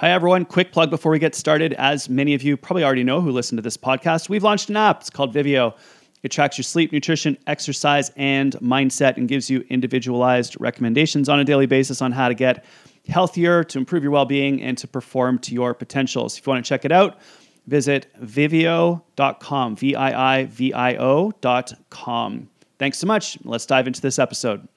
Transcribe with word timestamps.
Hi, 0.00 0.10
everyone. 0.10 0.44
Quick 0.44 0.72
plug 0.72 0.90
before 0.90 1.10
we 1.10 1.18
get 1.18 1.34
started. 1.34 1.72
As 1.72 2.10
many 2.10 2.34
of 2.34 2.42
you 2.42 2.58
probably 2.58 2.84
already 2.84 3.02
know 3.02 3.22
who 3.22 3.30
listen 3.30 3.56
to 3.56 3.62
this 3.62 3.78
podcast, 3.78 4.28
we've 4.28 4.42
launched 4.42 4.68
an 4.68 4.76
app. 4.76 5.00
It's 5.00 5.08
called 5.08 5.32
Viivio. 5.32 5.74
It 6.22 6.30
tracks 6.30 6.58
your 6.58 6.64
sleep, 6.64 6.92
nutrition, 6.92 7.38
exercise, 7.46 8.12
and 8.14 8.52
mindset 8.56 9.16
and 9.16 9.26
gives 9.26 9.48
you 9.48 9.64
individualized 9.70 10.54
recommendations 10.60 11.30
on 11.30 11.40
a 11.40 11.44
daily 11.44 11.64
basis 11.64 12.02
on 12.02 12.12
how 12.12 12.28
to 12.28 12.34
get 12.34 12.62
healthier, 13.08 13.64
to 13.64 13.78
improve 13.78 14.02
your 14.02 14.12
well 14.12 14.26
being, 14.26 14.60
and 14.60 14.76
to 14.76 14.86
perform 14.86 15.38
to 15.38 15.54
your 15.54 15.72
potentials. 15.72 16.36
If 16.36 16.46
you 16.46 16.50
want 16.50 16.62
to 16.62 16.68
check 16.68 16.84
it 16.84 16.92
out, 16.92 17.18
visit 17.66 18.06
viivio.com, 18.22 19.76
V 19.76 19.94
I 19.94 20.40
I 20.40 20.44
V 20.44 20.74
I 20.74 20.96
O.com. 20.96 22.50
Thanks 22.78 22.98
so 22.98 23.06
much. 23.06 23.38
Let's 23.44 23.64
dive 23.64 23.86
into 23.86 24.02
this 24.02 24.18
episode. 24.18 24.68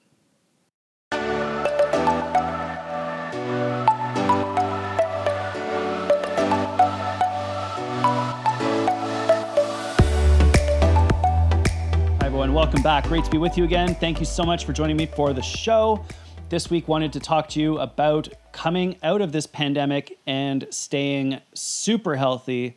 Everyone. 12.50 12.66
Welcome 12.66 12.82
back. 12.82 13.04
Great 13.04 13.24
to 13.26 13.30
be 13.30 13.38
with 13.38 13.60
you 13.60 13.64
again. 13.64 13.94
Thank 13.94 14.20
you 14.20 14.26
so 14.26 14.44
much 14.44 14.66
for 14.66 14.74
joining 14.74 14.98
me 14.98 15.06
for 15.06 15.34
the 15.34 15.42
show. 15.42 16.04
This 16.50 16.72
week, 16.72 16.88
wanted 16.88 17.14
to 17.14 17.20
talk 17.20 17.48
to 17.50 17.60
you 17.60 17.78
about 17.78 18.28
coming 18.52 18.98
out 19.04 19.22
of 19.22 19.32
this 19.32 19.46
pandemic 19.46 20.18
and 20.26 20.66
staying 20.72 21.42
super 21.54 22.16
healthy, 22.16 22.76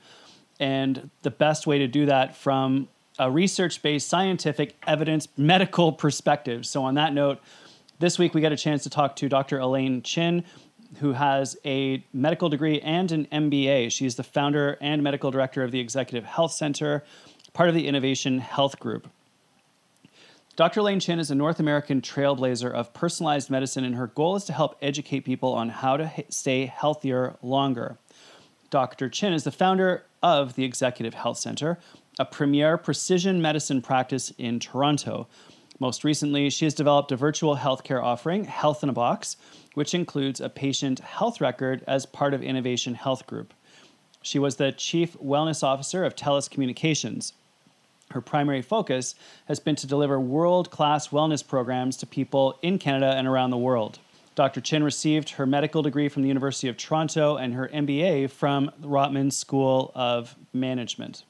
and 0.60 1.08
the 1.22 1.30
best 1.30 1.66
way 1.66 1.78
to 1.78 1.86
do 1.86 2.04
that 2.04 2.36
from 2.36 2.88
a 3.18 3.30
research-based, 3.30 4.06
scientific, 4.06 4.76
evidence, 4.86 5.28
medical 5.38 5.90
perspective. 5.90 6.66
So, 6.66 6.84
on 6.84 6.94
that 6.96 7.14
note, 7.14 7.40
this 7.98 8.18
week 8.18 8.34
we 8.34 8.42
got 8.42 8.52
a 8.52 8.58
chance 8.58 8.82
to 8.82 8.90
talk 8.90 9.16
to 9.16 9.28
Dr. 9.28 9.58
Elaine 9.58 10.02
Chin, 10.02 10.44
who 10.98 11.14
has 11.14 11.56
a 11.64 12.04
medical 12.12 12.50
degree 12.50 12.78
and 12.80 13.10
an 13.10 13.26
MBA. 13.32 13.90
She's 13.90 14.16
the 14.16 14.22
founder 14.22 14.76
and 14.82 15.02
medical 15.02 15.30
director 15.30 15.62
of 15.62 15.70
the 15.70 15.80
Executive 15.80 16.26
Health 16.26 16.52
Center, 16.52 17.04
part 17.54 17.70
of 17.70 17.74
the 17.74 17.88
Innovation 17.88 18.38
Health 18.38 18.78
Group. 18.78 19.08
Dr. 20.54 20.80
Elaine 20.80 21.00
Chin 21.00 21.18
is 21.18 21.30
a 21.30 21.34
North 21.34 21.60
American 21.60 22.02
trailblazer 22.02 22.70
of 22.70 22.92
personalized 22.92 23.48
medicine, 23.48 23.84
and 23.84 23.94
her 23.94 24.08
goal 24.08 24.36
is 24.36 24.44
to 24.44 24.52
help 24.52 24.76
educate 24.82 25.20
people 25.20 25.54
on 25.54 25.70
how 25.70 25.96
to 25.96 26.12
stay 26.28 26.66
healthier 26.66 27.36
longer. 27.40 27.96
Dr. 28.68 29.08
Chin 29.08 29.32
is 29.32 29.44
the 29.44 29.50
founder 29.50 30.04
of 30.22 30.54
the 30.54 30.64
Executive 30.64 31.14
Health 31.14 31.38
Center, 31.38 31.78
a 32.18 32.26
premier 32.26 32.76
precision 32.76 33.40
medicine 33.40 33.80
practice 33.80 34.30
in 34.36 34.60
Toronto. 34.60 35.26
Most 35.80 36.04
recently, 36.04 36.50
she 36.50 36.66
has 36.66 36.74
developed 36.74 37.12
a 37.12 37.16
virtual 37.16 37.56
healthcare 37.56 38.02
offering, 38.02 38.44
Health 38.44 38.82
in 38.82 38.90
a 38.90 38.92
Box, 38.92 39.38
which 39.72 39.94
includes 39.94 40.38
a 40.38 40.50
patient 40.50 40.98
health 41.00 41.40
record 41.40 41.82
as 41.86 42.04
part 42.04 42.34
of 42.34 42.42
Innovation 42.42 42.92
Health 42.92 43.26
Group. 43.26 43.54
She 44.20 44.38
was 44.38 44.56
the 44.56 44.70
Chief 44.70 45.14
Wellness 45.14 45.62
Officer 45.62 46.04
of 46.04 46.14
TELUS 46.14 46.50
Communications. 46.50 47.32
Her 48.12 48.20
primary 48.20 48.62
focus 48.62 49.14
has 49.46 49.60
been 49.60 49.76
to 49.76 49.86
deliver 49.86 50.20
world 50.20 50.70
class 50.70 51.08
wellness 51.08 51.46
programs 51.46 51.96
to 51.98 52.06
people 52.06 52.58
in 52.62 52.78
Canada 52.78 53.14
and 53.16 53.26
around 53.26 53.50
the 53.50 53.56
world. 53.56 53.98
Dr. 54.34 54.60
Chin 54.60 54.82
received 54.82 55.30
her 55.30 55.44
medical 55.44 55.82
degree 55.82 56.08
from 56.08 56.22
the 56.22 56.28
University 56.28 56.68
of 56.68 56.76
Toronto 56.76 57.36
and 57.36 57.52
her 57.52 57.68
MBA 57.68 58.30
from 58.30 58.70
the 58.78 58.88
Rotman 58.88 59.32
School 59.32 59.92
of 59.94 60.36
Management. 60.54 61.24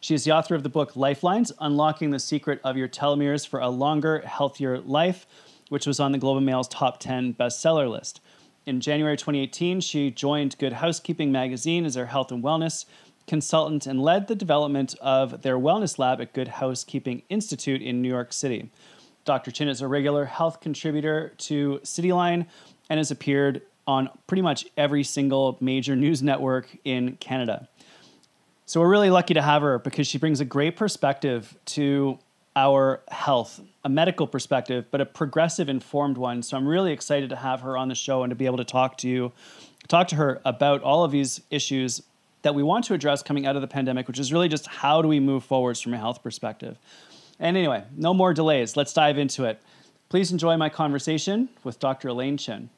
She 0.00 0.14
is 0.14 0.24
the 0.24 0.32
author 0.32 0.54
of 0.54 0.62
the 0.62 0.68
book 0.68 0.96
Lifelines 0.96 1.52
Unlocking 1.60 2.10
the 2.10 2.18
Secret 2.18 2.60
of 2.64 2.76
Your 2.76 2.88
Telomeres 2.88 3.46
for 3.46 3.60
a 3.60 3.68
Longer, 3.68 4.20
Healthier 4.20 4.80
Life, 4.80 5.26
which 5.68 5.86
was 5.86 6.00
on 6.00 6.12
the 6.12 6.18
Globe 6.18 6.36
and 6.36 6.46
Mail's 6.46 6.68
top 6.68 6.98
10 6.98 7.34
bestseller 7.34 7.90
list. 7.90 8.20
In 8.66 8.80
January 8.80 9.16
2018, 9.16 9.80
she 9.80 10.10
joined 10.10 10.58
Good 10.58 10.74
Housekeeping 10.74 11.32
magazine 11.32 11.84
as 11.84 11.94
their 11.94 12.06
health 12.06 12.30
and 12.30 12.44
wellness 12.44 12.84
consultant 13.28 13.86
and 13.86 14.02
led 14.02 14.26
the 14.26 14.34
development 14.34 14.96
of 15.00 15.42
their 15.42 15.56
wellness 15.56 15.98
lab 15.98 16.20
at 16.20 16.32
Good 16.32 16.48
Housekeeping 16.48 17.22
Institute 17.28 17.80
in 17.80 18.02
New 18.02 18.08
York 18.08 18.32
City. 18.32 18.70
Dr. 19.24 19.50
Chin 19.50 19.68
is 19.68 19.82
a 19.82 19.86
regular 19.86 20.24
health 20.24 20.60
contributor 20.60 21.34
to 21.38 21.80
Cityline 21.84 22.46
and 22.90 22.98
has 22.98 23.10
appeared 23.10 23.62
on 23.86 24.08
pretty 24.26 24.42
much 24.42 24.66
every 24.76 25.04
single 25.04 25.56
major 25.60 25.94
news 25.94 26.22
network 26.22 26.68
in 26.84 27.16
Canada. 27.16 27.68
So 28.66 28.80
we're 28.80 28.90
really 28.90 29.10
lucky 29.10 29.34
to 29.34 29.42
have 29.42 29.62
her 29.62 29.78
because 29.78 30.06
she 30.06 30.18
brings 30.18 30.40
a 30.40 30.44
great 30.44 30.76
perspective 30.76 31.56
to 31.66 32.18
our 32.56 33.00
health, 33.08 33.60
a 33.84 33.88
medical 33.88 34.26
perspective, 34.26 34.86
but 34.90 35.00
a 35.00 35.06
progressive 35.06 35.68
informed 35.68 36.18
one. 36.18 36.42
So 36.42 36.56
I'm 36.56 36.66
really 36.66 36.92
excited 36.92 37.30
to 37.30 37.36
have 37.36 37.60
her 37.60 37.76
on 37.76 37.88
the 37.88 37.94
show 37.94 38.24
and 38.24 38.30
to 38.30 38.34
be 38.34 38.46
able 38.46 38.56
to 38.56 38.64
talk 38.64 38.98
to 38.98 39.08
you, 39.08 39.32
talk 39.86 40.08
to 40.08 40.16
her 40.16 40.40
about 40.44 40.82
all 40.82 41.04
of 41.04 41.12
these 41.12 41.40
issues 41.50 42.02
that 42.42 42.54
we 42.54 42.62
want 42.62 42.84
to 42.86 42.94
address 42.94 43.22
coming 43.22 43.46
out 43.46 43.56
of 43.56 43.62
the 43.62 43.68
pandemic, 43.68 44.06
which 44.06 44.18
is 44.18 44.32
really 44.32 44.48
just 44.48 44.66
how 44.66 45.02
do 45.02 45.08
we 45.08 45.20
move 45.20 45.44
forwards 45.44 45.80
from 45.80 45.94
a 45.94 45.98
health 45.98 46.22
perspective. 46.22 46.78
And 47.40 47.56
anyway, 47.56 47.84
no 47.96 48.14
more 48.14 48.34
delays. 48.34 48.76
Let's 48.76 48.92
dive 48.92 49.18
into 49.18 49.44
it. 49.44 49.60
Please 50.08 50.32
enjoy 50.32 50.56
my 50.56 50.68
conversation 50.68 51.48
with 51.64 51.78
Dr. 51.78 52.08
Elaine 52.08 52.36
Chin. 52.36 52.70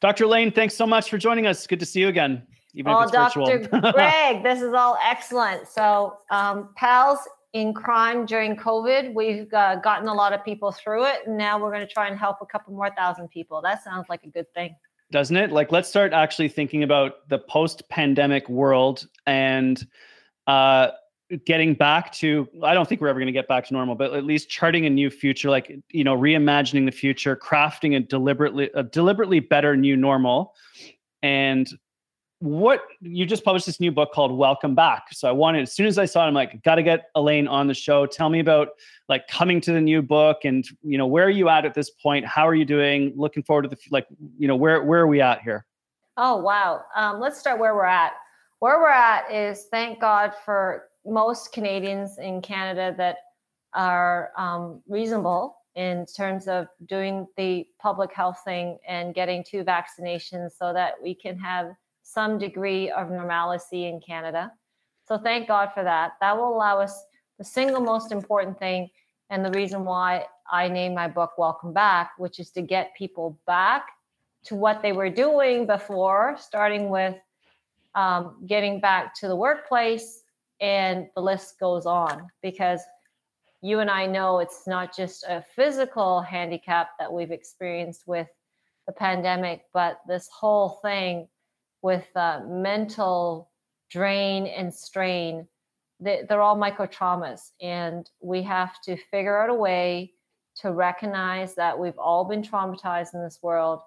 Dr. 0.00 0.24
Elaine, 0.24 0.50
thanks 0.50 0.74
so 0.74 0.86
much 0.86 1.10
for 1.10 1.18
joining 1.18 1.46
us. 1.46 1.66
Good 1.66 1.80
to 1.80 1.86
see 1.86 2.00
you 2.00 2.08
again, 2.08 2.42
even 2.74 2.92
oh, 2.92 3.00
if 3.00 3.04
it's 3.04 3.12
Dr. 3.12 3.58
virtual. 3.58 3.92
Greg, 3.92 4.42
this 4.42 4.62
is 4.62 4.72
all 4.74 4.98
excellent. 5.04 5.68
So, 5.68 6.18
um, 6.30 6.70
pals 6.76 7.18
in 7.52 7.74
crime 7.74 8.26
during 8.26 8.56
COVID, 8.56 9.12
we've 9.14 9.52
uh, 9.52 9.76
gotten 9.76 10.08
a 10.08 10.14
lot 10.14 10.32
of 10.32 10.44
people 10.44 10.72
through 10.72 11.04
it, 11.04 11.26
and 11.26 11.36
now 11.36 11.58
we're 11.58 11.72
going 11.72 11.86
to 11.86 11.92
try 11.92 12.08
and 12.08 12.18
help 12.18 12.38
a 12.40 12.46
couple 12.46 12.72
more 12.72 12.90
thousand 12.96 13.28
people. 13.28 13.60
That 13.60 13.82
sounds 13.82 14.08
like 14.08 14.22
a 14.24 14.28
good 14.28 14.52
thing. 14.54 14.74
Doesn't 15.10 15.36
it? 15.36 15.50
Like, 15.50 15.72
let's 15.72 15.88
start 15.88 16.12
actually 16.12 16.48
thinking 16.48 16.82
about 16.82 17.28
the 17.28 17.38
post-pandemic 17.38 18.48
world 18.48 19.08
and 19.26 19.84
uh, 20.46 20.90
getting 21.46 21.74
back 21.74 22.12
to. 22.14 22.48
I 22.62 22.74
don't 22.74 22.88
think 22.88 23.00
we're 23.00 23.08
ever 23.08 23.18
going 23.18 23.26
to 23.26 23.32
get 23.32 23.48
back 23.48 23.66
to 23.66 23.72
normal, 23.72 23.94
but 23.96 24.14
at 24.14 24.24
least 24.24 24.48
charting 24.48 24.86
a 24.86 24.90
new 24.90 25.10
future, 25.10 25.50
like 25.50 25.76
you 25.90 26.04
know, 26.04 26.16
reimagining 26.16 26.86
the 26.86 26.92
future, 26.92 27.36
crafting 27.36 27.96
a 27.96 28.00
deliberately 28.00 28.70
a 28.74 28.82
deliberately 28.82 29.40
better 29.40 29.76
new 29.76 29.96
normal, 29.96 30.54
and 31.22 31.68
what 32.40 32.80
you 33.02 33.26
just 33.26 33.44
published 33.44 33.66
this 33.66 33.80
new 33.80 33.92
book 33.92 34.12
called 34.12 34.32
Welcome 34.32 34.74
Back. 34.74 35.12
So 35.12 35.28
I 35.28 35.32
wanted, 35.32 35.62
as 35.62 35.74
soon 35.74 35.86
as 35.86 35.98
I 35.98 36.06
saw 36.06 36.24
it, 36.24 36.28
I'm 36.28 36.34
like, 36.34 36.62
got 36.62 36.76
to 36.76 36.82
get 36.82 37.10
Elaine 37.14 37.46
on 37.46 37.66
the 37.66 37.74
show. 37.74 38.06
Tell 38.06 38.30
me 38.30 38.40
about 38.40 38.70
like 39.10 39.28
coming 39.28 39.60
to 39.60 39.72
the 39.72 39.80
new 39.80 40.00
book 40.00 40.38
and 40.44 40.66
you 40.82 40.96
know 40.96 41.06
where 41.06 41.26
are 41.26 41.30
you 41.30 41.50
at 41.50 41.66
at 41.66 41.74
this 41.74 41.90
point? 41.90 42.24
How 42.24 42.48
are 42.48 42.54
you 42.54 42.64
doing? 42.64 43.12
Looking 43.14 43.42
forward 43.42 43.62
to 43.62 43.68
the 43.68 43.76
like 43.90 44.06
you 44.38 44.48
know 44.48 44.56
where 44.56 44.82
where 44.82 45.00
are 45.00 45.06
we 45.06 45.20
at 45.20 45.42
here? 45.42 45.66
Oh 46.16 46.38
wow. 46.38 46.82
Um, 46.96 47.20
let's 47.20 47.38
start 47.38 47.60
where 47.60 47.74
we're 47.74 47.84
at. 47.84 48.14
Where 48.60 48.78
we're 48.80 48.88
at 48.88 49.30
is 49.30 49.66
thank 49.70 50.00
God 50.00 50.32
for 50.44 50.88
most 51.04 51.52
Canadians 51.52 52.18
in 52.18 52.40
Canada 52.40 52.94
that 52.96 53.16
are 53.74 54.32
um, 54.36 54.82
reasonable 54.88 55.56
in 55.74 56.06
terms 56.06 56.48
of 56.48 56.68
doing 56.86 57.26
the 57.36 57.66
public 57.80 58.12
health 58.12 58.40
thing 58.44 58.78
and 58.88 59.14
getting 59.14 59.44
two 59.44 59.62
vaccinations 59.62 60.52
so 60.58 60.72
that 60.72 60.94
we 61.02 61.14
can 61.14 61.38
have 61.38 61.72
some 62.12 62.38
degree 62.38 62.90
of 62.90 63.10
normalcy 63.10 63.86
in 63.86 64.00
Canada. 64.00 64.52
So 65.06 65.16
thank 65.16 65.46
God 65.46 65.70
for 65.72 65.84
that. 65.84 66.12
That 66.20 66.36
will 66.36 66.54
allow 66.54 66.80
us 66.80 67.04
the 67.38 67.44
single 67.44 67.80
most 67.80 68.10
important 68.10 68.58
thing 68.58 68.90
and 69.30 69.44
the 69.44 69.50
reason 69.52 69.84
why 69.84 70.26
I 70.50 70.68
named 70.68 70.96
my 70.96 71.06
book 71.06 71.38
Welcome 71.38 71.72
Back, 71.72 72.12
which 72.18 72.40
is 72.40 72.50
to 72.52 72.62
get 72.62 72.96
people 72.96 73.38
back 73.46 73.86
to 74.44 74.56
what 74.56 74.82
they 74.82 74.92
were 74.92 75.10
doing 75.10 75.66
before, 75.66 76.36
starting 76.40 76.88
with 76.88 77.14
um, 77.94 78.44
getting 78.46 78.80
back 78.80 79.14
to 79.16 79.28
the 79.28 79.36
workplace, 79.36 80.24
and 80.60 81.06
the 81.14 81.22
list 81.22 81.60
goes 81.60 81.86
on. 81.86 82.28
Because 82.42 82.80
you 83.62 83.78
and 83.78 83.90
I 83.90 84.06
know 84.06 84.40
it's 84.40 84.66
not 84.66 84.96
just 84.96 85.24
a 85.28 85.44
physical 85.54 86.22
handicap 86.22 86.90
that 86.98 87.12
we've 87.12 87.30
experienced 87.30 88.08
with 88.08 88.26
the 88.86 88.92
pandemic, 88.92 89.66
but 89.72 90.00
this 90.08 90.28
whole 90.32 90.80
thing 90.82 91.28
with 91.82 92.06
uh, 92.14 92.40
mental 92.46 93.50
drain 93.90 94.46
and 94.46 94.72
strain, 94.72 95.46
they, 95.98 96.22
they're 96.28 96.42
all 96.42 96.56
micro 96.56 96.86
traumas. 96.86 97.50
And 97.60 98.08
we 98.20 98.42
have 98.42 98.80
to 98.82 98.96
figure 99.10 99.38
out 99.40 99.50
a 99.50 99.54
way 99.54 100.12
to 100.56 100.72
recognize 100.72 101.54
that 101.54 101.78
we've 101.78 101.98
all 101.98 102.24
been 102.24 102.42
traumatized 102.42 103.14
in 103.14 103.22
this 103.22 103.38
world 103.42 103.80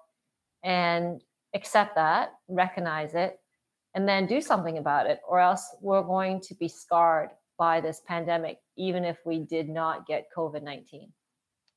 and 0.62 1.22
accept 1.54 1.94
that, 1.94 2.32
recognize 2.48 3.14
it, 3.14 3.38
and 3.94 4.08
then 4.08 4.26
do 4.26 4.40
something 4.40 4.78
about 4.78 5.06
it, 5.06 5.20
or 5.28 5.38
else 5.38 5.76
we're 5.80 6.02
going 6.02 6.40
to 6.40 6.54
be 6.54 6.68
scarred 6.68 7.30
by 7.58 7.80
this 7.80 8.02
pandemic, 8.06 8.58
even 8.76 9.04
if 9.04 9.18
we 9.24 9.38
did 9.38 9.68
not 9.68 10.06
get 10.06 10.26
COVID 10.36 10.62
19. 10.62 11.12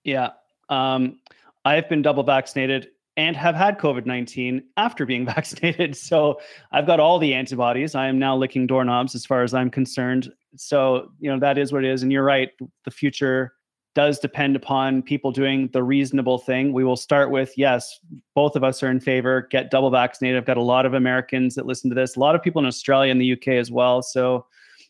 Yeah. 0.03 0.31
Um, 0.69 1.19
I've 1.63 1.87
been 1.89 2.01
double 2.01 2.23
vaccinated 2.23 2.89
and 3.17 3.35
have 3.35 3.55
had 3.55 3.79
COVID 3.79 4.05
19 4.05 4.63
after 4.77 5.05
being 5.05 5.25
vaccinated. 5.35 5.97
So 5.97 6.39
I've 6.71 6.87
got 6.87 6.99
all 6.99 7.19
the 7.19 7.33
antibodies. 7.33 7.95
I 7.95 8.07
am 8.07 8.19
now 8.19 8.37
licking 8.37 8.67
doorknobs 8.67 9.15
as 9.15 9.25
far 9.25 9.43
as 9.43 9.53
I'm 9.53 9.69
concerned. 9.69 10.31
So, 10.55 11.11
you 11.19 11.29
know, 11.29 11.39
that 11.39 11.57
is 11.57 11.73
what 11.73 11.83
it 11.83 11.91
is. 11.91 12.03
And 12.03 12.11
you're 12.11 12.23
right. 12.23 12.51
The 12.85 12.91
future 12.91 13.53
does 13.95 14.19
depend 14.19 14.55
upon 14.55 15.01
people 15.01 15.31
doing 15.31 15.69
the 15.73 15.81
reasonable 15.81 16.37
thing. 16.37 16.71
We 16.71 16.83
will 16.83 16.95
start 16.95 17.31
with 17.31 17.57
yes, 17.57 17.99
both 18.35 18.55
of 18.55 18.63
us 18.63 18.83
are 18.83 18.91
in 18.91 18.99
favor. 18.99 19.47
Get 19.49 19.71
double 19.71 19.89
vaccinated. 19.89 20.37
I've 20.37 20.45
got 20.45 20.57
a 20.57 20.61
lot 20.61 20.85
of 20.85 20.93
Americans 20.93 21.55
that 21.55 21.65
listen 21.65 21.89
to 21.89 21.95
this, 21.95 22.15
a 22.15 22.19
lot 22.19 22.35
of 22.35 22.43
people 22.43 22.59
in 22.59 22.67
Australia 22.67 23.11
and 23.11 23.19
the 23.19 23.33
UK 23.33 23.49
as 23.49 23.71
well. 23.71 24.03
So, 24.03 24.45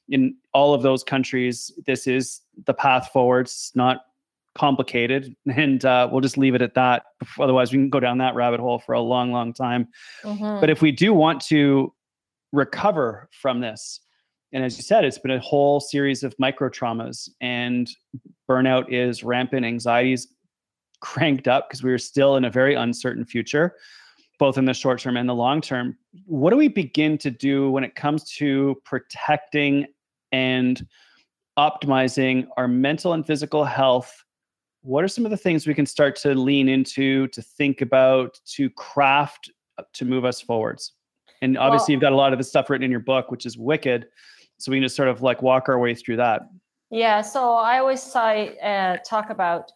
in 0.09 0.35
all 0.53 0.73
of 0.73 0.83
those 0.83 1.03
countries, 1.03 1.71
this 1.85 2.07
is 2.07 2.41
the 2.65 2.73
path 2.73 3.09
forward. 3.11 3.47
It's 3.47 3.73
not 3.75 4.06
complicated, 4.57 5.35
and 5.47 5.85
uh, 5.85 6.09
we'll 6.11 6.21
just 6.21 6.37
leave 6.37 6.55
it 6.55 6.61
at 6.61 6.73
that. 6.73 7.03
Otherwise, 7.39 7.71
we 7.71 7.77
can 7.77 7.89
go 7.89 7.99
down 7.99 8.17
that 8.17 8.35
rabbit 8.35 8.59
hole 8.59 8.79
for 8.79 8.93
a 8.93 9.01
long, 9.01 9.31
long 9.31 9.53
time. 9.53 9.87
Mm-hmm. 10.23 10.59
But 10.59 10.69
if 10.69 10.81
we 10.81 10.91
do 10.91 11.13
want 11.13 11.41
to 11.43 11.93
recover 12.51 13.29
from 13.31 13.61
this, 13.61 13.99
and 14.53 14.63
as 14.63 14.77
you 14.77 14.83
said, 14.83 15.05
it's 15.05 15.19
been 15.19 15.31
a 15.31 15.39
whole 15.39 15.79
series 15.79 16.23
of 16.23 16.33
micro 16.39 16.69
traumas, 16.69 17.29
and 17.39 17.89
burnout 18.49 18.91
is 18.91 19.23
rampant, 19.23 19.65
anxiety's 19.65 20.27
cranked 21.01 21.47
up 21.47 21.69
because 21.69 21.83
we 21.83 21.91
are 21.91 21.99
still 21.99 22.35
in 22.37 22.45
a 22.45 22.49
very 22.49 22.73
uncertain 22.73 23.25
future, 23.25 23.75
both 24.39 24.57
in 24.57 24.65
the 24.65 24.73
short 24.73 24.99
term 24.99 25.17
and 25.17 25.29
the 25.29 25.35
long 25.35 25.61
term. 25.61 25.97
What 26.25 26.49
do 26.49 26.57
we 26.57 26.67
begin 26.67 27.17
to 27.19 27.29
do 27.29 27.69
when 27.69 27.83
it 27.83 27.95
comes 27.95 28.23
to 28.37 28.81
protecting 28.85 29.85
and 30.31 30.85
optimizing 31.59 32.47
our 32.57 32.67
mental 32.67 33.13
and 33.13 33.25
physical 33.25 33.65
health? 33.65 34.23
What 34.87 35.03
are 35.03 35.09
some 35.09 35.25
of 35.25 35.31
the 35.31 35.37
things 35.37 35.67
we 35.67 35.73
can 35.73 35.85
start 35.85 36.15
to 36.17 36.33
lean 36.33 36.69
into, 36.69 37.27
to 37.27 37.41
think 37.41 37.81
about, 37.81 38.39
to 38.53 38.69
craft 38.69 39.51
uh, 39.77 39.83
to 39.91 40.05
move 40.05 40.23
us 40.23 40.39
forwards? 40.39 40.93
And 41.41 41.57
obviously, 41.57 41.91
well, 41.91 41.95
you've 41.95 42.01
got 42.01 42.13
a 42.13 42.15
lot 42.15 42.31
of 42.31 42.39
the 42.39 42.45
stuff 42.45 42.69
written 42.69 42.85
in 42.85 42.91
your 42.91 43.01
book, 43.01 43.29
which 43.29 43.45
is 43.45 43.57
wicked 43.57 44.07
so 44.57 44.71
we 44.71 44.77
can 44.77 44.83
just 44.83 44.95
sort 44.95 45.09
of 45.09 45.21
like 45.21 45.41
walk 45.41 45.67
our 45.67 45.77
way 45.77 45.93
through 45.93 46.15
that. 46.15 46.43
Yeah 46.89 47.21
so 47.21 47.53
i 47.53 47.79
always 47.79 48.01
say 48.01 48.57
uh, 48.63 48.95
talk 49.05 49.29
about 49.29 49.71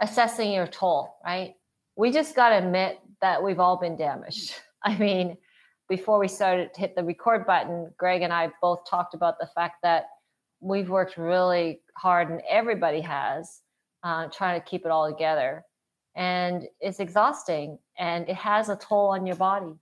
assessing 0.00 0.50
your 0.50 0.66
toll 0.66 1.16
right? 1.24 1.54
We 1.96 2.10
just 2.10 2.34
got 2.34 2.48
to 2.48 2.56
admit 2.56 2.98
that 3.20 3.42
we've 3.42 3.60
all 3.60 3.76
been 3.76 3.96
damaged. 3.96 4.54
I 4.82 4.96
mean 4.96 5.36
before 5.90 6.18
we 6.18 6.28
started 6.28 6.72
to 6.72 6.80
hit 6.80 6.96
the 6.96 7.04
record 7.04 7.46
button 7.46 7.92
greg 7.98 8.22
and 8.22 8.32
i 8.32 8.48
both 8.62 8.80
talked 8.88 9.12
about 9.12 9.38
the 9.38 9.48
fact 9.54 9.76
that 9.82 10.06
we've 10.60 10.88
worked 10.88 11.18
really 11.18 11.82
hard 11.98 12.30
and 12.30 12.40
everybody 12.48 13.02
has 13.02 13.60
uh, 14.04 14.28
trying 14.28 14.60
to 14.60 14.66
keep 14.66 14.84
it 14.84 14.90
all 14.90 15.10
together 15.10 15.64
and 16.14 16.68
it's 16.80 17.00
exhausting 17.00 17.78
and 17.98 18.28
it 18.28 18.36
has 18.36 18.68
a 18.68 18.76
toll 18.76 19.08
on 19.08 19.26
your 19.26 19.36
body 19.36 19.74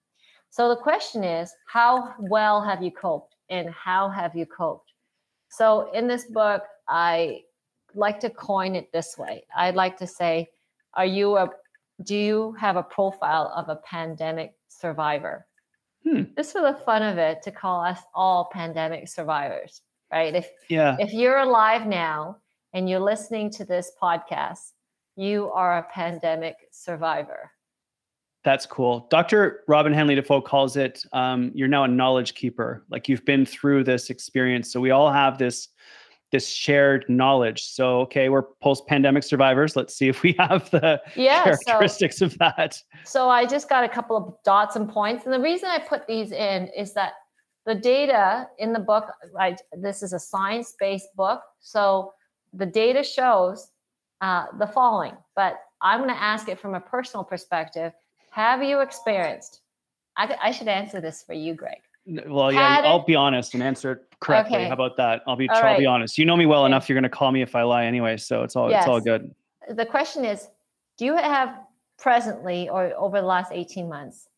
so 0.53 0.69
the 0.69 0.77
question 0.77 1.25
is 1.25 1.55
how 1.67 2.15
well 2.19 2.61
have 2.61 2.83
you 2.83 2.91
coped 2.91 3.37
and 3.49 3.71
how 3.71 4.11
have 4.11 4.37
you 4.37 4.45
coped? 4.45 4.93
So 5.49 5.91
in 5.93 6.07
this 6.07 6.27
book, 6.27 6.63
I 6.87 7.41
like 7.95 8.21
to 8.21 8.29
coin 8.29 8.75
it 8.75 8.93
this 8.93 9.17
way. 9.17 9.45
I'd 9.57 9.77
like 9.77 9.97
to 9.97 10.07
say, 10.07 10.51
are 10.93 11.07
you 11.07 11.39
a 11.39 11.49
do 12.03 12.15
you 12.15 12.55
have 12.61 12.77
a 12.77 12.83
profile 12.83 13.51
of 13.57 13.71
a 13.71 13.77
pandemic 13.77 14.53
survivor? 14.69 15.47
Hmm. 16.05 16.25
Just 16.37 16.53
for 16.53 16.61
the 16.61 16.79
fun 16.85 17.03
of 17.03 17.17
it, 17.17 17.43
to 17.45 17.51
call 17.51 17.83
us 17.83 18.01
all 18.15 18.51
pandemic 18.53 19.09
survivors, 19.09 19.81
right? 20.13 20.35
If 20.35 20.51
yeah. 20.69 20.97
if 20.99 21.15
you're 21.15 21.39
alive 21.39 21.87
now 21.87 22.37
and 22.73 22.89
you're 22.89 23.01
listening 23.01 23.51
to 23.51 23.65
this 23.65 23.93
podcast, 24.01 24.73
you 25.17 25.51
are 25.53 25.79
a 25.79 25.83
pandemic 25.83 26.57
survivor. 26.71 27.51
That's 28.45 28.67
cool. 28.67 29.07
Dr. 29.11 29.63
Robyne 29.69 29.93
Hanley-Dafoe 29.93 30.41
calls 30.41 30.77
it 30.77 31.05
um, 31.13 31.53
you're 31.55 31.69
now 31.69 31.85
a 31.85 31.89
knowledge 31.89 32.35
keeper. 32.35 32.85
Like 32.91 33.09
you've 33.09 33.25
been 33.25 33.47
through 33.47 33.85
this 33.85 34.11
experience. 34.11 34.73
So 34.73 34.81
we 34.81 34.91
all 34.91 35.13
have 35.13 35.39
this 35.39 35.69
this 36.33 36.49
shared 36.49 37.05
knowledge. 37.11 37.63
So 37.63 38.01
okay, 38.01 38.31
we're 38.31 38.43
post-pandemic 38.63 39.23
survivors. 39.23 39.77
Let's 39.77 39.95
see 39.95 40.09
if 40.09 40.23
we 40.23 40.35
have 40.39 40.71
the 40.71 41.01
yeah, 41.15 41.45
characteristics 41.45 42.19
so, 42.19 42.27
of 42.27 42.39
that. 42.39 42.81
So 43.05 43.29
I 43.29 43.45
just 43.45 43.69
got 43.69 43.85
a 43.85 43.89
couple 43.89 44.17
of 44.17 44.35
dots 44.43 44.75
and 44.75 44.89
points. 44.89 45.25
And 45.27 45.33
the 45.33 45.41
reason 45.41 45.69
I 45.69 45.79
put 45.79 46.07
these 46.07 46.33
in 46.33 46.69
is 46.77 46.95
that 46.95 47.13
the 47.67 47.75
data 47.75 48.49
in 48.59 48.73
the 48.73 48.81
book, 48.81 49.13
right? 49.33 49.61
This 49.79 50.03
is 50.03 50.15
a 50.15 50.19
science-based 50.19 51.15
book. 51.15 51.43
So 51.61 52.13
the 52.53 52.67
data 52.67 53.03
shows 53.03 53.71
uh, 54.21 54.47
the 54.59 54.67
following, 54.67 55.17
but 55.35 55.61
I'm 55.81 56.01
going 56.01 56.11
to 56.11 56.23
ask 56.23 56.49
it 56.49 56.61
from 56.61 56.75
a 56.75 56.81
personal 56.81 57.25
perspective 57.25 57.93
have 58.31 58.63
you 58.63 58.81
experienced? 58.81 59.61
I, 60.17 60.37
I 60.43 60.51
should 60.53 60.69
answer 60.69 61.03
this 61.03 61.23
for 61.23 61.35
you, 61.35 61.55
Greg. 61.55 61.77
Well, 62.07 62.51
yeah, 62.51 62.77
Had 62.77 62.85
I'll 62.87 63.05
be 63.05 63.15
honest 63.15 63.53
and 63.53 63.63
answer 63.63 63.93
it 63.93 63.99
correctly. 64.21 64.57
Okay. 64.57 64.69
How 64.69 64.73
about 64.73 64.97
that? 64.97 65.23
I'll 65.27 65.37
be 65.37 65.51
all 65.51 65.57
I'll 65.57 65.63
right. 65.63 65.79
be 65.79 65.85
honest. 65.85 66.17
You 66.17 66.25
know 66.25 66.37
me 66.37 66.47
well 66.47 66.63
okay. 66.63 66.69
enough. 66.69 66.89
You're 66.89 66.97
going 66.97 67.03
to 67.03 67.11
call 67.11 67.31
me 67.31 67.43
if 67.43 67.55
I 67.55 67.63
lie 67.63 67.85
anyway, 67.85 68.17
so 68.17 68.43
it's 68.43 68.57
all 68.57 68.71
yes. 68.71 68.83
it's 68.83 68.89
all 68.89 69.01
good. 69.01 69.35
The 69.69 69.85
question 69.85 70.25
is, 70.25 70.49
do 70.99 71.05
you 71.05 71.17
have 71.17 71.59
presently 71.99 72.69
or 72.69 72.93
over 72.97 73.21
the 73.21 73.27
last 73.27 73.53
18 73.53 73.89
months 73.89 74.29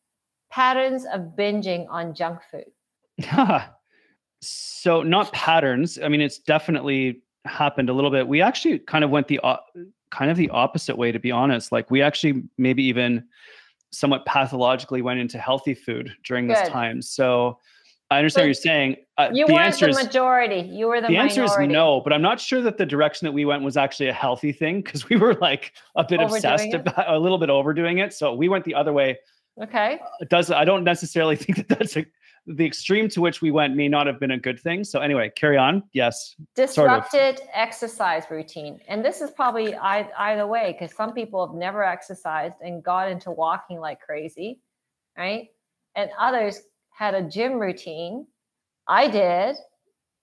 patterns 0.50 1.06
of 1.06 1.36
binging 1.38 1.86
on 1.88 2.14
junk 2.14 2.40
food? 2.50 2.66
so 4.42 5.02
not 5.02 5.32
patterns. 5.32 5.98
I 6.02 6.08
mean, 6.08 6.20
it's 6.20 6.38
definitely 6.38 7.22
happened 7.44 7.88
a 7.88 7.92
little 7.92 8.10
bit. 8.10 8.26
We 8.26 8.42
actually 8.42 8.78
kind 8.80 9.04
of 9.04 9.10
went 9.10 9.28
the 9.28 9.40
kind 10.10 10.30
of 10.30 10.36
the 10.36 10.50
opposite 10.50 10.96
way 10.96 11.12
to 11.12 11.18
be 11.18 11.30
honest. 11.30 11.72
Like 11.72 11.90
we 11.90 12.02
actually 12.02 12.44
maybe 12.58 12.84
even 12.84 13.24
somewhat 13.92 14.26
pathologically 14.26 15.02
went 15.02 15.20
into 15.20 15.38
healthy 15.38 15.74
food 15.74 16.14
during 16.24 16.46
Good. 16.46 16.56
this 16.56 16.68
time. 16.68 17.02
So 17.02 17.58
I 18.10 18.18
understand 18.18 18.42
but 18.42 18.42
what 18.42 18.46
you're 18.46 18.54
saying. 18.54 18.96
Uh, 19.16 19.30
you 19.32 19.46
the 19.46 19.52
weren't 19.52 19.78
the 19.78 19.88
majority. 19.88 20.60
You 20.60 20.88
were 20.88 21.00
the, 21.00 21.06
the 21.06 21.14
minority. 21.14 21.40
answer 21.40 21.62
is 21.62 21.68
no, 21.68 22.00
but 22.00 22.12
I'm 22.12 22.22
not 22.22 22.40
sure 22.40 22.60
that 22.62 22.76
the 22.76 22.86
direction 22.86 23.24
that 23.26 23.32
we 23.32 23.44
went 23.44 23.62
was 23.62 23.76
actually 23.76 24.08
a 24.08 24.12
healthy 24.12 24.52
thing 24.52 24.82
because 24.82 25.08
we 25.08 25.16
were 25.16 25.34
like 25.34 25.72
a 25.96 26.04
bit 26.04 26.20
overdoing 26.20 26.36
obsessed 26.36 26.74
it? 26.74 26.74
about 26.74 27.08
a 27.08 27.18
little 27.18 27.38
bit 27.38 27.50
overdoing 27.50 27.98
it. 27.98 28.12
So 28.12 28.34
we 28.34 28.48
went 28.48 28.64
the 28.64 28.74
other 28.74 28.92
way. 28.92 29.18
Okay. 29.60 29.98
Uh, 30.02 30.08
it 30.20 30.28
does 30.28 30.50
I 30.50 30.64
don't 30.64 30.84
necessarily 30.84 31.36
think 31.42 31.56
that 31.58 31.68
that's 31.68 31.96
a 31.96 32.06
the 32.46 32.64
extreme 32.64 33.08
to 33.08 33.20
which 33.20 33.40
we 33.40 33.50
went 33.50 33.74
may 33.74 33.88
not 33.88 34.06
have 34.06 34.20
been 34.20 34.32
a 34.32 34.38
good 34.38 34.60
thing. 34.60 34.84
So 34.84 35.00
anyway, 35.00 35.32
carry 35.34 35.56
on. 35.56 35.82
Yes. 35.92 36.36
Disrupted 36.54 37.38
sort 37.38 37.40
of. 37.40 37.48
exercise 37.54 38.24
routine. 38.30 38.80
And 38.86 39.04
this 39.04 39.20
is 39.20 39.30
probably 39.30 39.74
either 39.76 40.46
way 40.46 40.76
because 40.78 40.94
some 40.94 41.14
people 41.14 41.46
have 41.46 41.56
never 41.56 41.82
exercised 41.82 42.56
and 42.60 42.82
got 42.82 43.10
into 43.10 43.30
walking 43.30 43.80
like 43.80 44.00
crazy, 44.00 44.60
right? 45.16 45.48
And 45.94 46.10
others 46.18 46.60
had 46.90 47.14
a 47.14 47.22
gym 47.22 47.54
routine. 47.54 48.26
I 48.88 49.08
did. 49.08 49.56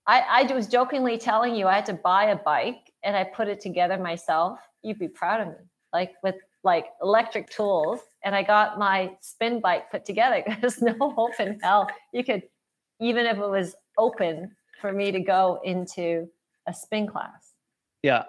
I, 0.06 0.44
I 0.50 0.53
was 0.53 0.68
jokingly 0.68 1.18
telling 1.18 1.56
you 1.56 1.68
I 1.68 1.75
had 1.75 1.85
to 1.88 1.94
buy 1.94 2.25
a 2.25 2.35
bike 2.35 2.91
and 3.03 3.15
I 3.15 3.23
put 3.23 3.47
it 3.47 3.59
together 3.59 3.97
myself. 3.97 4.59
You'd 4.83 5.00
be 5.00 5.07
proud 5.07 5.41
of 5.41 5.47
me. 5.47 5.53
Like 5.94 6.13
with 6.23 6.35
like 6.63 6.85
electric 7.01 7.49
tools 7.49 7.99
and 8.23 8.35
I 8.35 8.43
got 8.43 8.77
my 8.77 9.11
spin 9.21 9.59
bike 9.59 9.91
put 9.91 10.05
together. 10.05 10.43
There's 10.61 10.81
no 10.81 10.95
hope 10.99 11.39
in 11.39 11.59
hell 11.61 11.87
you 12.13 12.23
could, 12.23 12.44
even 12.99 13.25
if 13.25 13.37
it 13.37 13.49
was 13.49 13.75
open 13.97 14.56
for 14.80 14.91
me 14.91 15.11
to 15.11 15.19
go 15.19 15.59
into 15.63 16.27
a 16.68 16.73
spin 16.73 17.07
class. 17.07 17.53
Yeah. 18.03 18.23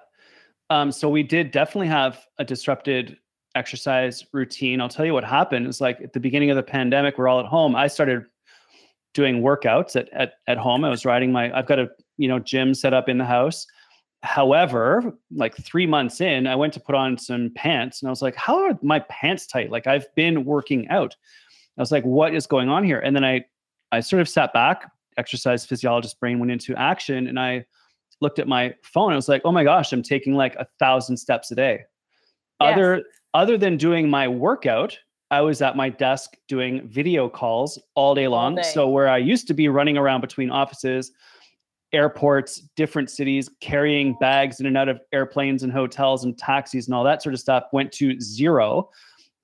Um, 0.70 0.90
so 0.90 1.08
we 1.08 1.22
did 1.22 1.50
definitely 1.50 1.88
have 1.88 2.24
a 2.38 2.44
disrupted 2.44 3.16
exercise 3.54 4.24
routine. 4.32 4.80
I'll 4.80 4.88
tell 4.88 5.04
you 5.04 5.12
what 5.12 5.24
happened. 5.24 5.66
It's 5.66 5.80
like 5.80 6.00
at 6.00 6.12
the 6.12 6.20
beginning 6.20 6.50
of 6.50 6.56
the 6.56 6.62
pandemic, 6.62 7.18
we're 7.18 7.28
all 7.28 7.40
at 7.40 7.46
home. 7.46 7.76
I 7.76 7.86
started 7.86 8.24
doing 9.14 9.42
workouts 9.42 9.96
at, 9.96 10.08
at, 10.12 10.34
at 10.46 10.56
home. 10.56 10.84
I 10.84 10.88
was 10.88 11.04
riding 11.04 11.32
my, 11.32 11.56
I've 11.56 11.66
got 11.66 11.78
a, 11.78 11.90
you 12.16 12.28
know, 12.28 12.38
gym 12.38 12.72
set 12.72 12.94
up 12.94 13.08
in 13.08 13.18
the 13.18 13.24
house. 13.24 13.66
However, 14.22 15.16
like 15.34 15.56
three 15.56 15.86
months 15.86 16.20
in, 16.20 16.46
I 16.46 16.54
went 16.54 16.72
to 16.74 16.80
put 16.80 16.94
on 16.94 17.18
some 17.18 17.50
pants 17.56 18.00
and 18.00 18.08
I 18.08 18.10
was 18.10 18.22
like, 18.22 18.36
how 18.36 18.56
are 18.64 18.78
my 18.80 19.00
pants 19.08 19.46
tight? 19.46 19.70
Like 19.70 19.86
I've 19.86 20.06
been 20.14 20.44
working 20.44 20.88
out. 20.88 21.16
I 21.76 21.82
was 21.82 21.90
like, 21.90 22.04
what 22.04 22.34
is 22.34 22.46
going 22.46 22.68
on 22.68 22.84
here? 22.84 23.00
And 23.00 23.16
then 23.16 23.24
I 23.24 23.44
I 23.90 24.00
sort 24.00 24.22
of 24.22 24.28
sat 24.28 24.52
back, 24.52 24.90
exercise 25.16 25.66
physiologist 25.66 26.18
brain 26.20 26.38
went 26.38 26.52
into 26.52 26.74
action, 26.76 27.26
and 27.26 27.38
I 27.38 27.64
looked 28.20 28.38
at 28.38 28.48
my 28.48 28.74
phone. 28.82 29.12
I 29.12 29.16
was 29.16 29.28
like, 29.28 29.42
oh 29.44 29.52
my 29.52 29.64
gosh, 29.64 29.92
I'm 29.92 30.02
taking 30.02 30.34
like 30.34 30.54
a 30.56 30.66
thousand 30.78 31.16
steps 31.16 31.50
a 31.50 31.54
day. 31.54 31.80
Yes. 32.60 32.72
Other 32.72 33.04
other 33.34 33.58
than 33.58 33.76
doing 33.76 34.08
my 34.08 34.28
workout, 34.28 34.96
I 35.30 35.40
was 35.40 35.62
at 35.62 35.76
my 35.76 35.88
desk 35.88 36.34
doing 36.46 36.86
video 36.86 37.28
calls 37.28 37.78
all 37.94 38.14
day 38.14 38.28
long. 38.28 38.58
All 38.58 38.62
day. 38.62 38.70
So 38.70 38.88
where 38.88 39.08
I 39.08 39.18
used 39.18 39.46
to 39.48 39.54
be 39.54 39.68
running 39.68 39.96
around 39.96 40.20
between 40.20 40.50
offices, 40.50 41.10
airports, 41.92 42.62
different 42.76 43.10
cities, 43.10 43.50
carrying 43.60 44.14
bags 44.20 44.60
in 44.60 44.66
and 44.66 44.76
out 44.76 44.88
of 44.88 45.00
airplanes 45.12 45.62
and 45.62 45.72
hotels 45.72 46.24
and 46.24 46.36
taxis 46.38 46.86
and 46.86 46.94
all 46.94 47.04
that 47.04 47.22
sort 47.22 47.34
of 47.34 47.40
stuff 47.40 47.64
went 47.72 47.92
to 47.92 48.18
zero. 48.20 48.88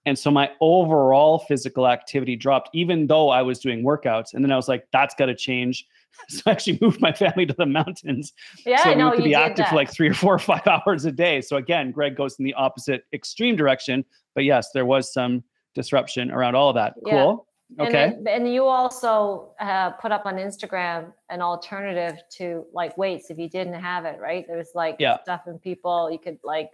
And 0.06 0.18
so 0.18 0.30
my 0.30 0.50
overall 0.60 1.40
physical 1.40 1.86
activity 1.86 2.34
dropped, 2.34 2.70
even 2.72 3.06
though 3.06 3.28
I 3.28 3.42
was 3.42 3.58
doing 3.58 3.84
workouts. 3.84 4.32
And 4.32 4.42
then 4.42 4.50
I 4.50 4.56
was 4.56 4.66
like, 4.68 4.86
that's 4.92 5.14
got 5.14 5.26
to 5.26 5.34
change. 5.34 5.86
So 6.30 6.42
I 6.46 6.50
actually 6.50 6.80
moved 6.82 7.00
my 7.00 7.12
family 7.12 7.46
to 7.46 7.54
the 7.56 7.66
mountains. 7.66 8.32
Yeah, 8.66 8.82
so 8.82 8.90
we 8.90 8.96
no, 8.96 9.14
to 9.14 9.22
be 9.22 9.36
active 9.36 9.58
that. 9.58 9.68
for 9.68 9.76
like 9.76 9.88
three 9.88 10.08
or 10.08 10.14
four 10.14 10.34
or 10.34 10.40
five 10.40 10.66
hours 10.66 11.04
a 11.04 11.12
day. 11.12 11.40
So 11.40 11.58
again, 11.58 11.92
Greg 11.92 12.16
goes 12.16 12.40
in 12.40 12.44
the 12.44 12.54
opposite 12.54 13.04
extreme 13.12 13.54
direction. 13.54 14.04
But 14.34 14.42
yes, 14.42 14.70
there 14.74 14.84
was 14.84 15.12
some 15.12 15.44
disruption 15.76 16.32
around 16.32 16.56
all 16.56 16.70
of 16.70 16.74
that. 16.74 16.94
Yeah. 17.06 17.22
Cool. 17.22 17.46
Okay. 17.78 18.04
And, 18.04 18.26
then, 18.26 18.42
and 18.42 18.52
you 18.52 18.64
also 18.64 19.50
uh, 19.60 19.90
put 19.90 20.10
up 20.10 20.24
on 20.24 20.36
Instagram 20.36 21.12
an 21.28 21.42
alternative 21.42 22.22
to 22.38 22.66
like 22.72 22.96
weights 22.96 23.30
if 23.30 23.38
you 23.38 23.48
didn't 23.48 23.74
have 23.74 24.04
it, 24.04 24.18
right? 24.20 24.46
There's 24.48 24.70
like 24.74 24.96
Yeah. 24.98 25.22
stuff 25.22 25.42
in 25.46 25.58
people 25.58 26.10
you 26.10 26.18
could 26.18 26.38
like 26.42 26.70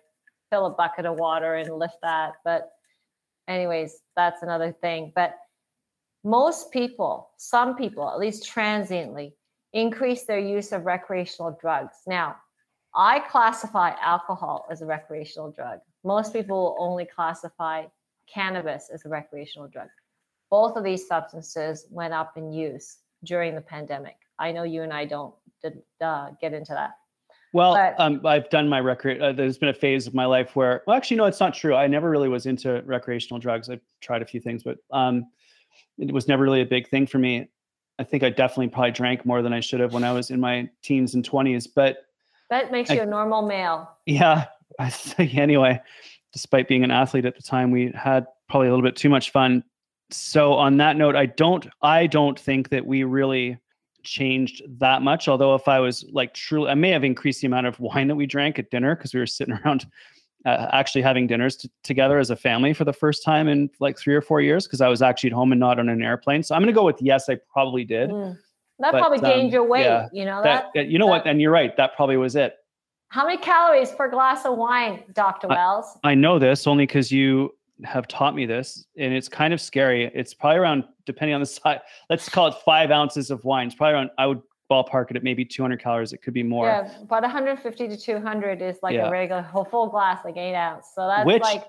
fill 0.51 0.67
a 0.67 0.71
bucket 0.71 1.05
of 1.05 1.17
water 1.17 1.57
and 1.57 1.79
lift 1.79 1.97
that. 2.03 2.35
But 2.45 2.71
anyways, 3.49 4.03
that's 4.15 4.43
another 4.43 4.71
thing. 4.71 5.13
But 5.17 5.37
most 6.23 6.71
people, 6.73 7.31
some 7.39 7.77
people, 7.77 8.09
at 8.09 8.19
least 8.19 8.47
transiently, 8.47 9.35
increase 9.73 10.25
their 10.25 10.39
use 10.39 10.73
of 10.73 10.87
recreational 10.87 11.59
drugs. 11.61 11.97
Now, 12.07 12.37
I 12.95 13.19
classify 13.19 13.91
alcohol 14.01 14.67
as 14.71 14.81
a 14.81 14.87
recreational 14.87 15.51
drug. 15.51 15.81
Most 16.05 16.33
people 16.33 16.57
will 16.57 16.77
only 16.79 17.05
classify 17.05 17.87
cannabis 18.33 18.91
as 18.95 19.05
a 19.05 19.09
recreational 19.09 19.67
drug. 19.67 19.89
Both 20.54 20.76
of 20.76 20.84
these 20.84 21.08
substances 21.08 21.88
went 21.90 22.14
up 22.14 22.37
in 22.37 22.52
use 22.52 22.99
during 23.25 23.56
the 23.56 23.61
pandemic. 23.61 24.14
I 24.38 24.52
know 24.52 24.62
you 24.62 24.82
and 24.84 24.92
I 24.92 25.04
don't 25.04 25.34
uh, 26.00 26.28
get 26.40 26.54
into 26.54 26.73
that. 26.75 26.92
Well, 27.52 27.75
But- 27.75 27.96
um, 27.99 28.25
I've 28.25 28.49
done 28.50 28.68
my 28.68 28.78
record. 28.78 29.20
Uh, 29.20 29.32
there's 29.32 29.58
been 29.58 29.70
a 29.70 29.75
phase 29.75 30.06
of 30.06 30.14
my 30.14 30.26
life 30.26 30.54
where, 30.54 30.84
well, 30.87 30.96
actually, 30.96 31.16
no, 31.16 31.25
it's 31.25 31.40
not 31.40 31.54
true. 31.54 31.75
I 31.75 31.88
never 31.88 32.08
really 32.08 32.28
was 32.28 32.46
into 32.46 32.82
recreational 32.87 33.40
drugs. 33.40 33.68
I've 33.68 33.80
tried 34.00 34.23
a 34.23 34.25
few 34.25 34.38
things, 34.38 34.62
but 34.62 34.78
um, 34.92 35.26
it 35.99 36.12
was 36.12 36.28
never 36.28 36.44
really 36.44 36.61
a 36.61 36.66
big 36.66 36.88
thing 36.88 37.08
for 37.08 37.18
me. 37.18 37.49
I 37.99 38.04
think 38.04 38.23
I 38.23 38.30
definitely 38.30 38.68
probably 38.68 38.92
drank 38.92 39.26
more 39.26 39.42
than 39.42 39.52
I 39.52 39.58
should 39.58 39.80
have 39.80 39.92
when 39.92 40.04
I 40.04 40.12
was 40.12 40.30
in 40.30 40.38
my 40.38 40.70
teens 40.82 41.16
and 41.16 41.28
20s. 41.28 41.66
But 41.75 42.06
That 42.50 42.70
makes 42.70 42.90
I- 42.90 42.94
you 42.94 43.00
a 43.02 43.06
normal 43.06 43.42
male. 43.42 43.90
yeah, 44.06 44.44
I 44.78 44.92
anyway, 45.18 45.80
despite 46.32 46.68
being 46.68 46.84
an 46.84 46.92
athlete 46.92 47.25
at 47.25 47.34
the 47.34 47.42
time, 47.42 47.73
we 47.73 47.90
had 47.92 48.28
probably 48.49 48.68
a 48.68 48.70
little 48.70 48.84
bit 48.84 48.94
too 48.94 49.08
much 49.08 49.32
fun. 49.32 49.64
So 50.16 50.54
on 50.54 50.76
that 50.78 50.97
note, 50.97 51.16
I 51.16 51.26
don't 51.26 51.66
I 51.83 52.06
don't 52.06 52.38
think 52.38 52.71
that 52.71 52.87
we 52.87 53.04
really 53.04 53.59
changed 54.02 54.62
that 54.78 55.02
much. 55.02 55.28
Although 55.28 55.54
if 55.54 55.66
I 55.68 55.80
was 55.80 56.04
like 56.12 56.35
truly, 56.35 56.71
I 56.71 56.75
may 56.75 56.90
have 56.90 57.04
increased 57.04 57.40
the 57.40 57.47
amount 57.47 57.66
of 57.66 57.80
wine 57.80 58.09
that 58.09 58.16
we 58.16 58.26
drank 58.26 58.59
at 58.59 58.71
dinner 58.71 58.94
because 58.94 59.14
we 59.14 59.21
were 59.21 59.26
sitting 59.26 59.54
around 59.64 59.87
uh, 60.47 60.68
actually 60.73 61.02
having 61.02 61.26
dinners 61.26 61.56
t- 61.56 61.71
together 61.83 62.18
as 62.18 62.30
a 62.30 62.37
family 62.37 62.75
for 62.75 62.85
the 62.85 62.92
first 62.92 63.25
time 63.25 63.49
in 63.49 63.71
like 63.80 63.99
three 63.99 64.14
or 64.14 64.21
four 64.21 64.40
years 64.40 64.66
because 64.66 64.80
I 64.80 64.88
was 64.88 65.00
actually 65.00 65.30
at 65.30 65.35
home 65.35 65.52
and 65.52 65.59
not 65.59 65.78
on 65.78 65.88
an 65.88 66.02
airplane. 66.02 66.42
So 66.42 66.54
I'm 66.54 66.61
going 66.61 66.73
to 66.75 66.78
go 66.78 66.85
with 66.85 67.00
yes, 67.00 67.28
I 67.28 67.38
probably 67.50 67.85
did. 67.85 68.11
Mm. 68.11 68.37
That 68.80 68.92
But, 68.92 68.99
probably 68.99 69.21
gained 69.21 69.47
um, 69.49 69.52
your 69.52 69.64
weight. 69.64 69.85
yeah, 69.85 70.09
you 70.12 70.25
know 70.25 70.42
That, 70.42 70.66
that. 70.75 70.88
you 70.88 70.99
know 70.99 71.06
what? 71.06 71.26
And 71.26 71.40
you're 71.40 71.52
right. 71.52 71.76
That 71.76 71.94
probably 71.94 72.16
was 72.16 72.35
it. 72.37 72.56
How 73.09 73.25
many 73.25 73.38
calories 73.38 73.92
per 73.92 74.11
glass 74.11 74.44
of 74.44 74.59
wine, 74.59 75.04
Dr. 75.12 75.47
Wells? 75.47 75.97
I 76.02 76.16
know 76.16 76.40
this 76.40 76.66
only 76.66 76.85
because 76.85 77.12
you 77.12 77.54
have 77.83 78.07
taught 78.07 78.35
me 78.35 78.47
this, 78.47 78.87
and 78.97 79.12
it's 79.12 79.28
kind 79.28 79.52
of 79.52 79.61
scary. 79.61 80.11
It's 80.14 80.33
probably 80.33 80.59
around, 80.59 80.85
depending 81.07 81.35
on 81.35 81.40
the 81.40 81.47
size, 81.47 81.81
let's 82.09 82.28
call 82.28 82.47
it 82.49 82.54
five 82.64 82.90
ounces 82.90 83.31
of 83.31 83.45
wine. 83.45 83.66
It's 83.66 83.76
probably 83.76 83.95
around, 83.95 84.11
I 84.19 84.26
would 84.26 84.40
ballpark 84.71 85.11
it 85.11 85.16
at 85.16 85.23
maybe 85.23 85.45
200 85.45 85.81
calories. 85.83 86.12
It 86.12 86.23
could 86.23 86.35
be 86.35 86.43
more. 86.43 86.66
Yeah, 86.66 86.88
about 87.02 87.23
150 87.23 87.88
to 87.88 87.97
200 87.97 88.62
is 88.62 88.78
like 88.83 88.95
Yeah. 88.95 89.09
a 89.09 89.11
regular 89.11 89.43
whole 89.43 89.64
full 89.64 89.88
glass, 89.88 90.25
like 90.25 90.37
eight 90.37 90.54
ounce. 90.54 90.87
So 90.95 91.07
that's 91.07 91.26
Which- 91.26 91.43
like 91.43 91.64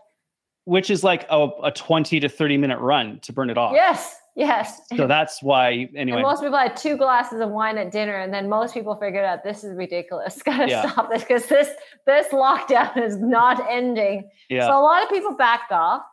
Which 0.64 0.90
is 0.90 1.04
like 1.04 1.26
a, 1.30 1.50
a 1.64 1.72
20 1.72 2.20
to 2.22 2.30
30 2.30 2.58
minute 2.58 2.80
run 2.80 3.20
to 3.22 3.34
burn 3.34 3.50
it 3.50 3.58
off. 3.58 3.74
yes, 3.74 4.16
yes. 4.36 4.82
So 4.96 5.08
that's 5.08 5.42
why, 5.42 5.90
anyway. 5.96 6.18
And 6.20 6.22
most 6.28 6.42
people 6.42 6.58
had 6.58 6.76
two 6.76 6.98
glasses 6.98 7.40
of 7.42 7.50
wine 7.50 7.78
at 7.78 7.92
dinner, 7.92 8.16
and 8.18 8.34
then 8.34 8.50
most 8.50 8.74
people 8.74 8.96
figured 8.96 9.24
out 9.26 9.44
this 9.44 9.64
is 9.64 9.76
ridiculous. 9.76 10.42
Gotta 10.46 10.70
Yeah. 10.70 10.92
stop 10.92 11.10
this 11.10 11.24
because 11.24 11.46
this 11.48 11.70
this 12.06 12.28
lockdown 12.28 12.98
is 13.04 13.18
not 13.18 13.66
ending. 13.70 14.30
yeah. 14.50 14.68
So 14.68 14.78
a 14.80 14.82
lot 14.84 15.04
of 15.04 15.10
people 15.10 15.36
backed 15.36 15.72
off. 15.72 16.04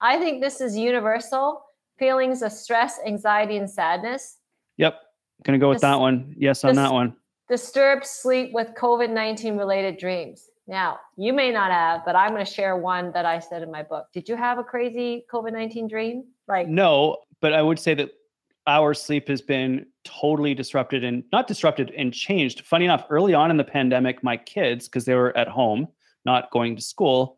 I 0.00 0.18
think 0.18 0.42
this 0.42 0.60
is 0.60 0.76
universal 0.76 1.62
feelings 1.98 2.42
of 2.42 2.52
stress, 2.52 2.98
anxiety, 3.06 3.56
and 3.56 3.70
sadness. 3.70 4.38
yep. 4.76 5.00
Gonna 5.44 5.58
go 5.58 5.68
with 5.68 5.76
This- 5.76 5.82
that 5.82 6.00
one. 6.00 6.34
Yes, 6.38 6.64
on 6.64 6.70
this- 6.74 6.76
that 6.84 6.92
one. 6.92 7.16
Disturbed 7.48 8.06
sleep 8.06 8.52
with 8.52 8.68
COVID 8.74 9.10
19 9.10 9.58
related 9.58 9.98
dreams. 9.98 10.48
Now, 10.66 10.98
you 11.16 11.34
may 11.34 11.50
not 11.50 11.70
have, 11.70 12.02
but 12.06 12.16
I'm 12.16 12.30
going 12.30 12.42
to 12.44 12.50
share 12.50 12.74
one 12.78 13.12
that 13.12 13.26
I 13.26 13.38
said 13.38 13.62
in 13.62 13.70
my 13.70 13.82
book. 13.82 14.06
Did 14.14 14.30
you 14.30 14.34
have 14.36 14.56
a 14.56 14.64
crazy 14.64 15.26
COVID 15.30 15.52
19 15.52 15.86
dream? 15.86 16.24
Like, 16.48 16.68
No, 16.68 17.18
but 17.44 17.52
I 17.52 17.60
would 17.60 17.78
say 17.78 17.92
that 17.92 18.08
our 18.66 18.94
sleep 18.94 19.28
has 19.28 19.42
been 19.42 19.84
totally 20.02 20.54
disrupted 20.54 21.04
and 21.04 21.24
not 21.30 21.46
disrupted 21.46 21.92
and 21.94 22.10
changed. 22.10 22.64
Funny 22.64 22.86
enough, 22.86 23.04
early 23.10 23.34
on 23.34 23.50
in 23.50 23.58
the 23.58 23.64
pandemic, 23.64 24.24
my 24.24 24.38
kids, 24.38 24.88
because 24.88 25.04
they 25.04 25.14
were 25.14 25.36
at 25.36 25.46
home, 25.46 25.86
not 26.24 26.50
going 26.52 26.74
to 26.74 26.80
school, 26.80 27.36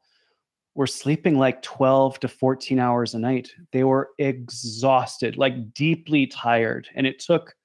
were 0.77 0.87
sleeping 0.87 1.39
like 1.39 1.61
12 1.63 2.21
to 2.21 2.29
14 2.29 2.79
hours 2.79 3.15
a 3.15 3.19
night. 3.19 3.51
They 3.73 3.83
were 3.83 4.11
exhausted, 4.19 5.37
like 5.37 5.75
deeply 5.75 6.29
tired. 6.29 6.89
And 6.95 7.05
it 7.05 7.19
took 7.19 7.57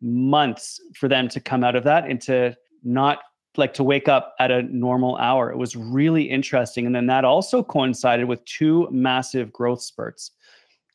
months 0.00 0.80
for 0.94 1.08
them 1.08 1.28
to 1.28 1.40
come 1.40 1.62
out 1.62 1.76
of 1.76 1.84
that 1.84 2.06
and 2.06 2.22
to 2.22 2.56
not 2.82 3.18
like 3.58 3.74
to 3.74 3.84
wake 3.84 4.08
up 4.08 4.34
at 4.38 4.50
a 4.50 4.62
normal 4.62 5.18
hour. 5.18 5.52
It 5.52 5.58
was 5.58 5.76
really 5.76 6.22
interesting. 6.22 6.86
And 6.86 6.94
then 6.94 7.08
that 7.08 7.26
also 7.26 7.62
coincided 7.62 8.28
with 8.28 8.42
two 8.46 8.88
massive 8.90 9.52
growth 9.52 9.82
spurts. 9.82 10.30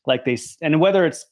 Like 0.07 0.25
they, 0.25 0.37
and 0.61 0.79
whether 0.79 1.05
it's, 1.05 1.25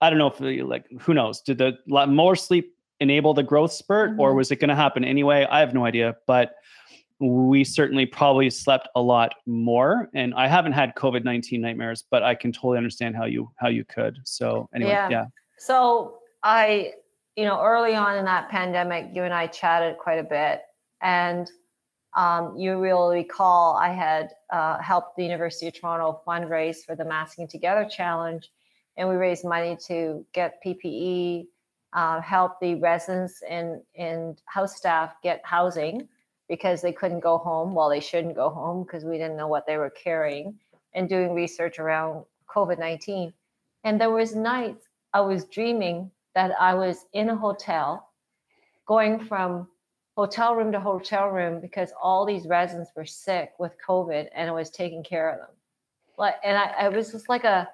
I 0.00 0.10
don't 0.10 0.18
know 0.18 0.26
if 0.26 0.38
they- 0.38 0.62
like, 0.62 0.84
who 1.00 1.14
knows, 1.14 1.40
did 1.40 1.58
the 1.58 1.78
lot 1.88 2.10
more 2.10 2.36
sleep 2.36 2.74
enable 3.00 3.32
the 3.32 3.42
growth 3.42 3.72
spurt 3.72 4.10
or 4.18 4.32
Mhm. 4.32 4.36
was 4.36 4.50
it 4.50 4.56
going 4.56 4.68
to 4.68 4.74
happen 4.74 5.04
anyway? 5.04 5.46
I 5.50 5.60
have 5.60 5.72
no 5.72 5.86
idea. 5.86 6.16
But 6.26 6.54
we 7.20 7.64
certainly 7.64 8.06
probably 8.06 8.48
slept 8.48 8.88
a 8.96 9.00
lot 9.02 9.34
more 9.44 10.08
and 10.14 10.32
i 10.34 10.48
haven't 10.48 10.72
had 10.72 10.94
covid-19 10.94 11.60
nightmares 11.60 12.02
but 12.10 12.22
i 12.22 12.34
can 12.34 12.50
totally 12.50 12.78
understand 12.78 13.14
how 13.14 13.26
you 13.26 13.50
how 13.56 13.68
you 13.68 13.84
could 13.84 14.16
so 14.24 14.66
anyway 14.74 14.92
Yeah. 14.92 15.08
yeah 15.10 15.24
So 15.58 16.20
I, 16.42 16.94
you 17.36 17.44
know, 17.44 17.60
early 17.60 17.94
on 17.94 18.16
in 18.16 18.24
that 18.24 18.48
pandemic, 18.48 19.10
you 19.14 19.24
and 19.24 19.34
I 19.34 19.48
chatted 19.48 19.98
quite 19.98 20.18
a 20.18 20.22
bit, 20.24 20.62
and 21.02 21.50
um, 22.14 22.56
you 22.56 22.78
will 22.78 23.10
recall 23.10 23.76
I 23.76 23.92
had 23.92 24.30
uh, 24.50 24.78
helped 24.78 25.16
the 25.16 25.24
University 25.24 25.68
of 25.68 25.74
Toronto 25.74 26.20
fundraise 26.26 26.78
for 26.84 26.96
the 26.96 27.04
Masking 27.04 27.46
Together 27.46 27.88
Challenge, 27.88 28.50
and 28.96 29.08
we 29.08 29.14
raised 29.14 29.44
money 29.44 29.76
to 29.86 30.24
get 30.32 30.60
PPE, 30.64 31.46
uh, 31.92 32.20
help 32.20 32.58
the 32.60 32.74
residents 32.76 33.42
and 33.48 33.80
and 33.96 34.40
house 34.46 34.76
staff 34.76 35.14
get 35.22 35.40
housing 35.44 36.08
because 36.48 36.82
they 36.82 36.92
couldn't 36.92 37.20
go 37.20 37.38
home. 37.38 37.74
Well, 37.74 37.88
they 37.88 38.00
shouldn't 38.00 38.34
go 38.34 38.50
home 38.50 38.82
because 38.82 39.04
we 39.04 39.16
didn't 39.16 39.36
know 39.36 39.48
what 39.48 39.66
they 39.66 39.76
were 39.76 39.90
carrying, 39.90 40.58
and 40.94 41.08
doing 41.08 41.32
research 41.32 41.78
around 41.78 42.24
COVID 42.48 42.78
nineteen. 42.78 43.32
And 43.84 44.00
there 44.00 44.10
was 44.10 44.34
nights 44.34 44.88
I 45.14 45.20
was 45.20 45.44
dreaming 45.44 46.10
that 46.34 46.52
I 46.60 46.74
was 46.74 47.06
in 47.12 47.30
a 47.30 47.36
hotel, 47.36 48.10
going 48.86 49.20
from 49.20 49.68
hotel 50.16 50.54
room 50.54 50.72
to 50.72 50.80
hotel 50.80 51.28
room 51.28 51.60
because 51.60 51.92
all 52.00 52.26
these 52.26 52.46
residents 52.46 52.90
were 52.96 53.04
sick 53.04 53.52
with 53.58 53.72
COVID 53.86 54.28
and 54.34 54.48
I 54.48 54.52
was 54.52 54.70
taking 54.70 55.02
care 55.02 55.30
of 55.30 55.38
them. 55.38 55.56
Like, 56.18 56.34
and 56.44 56.56
I, 56.56 56.64
I 56.78 56.88
was 56.88 57.12
just 57.12 57.28
like 57.28 57.44
a, 57.44 57.68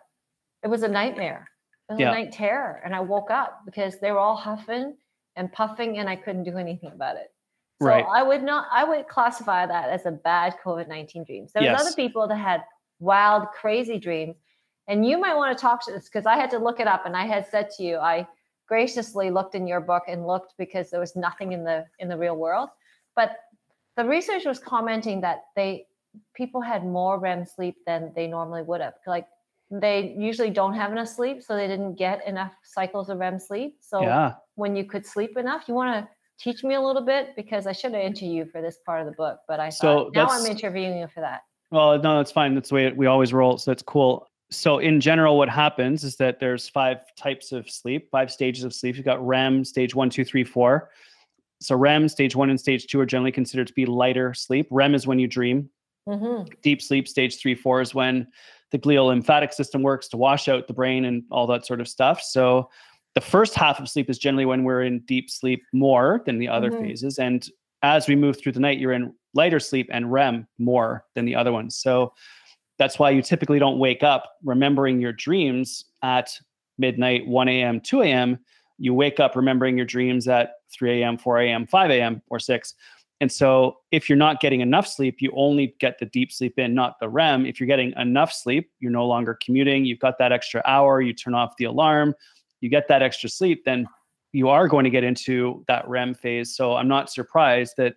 it 0.62 0.68
was 0.68 0.82
a 0.82 0.88
nightmare. 0.88 1.48
It 1.88 1.92
was 1.94 2.00
Yeah. 2.00 2.08
a 2.10 2.14
night 2.14 2.32
terror. 2.32 2.80
And 2.84 2.94
I 2.94 3.00
woke 3.00 3.30
up 3.30 3.62
because 3.64 3.98
they 3.98 4.12
were 4.12 4.18
all 4.18 4.36
huffing 4.36 4.96
and 5.36 5.52
puffing 5.52 5.98
and 5.98 6.08
I 6.08 6.16
couldn't 6.16 6.44
do 6.44 6.56
anything 6.58 6.92
about 6.92 7.16
it. 7.16 7.32
So 7.82 7.88
Right. 7.88 8.04
I 8.10 8.22
would 8.22 8.42
not, 8.42 8.68
I 8.72 8.84
would 8.84 9.08
classify 9.08 9.66
that 9.66 9.90
as 9.90 10.06
a 10.06 10.10
bad 10.12 10.56
COVID 10.64 10.88
19 10.88 11.24
dream. 11.24 11.46
There 11.52 11.62
was 11.62 11.70
Yes. 11.72 11.80
other 11.80 11.94
people 11.94 12.26
that 12.28 12.36
had 12.36 12.64
wild, 13.00 13.48
crazy 13.52 13.98
dreams. 13.98 14.36
And 14.88 15.04
you 15.04 15.18
might 15.18 15.34
want 15.34 15.56
to 15.56 15.60
talk 15.60 15.84
to 15.86 15.92
this 15.92 16.04
because 16.04 16.26
I 16.26 16.36
had 16.36 16.50
to 16.50 16.58
look 16.58 16.80
it 16.80 16.86
up 16.86 17.06
and 17.06 17.16
I 17.16 17.26
had 17.26 17.46
said 17.46 17.70
to 17.76 17.82
you, 17.82 17.96
I 17.98 18.26
graciously 18.66 19.30
looked 19.30 19.54
in 19.54 19.66
your 19.66 19.80
book 19.80 20.04
and 20.08 20.26
looked 20.26 20.54
because 20.58 20.90
there 20.90 21.00
was 21.00 21.16
nothing 21.16 21.52
in 21.52 21.64
the 21.64 21.86
in 21.98 22.08
the 22.08 22.16
real 22.16 22.36
world. 22.36 22.68
But 23.14 23.36
the 23.96 24.04
research 24.04 24.44
was 24.44 24.58
commenting 24.58 25.20
that 25.22 25.44
they 25.54 25.86
people 26.34 26.60
had 26.60 26.84
more 26.84 27.18
REM 27.18 27.44
sleep 27.44 27.76
than 27.86 28.12
they 28.14 28.26
normally 28.26 28.62
would 28.62 28.80
have. 28.80 28.94
Like 29.06 29.26
they 29.70 30.14
usually 30.18 30.50
don't 30.50 30.74
have 30.74 30.92
enough 30.92 31.08
sleep, 31.08 31.42
so 31.42 31.56
they 31.56 31.66
didn't 31.66 31.94
get 31.94 32.26
enough 32.26 32.52
cycles 32.62 33.08
of 33.08 33.18
REM 33.18 33.38
sleep. 33.38 33.76
So 33.80 34.02
yeah 34.02 34.34
when 34.56 34.74
you 34.74 34.84
could 34.84 35.06
sleep 35.06 35.36
enough, 35.36 35.68
you 35.68 35.74
want 35.74 35.94
to 35.94 36.10
teach 36.42 36.64
me 36.64 36.74
a 36.74 36.80
little 36.80 37.02
bit 37.02 37.34
because 37.36 37.66
I 37.66 37.72
should 37.72 37.92
have 37.92 38.02
interviewed 38.02 38.34
you 38.34 38.44
for 38.46 38.60
this 38.60 38.78
part 38.84 39.00
of 39.00 39.06
the 39.06 39.12
book, 39.12 39.38
but 39.46 39.60
I 39.60 39.68
So 39.68 40.10
thought 40.10 40.14
now 40.14 40.26
I'm 40.28 40.44
interviewing 40.44 40.98
you 40.98 41.06
for 41.06 41.20
that. 41.20 41.42
Well, 41.70 41.98
no, 41.98 42.16
that's 42.16 42.32
fine. 42.32 42.54
That's 42.54 42.70
the 42.70 42.74
way 42.74 42.92
we 42.92 43.06
always 43.06 43.32
roll. 43.32 43.58
So 43.58 43.70
that's 43.70 43.82
cool. 43.82 44.26
So 44.50 44.78
in 44.78 45.00
general, 45.00 45.36
what 45.36 45.48
happens 45.48 46.04
is 46.04 46.16
that 46.16 46.38
there's 46.38 46.68
five 46.68 46.98
types 47.16 47.52
of 47.52 47.68
sleep, 47.68 48.08
five 48.10 48.30
stages 48.30 48.64
of 48.64 48.72
sleep. 48.72 48.96
You've 48.96 49.04
got 49.04 49.24
REM, 49.26 49.64
stage 49.64 49.94
one, 49.94 50.08
two, 50.08 50.24
three, 50.24 50.44
four. 50.44 50.90
So 51.60 51.74
REM, 51.74 52.08
stage 52.08 52.36
one 52.36 52.50
and 52.50 52.60
stage 52.60 52.86
two 52.86 53.00
are 53.00 53.06
generally 53.06 53.32
considered 53.32 53.66
to 53.66 53.72
be 53.72 53.86
lighter 53.86 54.34
sleep. 54.34 54.68
REM 54.70 54.94
is 54.94 55.06
when 55.06 55.18
you 55.18 55.26
dream. 55.26 55.70
hmm 56.08 56.42
Deep 56.62 56.80
sleep, 56.80 57.08
stage 57.08 57.40
three, 57.40 57.54
four 57.54 57.80
is 57.80 57.94
when 57.94 58.28
the 58.70 58.78
glial 58.78 59.08
lymphatic 59.08 59.52
system 59.52 59.82
works 59.82 60.08
to 60.08 60.16
wash 60.16 60.48
out 60.48 60.66
the 60.66 60.74
brain 60.74 61.04
and 61.06 61.24
all 61.30 61.46
that 61.46 61.66
sort 61.66 61.80
of 61.80 61.88
stuff. 61.88 62.20
So 62.22 62.68
the 63.14 63.20
first 63.20 63.54
half 63.54 63.80
of 63.80 63.88
sleep 63.88 64.10
is 64.10 64.18
generally 64.18 64.44
when 64.44 64.64
we're 64.64 64.82
in 64.82 65.00
deep 65.00 65.30
sleep 65.30 65.62
more 65.72 66.22
than 66.26 66.38
the 66.38 66.48
other 66.48 66.70
Mhm. 66.70 66.80
phases. 66.80 67.18
And 67.18 67.48
as 67.82 68.06
we 68.06 68.14
move 68.14 68.38
through 68.38 68.52
the 68.52 68.60
night, 68.60 68.78
you're 68.78 68.92
in 68.92 69.14
lighter 69.34 69.60
sleep 69.60 69.88
and 69.90 70.12
REM 70.12 70.46
more 70.58 71.04
than 71.14 71.24
the 71.24 71.34
other 71.34 71.52
ones. 71.52 71.76
So 71.76 72.12
that's 72.78 72.98
why 72.98 73.10
you 73.10 73.22
typically 73.22 73.58
don't 73.58 73.78
wake 73.78 74.02
up 74.02 74.32
remembering 74.44 75.00
your 75.00 75.12
dreams 75.12 75.86
at 76.02 76.30
midnight, 76.78 77.26
1 77.26 77.48
a.m., 77.48 77.80
2 77.80 78.02
a.m., 78.02 78.38
you 78.78 78.92
wake 78.92 79.20
up 79.20 79.36
remembering 79.36 79.76
your 79.76 79.86
dreams 79.86 80.28
at 80.28 80.52
3 80.70 81.02
a.m., 81.02 81.16
4 81.16 81.38
a.m., 81.40 81.66
5 81.66 81.90
a.m., 81.90 82.22
or 82.28 82.38
6. 82.38 82.74
And 83.20 83.32
so 83.32 83.78
if 83.90 84.08
you're 84.08 84.18
not 84.18 84.40
getting 84.40 84.60
enough 84.60 84.86
sleep, 84.86 85.16
you 85.20 85.32
only 85.34 85.74
get 85.80 85.98
the 85.98 86.04
deep 86.06 86.30
sleep 86.30 86.58
in, 86.58 86.74
not 86.74 87.00
the 87.00 87.08
REM. 87.08 87.46
If 87.46 87.58
you're 87.58 87.66
getting 87.66 87.94
enough 87.96 88.30
sleep, 88.32 88.70
you're 88.78 88.90
no 88.90 89.06
longer 89.06 89.38
commuting, 89.42 89.86
you've 89.86 90.00
got 90.00 90.18
that 90.18 90.32
extra 90.32 90.62
hour, 90.66 91.00
you 91.00 91.14
turn 91.14 91.34
off 91.34 91.56
the 91.56 91.64
alarm, 91.64 92.14
you 92.60 92.68
get 92.68 92.88
that 92.88 93.02
extra 93.02 93.30
sleep, 93.30 93.64
then 93.64 93.86
you 94.32 94.50
are 94.50 94.68
going 94.68 94.84
to 94.84 94.90
get 94.90 95.04
into 95.04 95.64
that 95.66 95.88
REM 95.88 96.12
phase. 96.12 96.54
So 96.54 96.76
I'm 96.76 96.88
not 96.88 97.10
surprised 97.10 97.74
that 97.78 97.94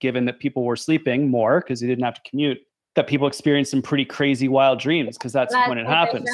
given 0.00 0.24
that 0.24 0.40
people 0.40 0.64
were 0.64 0.76
sleeping 0.76 1.28
more 1.28 1.60
because 1.60 1.80
they 1.80 1.86
didn't 1.86 2.04
have 2.04 2.14
to 2.14 2.30
commute, 2.30 2.58
that 2.94 3.06
people 3.06 3.26
experience 3.26 3.70
some 3.70 3.82
pretty 3.82 4.04
crazy 4.04 4.48
wild 4.48 4.78
dreams 4.78 5.16
because 5.16 5.32
that's, 5.32 5.52
that's, 5.52 5.68
when 5.68 5.78
it 5.78 5.86
happens. 5.86 6.28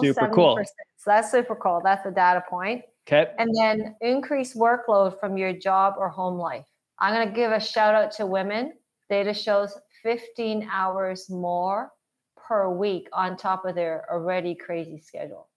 Super 0.00 0.28
cool. 0.28 0.58
So 0.96 1.04
that's 1.06 1.30
super 1.30 1.54
cool. 1.54 1.80
That's 1.84 2.06
a 2.06 2.10
data 2.10 2.42
point. 2.48 2.82
Okay. 3.06 3.30
And 3.38 3.54
then 3.54 3.96
increase 4.00 4.54
workload 4.54 5.18
from 5.20 5.36
your 5.36 5.52
job 5.52 5.94
or 5.98 6.08
home 6.08 6.38
life. 6.38 6.66
I'm 6.98 7.14
going 7.14 7.28
to 7.28 7.34
give 7.34 7.52
a 7.52 7.60
shout 7.60 7.94
out 7.94 8.10
to 8.12 8.26
women. 8.26 8.74
Data 9.08 9.32
shows 9.32 9.78
15 10.02 10.68
hours 10.70 11.30
more 11.30 11.90
per 12.36 12.70
week 12.70 13.08
on 13.12 13.36
top 13.36 13.64
of 13.64 13.74
their 13.74 14.04
already 14.10 14.54
crazy 14.54 14.98
schedule. 14.98 15.48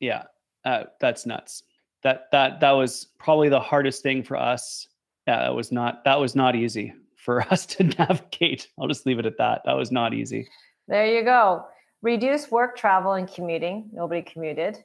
Yeah, 0.00 0.24
uh, 0.64 0.84
that's 1.00 1.26
nuts. 1.26 1.64
That 2.02 2.26
that 2.32 2.58
that 2.60 2.72
was 2.72 3.08
probably 3.18 3.48
the 3.48 3.60
hardest 3.60 4.02
thing 4.02 4.24
for 4.24 4.36
us. 4.36 4.88
Yeah, 5.26 5.42
that 5.42 5.54
was 5.54 5.70
not 5.70 6.04
that 6.04 6.18
was 6.18 6.34
not 6.34 6.56
easy 6.56 6.92
for 7.22 7.40
us 7.52 7.66
to 7.66 7.84
navigate. 7.84 8.68
I'll 8.78 8.88
just 8.88 9.06
leave 9.06 9.18
it 9.18 9.26
at 9.26 9.38
that. 9.38 9.62
That 9.64 9.76
was 9.76 9.90
not 9.90 10.12
easy. 10.12 10.48
There 10.88 11.06
you 11.06 11.24
go. 11.24 11.64
Reduce 12.02 12.50
work 12.50 12.76
travel 12.76 13.12
and 13.12 13.32
commuting. 13.32 13.88
Nobody 13.92 14.22
commuted. 14.22 14.78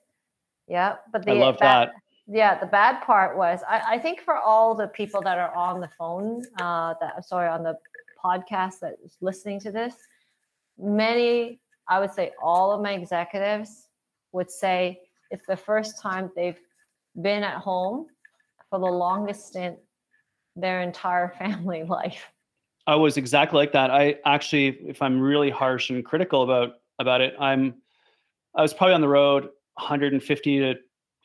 Yeah, 0.67 0.95
but 1.11 1.25
the 1.25 1.31
I 1.31 1.35
love 1.35 1.57
that. 1.59 1.87
that. 1.87 1.93
Yeah, 2.27 2.59
the 2.59 2.65
bad 2.65 3.01
part 3.01 3.37
was 3.37 3.61
I, 3.67 3.95
I, 3.95 3.99
think 3.99 4.19
for 4.19 4.35
all 4.35 4.75
the 4.75 4.87
people 4.87 5.21
that 5.21 5.37
are 5.37 5.55
on 5.55 5.79
the 5.79 5.89
phone, 5.97 6.43
uh, 6.59 6.93
that 6.99 7.25
sorry 7.25 7.47
on 7.47 7.63
the 7.63 7.77
podcast 8.21 8.81
that 8.81 8.97
is 9.03 9.15
listening 9.21 9.61
to 9.61 9.71
this, 9.71 9.95
many 10.77 11.61
I 11.87 11.99
would 11.99 12.13
say 12.13 12.33
all 12.43 12.73
of 12.73 12.81
my 12.81 12.91
executives 12.93 13.87
would 14.33 14.51
say 14.51 14.99
it's 15.31 15.47
the 15.47 15.55
first 15.55 16.01
time 16.01 16.29
they've 16.35 16.59
been 17.21 17.43
at 17.43 17.57
home 17.57 18.07
for 18.69 18.79
the 18.79 18.85
longest 18.85 19.47
stint 19.47 19.77
their 20.57 20.81
entire 20.81 21.29
family 21.39 21.83
life. 21.83 22.25
I 22.85 22.95
was 22.95 23.17
exactly 23.17 23.57
like 23.57 23.73
that. 23.73 23.91
I 23.91 24.15
actually, 24.25 24.67
if 24.87 25.01
I'm 25.01 25.19
really 25.19 25.49
harsh 25.49 25.89
and 25.89 26.03
critical 26.03 26.43
about 26.43 26.75
about 26.99 27.21
it, 27.21 27.35
I'm 27.39 27.75
I 28.55 28.61
was 28.61 28.73
probably 28.73 28.95
on 28.95 29.01
the 29.01 29.09
road 29.09 29.43
150 29.75 30.59
to 30.59 30.75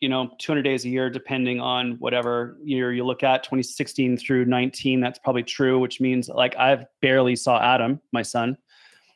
you 0.00 0.08
know 0.08 0.30
200 0.38 0.62
days 0.62 0.84
a 0.84 0.88
year, 0.88 1.08
depending 1.08 1.60
on 1.60 1.92
whatever 2.00 2.58
year 2.64 2.92
you 2.92 3.04
look 3.04 3.22
at. 3.22 3.44
2016 3.44 4.16
through 4.16 4.44
19, 4.44 5.00
that's 5.00 5.20
probably 5.20 5.44
true. 5.44 5.78
Which 5.78 6.00
means 6.00 6.28
like 6.28 6.56
I've 6.56 6.84
barely 7.00 7.36
saw 7.36 7.60
Adam, 7.60 8.00
my 8.12 8.22
son. 8.22 8.56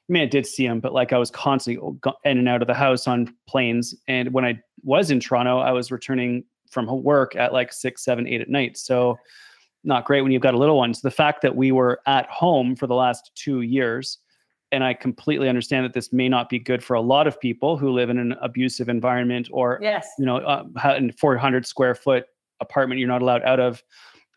I 0.08 0.12
mean, 0.12 0.22
I 0.22 0.26
did 0.26 0.46
see 0.46 0.64
him, 0.64 0.78
but 0.78 0.92
like 0.92 1.12
I 1.12 1.18
was 1.18 1.32
constantly 1.32 1.82
in 2.24 2.38
and 2.38 2.48
out 2.48 2.62
of 2.62 2.68
the 2.68 2.74
house 2.74 3.08
on 3.08 3.34
planes. 3.48 3.92
And 4.06 4.32
when 4.32 4.44
I 4.44 4.60
was 4.84 5.10
in 5.10 5.18
Toronto, 5.18 5.58
I 5.58 5.72
was 5.72 5.90
returning 5.90 6.44
from 6.70 7.02
work 7.02 7.34
at 7.34 7.52
like 7.52 7.72
six, 7.72 8.04
seven, 8.04 8.28
eight 8.28 8.40
at 8.40 8.48
night. 8.48 8.76
So 8.76 9.18
not 9.86 10.04
great 10.04 10.22
when 10.22 10.32
you've 10.32 10.42
got 10.42 10.54
a 10.54 10.58
little 10.58 10.76
one. 10.76 10.92
So 10.92 11.00
the 11.02 11.14
fact 11.14 11.42
that 11.42 11.54
we 11.54 11.72
were 11.72 12.00
at 12.06 12.28
home 12.28 12.76
for 12.76 12.86
the 12.86 12.94
last 12.94 13.30
two 13.34 13.62
years, 13.62 14.18
and 14.72 14.82
I 14.82 14.94
completely 14.94 15.48
understand 15.48 15.84
that 15.84 15.94
this 15.94 16.12
may 16.12 16.28
not 16.28 16.48
be 16.48 16.58
good 16.58 16.82
for 16.82 16.94
a 16.94 17.00
lot 17.00 17.26
of 17.26 17.40
people 17.40 17.78
who 17.78 17.90
live 17.90 18.10
in 18.10 18.18
an 18.18 18.34
abusive 18.42 18.88
environment 18.88 19.48
or, 19.52 19.78
yes. 19.80 20.08
you 20.18 20.26
know, 20.26 20.38
uh, 20.38 20.64
400 21.18 21.64
square 21.66 21.94
foot 21.94 22.26
apartment 22.60 22.98
you're 22.98 23.08
not 23.08 23.22
allowed 23.22 23.42
out 23.44 23.60
of. 23.60 23.82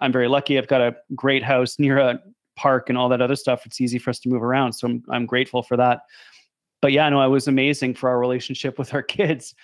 I'm 0.01 0.11
very 0.11 0.27
lucky. 0.27 0.57
I've 0.57 0.67
got 0.67 0.81
a 0.81 0.95
great 1.15 1.43
house 1.43 1.79
near 1.79 1.97
a 1.97 2.19
park 2.55 2.89
and 2.89 2.97
all 2.97 3.09
that 3.09 3.21
other 3.21 3.35
stuff. 3.35 3.65
It's 3.65 3.81
easy 3.81 3.97
for 3.97 4.11
us 4.11 4.19
to 4.19 4.29
move 4.29 4.43
around. 4.43 4.73
So 4.73 4.87
I'm, 4.87 5.03
I'm 5.09 5.25
grateful 5.25 5.63
for 5.63 5.77
that. 5.77 6.01
But 6.81 6.91
yeah, 6.91 7.09
no, 7.09 7.21
it 7.23 7.29
was 7.29 7.47
amazing 7.47 7.95
for 7.95 8.09
our 8.09 8.19
relationship 8.19 8.77
with 8.79 8.93
our 8.93 9.03
kids 9.03 9.55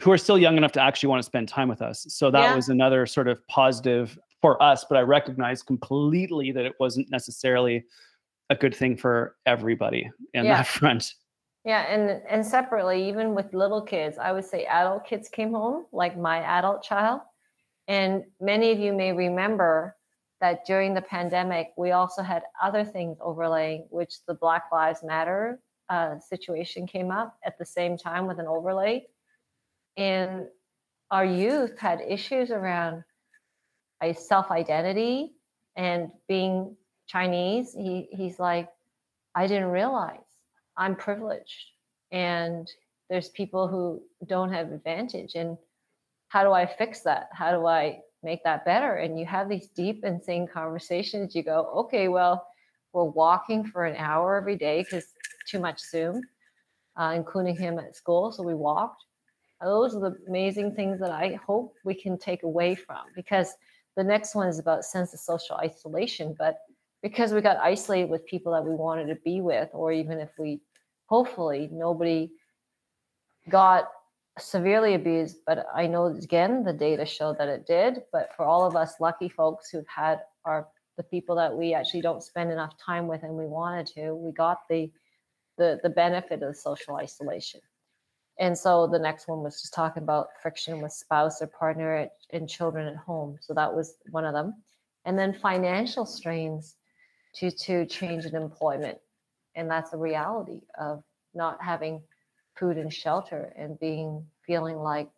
who 0.00 0.10
are 0.12 0.18
still 0.18 0.38
young 0.38 0.56
enough 0.56 0.72
to 0.72 0.82
actually 0.82 1.08
want 1.08 1.20
to 1.20 1.26
spend 1.26 1.48
time 1.48 1.68
with 1.68 1.82
us. 1.82 2.06
So 2.08 2.30
that 2.30 2.40
yeah. 2.40 2.54
was 2.54 2.68
another 2.68 3.06
sort 3.06 3.28
of 3.28 3.46
positive 3.48 4.18
for 4.40 4.62
us, 4.62 4.84
but 4.88 4.96
I 4.96 5.02
recognize 5.02 5.62
completely 5.62 6.52
that 6.52 6.64
it 6.64 6.74
wasn't 6.80 7.10
necessarily 7.10 7.84
a 8.48 8.54
good 8.54 8.74
thing 8.74 8.96
for 8.96 9.36
everybody 9.46 10.10
in 10.34 10.44
yeah. 10.44 10.56
that 10.56 10.66
front. 10.78 11.14
Yeah, 11.64 11.82
and 11.82 12.22
and 12.28 12.44
separately, 12.44 13.06
even 13.08 13.34
with 13.34 13.52
little 13.52 13.82
kids, 13.82 14.16
I 14.16 14.32
would 14.32 14.46
say 14.46 14.64
adult 14.64 15.04
kids 15.04 15.28
came 15.28 15.52
home, 15.52 15.84
like 15.92 16.16
my 16.16 16.38
adult 16.38 16.82
child. 16.82 17.20
And 17.86 18.24
many 18.40 18.70
of 18.70 18.78
you 18.78 18.92
may 18.94 19.12
remember 19.12 19.96
that 20.40 20.64
during 20.64 20.94
the 20.94 21.02
pandemic, 21.02 21.72
we 21.76 21.90
also 21.90 22.22
had 22.22 22.44
other 22.62 22.84
things 22.84 23.18
overlaying, 23.20 23.86
which 23.90 24.24
the 24.26 24.34
Black 24.34 24.64
Lives 24.72 25.02
Matter 25.02 25.60
uh, 25.90 26.18
situation 26.18 26.86
came 26.86 27.10
up 27.10 27.36
at 27.44 27.58
the 27.58 27.66
same 27.66 27.98
time 27.98 28.26
with 28.26 28.38
an 28.38 28.46
overlay. 28.46 29.06
And 29.96 30.46
our 31.10 31.24
youth 31.24 31.78
had 31.78 32.00
issues 32.00 32.50
around 32.50 33.04
a 34.02 34.14
self 34.14 34.50
identity 34.50 35.32
and 35.76 36.10
being 36.28 36.76
Chinese, 37.06 37.72
he, 37.72 38.08
he's 38.12 38.38
like, 38.38 38.68
I 39.34 39.46
didn't 39.46 39.70
realize 39.70 40.18
I'm 40.76 40.96
privileged 40.96 41.72
and 42.12 42.70
there's 43.08 43.28
people 43.30 43.68
who 43.68 44.02
don't 44.26 44.52
have 44.52 44.72
advantage. 44.72 45.34
And 45.34 45.58
how 46.28 46.44
do 46.44 46.52
I 46.52 46.64
fix 46.66 47.00
that? 47.00 47.28
How 47.32 47.50
do 47.50 47.66
I 47.66 48.00
make 48.22 48.44
that 48.44 48.64
better? 48.64 48.96
And 48.96 49.18
you 49.18 49.26
have 49.26 49.48
these 49.48 49.68
deep, 49.68 50.04
insane 50.04 50.46
conversations. 50.46 51.34
You 51.34 51.42
go, 51.42 51.70
okay, 51.76 52.08
well, 52.08 52.46
we're 52.92 53.04
walking 53.04 53.64
for 53.64 53.84
an 53.84 53.96
hour 53.96 54.36
every 54.36 54.56
day 54.56 54.82
because 54.82 55.06
too 55.48 55.58
much 55.58 55.80
Zoom, 55.80 56.22
uh, 56.96 57.12
including 57.16 57.56
him 57.56 57.78
at 57.78 57.96
school. 57.96 58.32
So 58.32 58.42
we 58.42 58.54
walked. 58.54 59.04
Those 59.60 59.94
are 59.94 60.00
the 60.00 60.16
amazing 60.28 60.74
things 60.74 61.00
that 61.00 61.10
I 61.10 61.38
hope 61.46 61.74
we 61.84 61.94
can 61.94 62.16
take 62.16 62.44
away 62.44 62.74
from 62.74 63.02
because 63.14 63.54
the 63.96 64.04
next 64.04 64.34
one 64.34 64.48
is 64.48 64.58
about 64.58 64.84
sense 64.84 65.12
of 65.12 65.20
social 65.20 65.56
isolation, 65.56 66.34
but 66.38 66.58
because 67.02 67.32
we 67.32 67.40
got 67.40 67.56
isolated 67.58 68.10
with 68.10 68.26
people 68.26 68.52
that 68.52 68.64
we 68.64 68.74
wanted 68.74 69.06
to 69.06 69.16
be 69.24 69.40
with, 69.40 69.68
or 69.72 69.92
even 69.92 70.18
if 70.18 70.30
we 70.38 70.60
hopefully 71.06 71.68
nobody 71.72 72.30
got 73.48 73.88
severely 74.38 74.94
abused, 74.94 75.38
but 75.46 75.66
I 75.74 75.86
know 75.86 76.06
again 76.06 76.64
the 76.64 76.72
data 76.72 77.04
show 77.04 77.34
that 77.34 77.48
it 77.48 77.66
did. 77.66 78.02
But 78.12 78.30
for 78.36 78.44
all 78.44 78.64
of 78.64 78.76
us 78.76 79.00
lucky 79.00 79.28
folks 79.28 79.70
who've 79.70 79.86
had 79.88 80.20
our 80.44 80.68
the 80.96 81.02
people 81.04 81.34
that 81.36 81.56
we 81.56 81.72
actually 81.72 82.02
don't 82.02 82.22
spend 82.22 82.52
enough 82.52 82.74
time 82.76 83.06
with 83.06 83.22
and 83.22 83.34
we 83.34 83.46
wanted 83.46 83.86
to, 83.86 84.14
we 84.14 84.32
got 84.32 84.68
the 84.68 84.90
the 85.58 85.80
the 85.82 85.90
benefit 85.90 86.42
of 86.42 86.56
social 86.56 86.96
isolation. 86.96 87.60
And 88.40 88.56
so 88.56 88.86
the 88.86 88.98
next 88.98 89.28
one 89.28 89.42
was 89.42 89.60
just 89.60 89.74
talking 89.74 90.02
about 90.02 90.28
friction 90.42 90.80
with 90.80 90.92
spouse 90.92 91.42
or 91.42 91.46
partner 91.46 92.08
and 92.30 92.48
children 92.48 92.88
at 92.88 92.96
home. 92.96 93.36
So 93.42 93.52
that 93.52 93.72
was 93.72 93.96
one 94.10 94.24
of 94.24 94.32
them. 94.32 94.54
And 95.04 95.18
then 95.18 95.34
financial 95.34 96.06
strains 96.06 96.76
due 97.38 97.50
to 97.50 97.84
change 97.84 98.24
in 98.24 98.34
employment. 98.34 98.98
And 99.54 99.70
that's 99.70 99.92
a 99.92 99.98
reality 99.98 100.62
of 100.78 101.04
not 101.34 101.62
having 101.62 102.02
food 102.58 102.78
and 102.78 102.92
shelter 102.92 103.52
and 103.56 103.78
being 103.78 104.24
feeling 104.46 104.78
like 104.78 105.10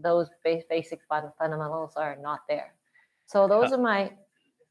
those 0.00 0.28
basic 0.44 1.00
fundamentals 1.08 1.94
are 1.96 2.16
not 2.22 2.40
there. 2.48 2.72
So 3.26 3.48
those 3.48 3.72
uh 3.72 3.76
are 3.76 3.82
my 3.82 4.12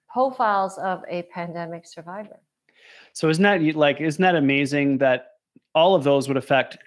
profiles 0.08 0.78
of 0.78 1.04
a 1.10 1.24
pandemic 1.24 1.86
survivor. 1.86 2.40
So 3.12 3.28
isn't 3.28 3.44
that 3.44 3.62
like 3.76 4.00
isn't 4.00 4.22
that 4.22 4.36
amazing 4.36 5.00
that 5.00 5.34
all 5.76 5.96
of 5.96 6.04
those 6.06 6.28
would 6.30 6.38
affect 6.38 6.78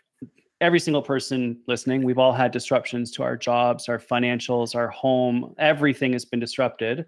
every 0.63 0.81
single 0.81 1.03
person 1.03 1.59
listening, 1.67 2.03
we've 2.05 2.19
all 2.19 2.33
had 2.33 2.53
disruptions 2.53 3.11
to 3.11 3.23
our 3.23 3.37
jobs, 3.37 3.89
our 3.89 3.99
financials, 3.99 4.75
our 4.75 4.89
home, 4.89 5.55
everything 5.59 6.13
has 6.13 6.25
been 6.25 6.41
disrupted. 6.41 7.05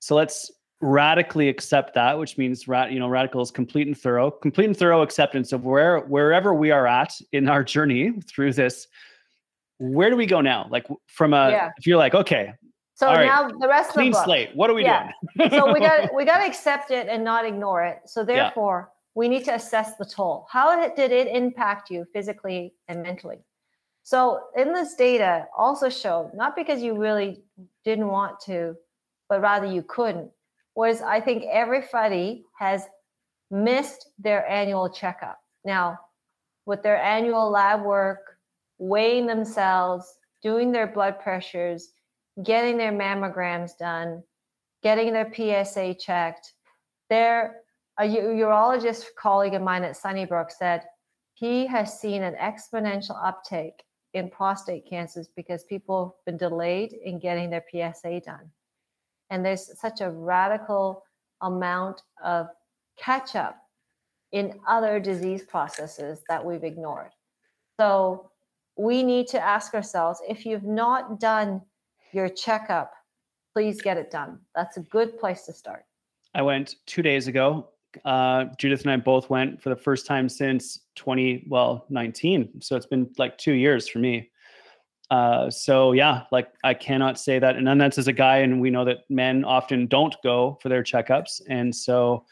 So 0.00 0.16
let's 0.16 0.50
radically 0.80 1.48
accept 1.48 1.94
that, 1.94 2.18
which 2.18 2.36
means 2.36 2.66
you 2.66 2.98
know 2.98 3.08
radical 3.08 3.40
is 3.40 3.52
complete 3.52 3.86
and 3.86 3.96
thorough, 3.96 4.30
complete 4.30 4.66
and 4.66 4.76
thorough 4.76 5.02
acceptance 5.02 5.52
of 5.52 5.64
where 5.64 6.00
wherever 6.00 6.52
we 6.52 6.72
are 6.72 6.86
at 6.86 7.14
in 7.30 7.48
our 7.48 7.62
journey 7.62 8.12
through 8.28 8.52
this. 8.52 8.88
Where 9.78 10.10
do 10.10 10.16
we 10.16 10.26
go 10.26 10.40
now? 10.40 10.68
Like 10.70 10.86
from 11.06 11.32
a 11.32 11.50
yeah. 11.50 11.70
if 11.76 11.86
you're 11.86 11.98
like, 11.98 12.14
okay, 12.14 12.52
so 12.94 13.12
now 13.14 13.48
the 13.48 13.68
rest 13.68 13.90
clean 13.90 14.08
of 14.08 14.12
the 14.12 14.18
book, 14.18 14.24
slate. 14.24 14.50
What 14.54 14.70
are 14.70 14.74
we 14.74 14.82
yeah. 14.82 15.10
doing? 15.36 15.50
so 15.50 15.72
we 15.72 15.80
got 15.80 16.14
we 16.16 16.24
got 16.24 16.38
to 16.38 16.46
accept 16.46 16.90
it 16.90 17.08
and 17.08 17.24
not 17.24 17.44
ignore 17.44 17.84
it. 17.84 17.98
So 18.06 18.24
therefore, 18.24 18.91
we 19.14 19.28
need 19.28 19.44
to 19.44 19.54
assess 19.54 19.96
the 19.96 20.04
toll. 20.04 20.46
How 20.50 20.88
did 20.94 21.12
it 21.12 21.28
impact 21.28 21.90
you 21.90 22.06
physically 22.12 22.74
and 22.88 23.02
mentally? 23.02 23.44
So, 24.04 24.40
in 24.56 24.72
this 24.72 24.94
data, 24.94 25.46
also 25.56 25.88
showed 25.88 26.32
not 26.34 26.56
because 26.56 26.82
you 26.82 26.98
really 26.98 27.42
didn't 27.84 28.08
want 28.08 28.40
to, 28.46 28.76
but 29.28 29.40
rather 29.40 29.66
you 29.66 29.82
couldn't, 29.82 30.30
was 30.74 31.02
I 31.02 31.20
think 31.20 31.44
everybody 31.44 32.44
has 32.58 32.86
missed 33.50 34.08
their 34.18 34.48
annual 34.48 34.88
checkup. 34.88 35.38
Now, 35.64 35.98
with 36.66 36.82
their 36.82 37.00
annual 37.00 37.50
lab 37.50 37.82
work, 37.82 38.38
weighing 38.78 39.26
themselves, 39.26 40.18
doing 40.42 40.72
their 40.72 40.88
blood 40.88 41.20
pressures, 41.20 41.92
getting 42.42 42.76
their 42.76 42.92
mammograms 42.92 43.76
done, 43.78 44.22
getting 44.82 45.12
their 45.12 45.32
PSA 45.32 45.94
checked. 45.94 46.54
There, 47.08 47.60
a 47.98 48.04
urologist 48.04 49.04
colleague 49.18 49.54
of 49.54 49.62
mine 49.62 49.84
at 49.84 49.96
Sunnybrook 49.96 50.50
said 50.50 50.82
he 51.34 51.66
has 51.66 52.00
seen 52.00 52.22
an 52.22 52.34
exponential 52.34 53.18
uptake 53.22 53.82
in 54.14 54.30
prostate 54.30 54.86
cancers 54.88 55.28
because 55.36 55.64
people 55.64 56.16
have 56.18 56.24
been 56.26 56.48
delayed 56.48 56.92
in 56.92 57.18
getting 57.18 57.50
their 57.50 57.64
PSA 57.70 58.20
done. 58.20 58.50
And 59.30 59.44
there's 59.44 59.78
such 59.80 60.00
a 60.00 60.10
radical 60.10 61.02
amount 61.40 62.02
of 62.22 62.48
catch 62.98 63.34
up 63.34 63.56
in 64.32 64.60
other 64.66 65.00
disease 65.00 65.42
processes 65.42 66.22
that 66.28 66.44
we've 66.44 66.64
ignored. 66.64 67.10
So 67.80 68.30
we 68.76 69.02
need 69.02 69.26
to 69.28 69.40
ask 69.40 69.74
ourselves 69.74 70.20
if 70.28 70.46
you've 70.46 70.64
not 70.64 71.20
done 71.20 71.62
your 72.12 72.28
checkup, 72.28 72.92
please 73.54 73.80
get 73.80 73.96
it 73.96 74.10
done. 74.10 74.38
That's 74.54 74.76
a 74.76 74.80
good 74.80 75.18
place 75.18 75.44
to 75.46 75.52
start. 75.52 75.84
I 76.34 76.42
went 76.42 76.76
two 76.86 77.02
days 77.02 77.26
ago. 77.26 77.68
Uh, 78.04 78.46
Judith 78.58 78.82
and 78.82 78.90
I 78.90 78.96
both 78.96 79.30
went 79.30 79.62
for 79.62 79.68
the 79.68 79.76
first 79.76 80.06
time 80.06 80.28
since 80.28 80.80
20, 80.96 81.46
well, 81.48 81.86
19. 81.88 82.60
So 82.60 82.76
it's 82.76 82.86
been 82.86 83.10
like 83.18 83.38
two 83.38 83.52
years 83.52 83.88
for 83.88 83.98
me. 83.98 84.30
Uh, 85.10 85.50
so 85.50 85.92
yeah, 85.92 86.22
like 86.32 86.48
I 86.64 86.72
cannot 86.74 87.18
say 87.18 87.38
that. 87.38 87.56
And 87.56 87.66
then 87.66 87.76
that's 87.78 87.98
as 87.98 88.08
a 88.08 88.12
guy, 88.12 88.38
and 88.38 88.60
we 88.60 88.70
know 88.70 88.84
that 88.86 89.00
men 89.10 89.44
often 89.44 89.86
don't 89.86 90.14
go 90.22 90.58
for 90.62 90.68
their 90.70 90.82
checkups. 90.82 91.42
And 91.48 91.74
so 91.74 92.24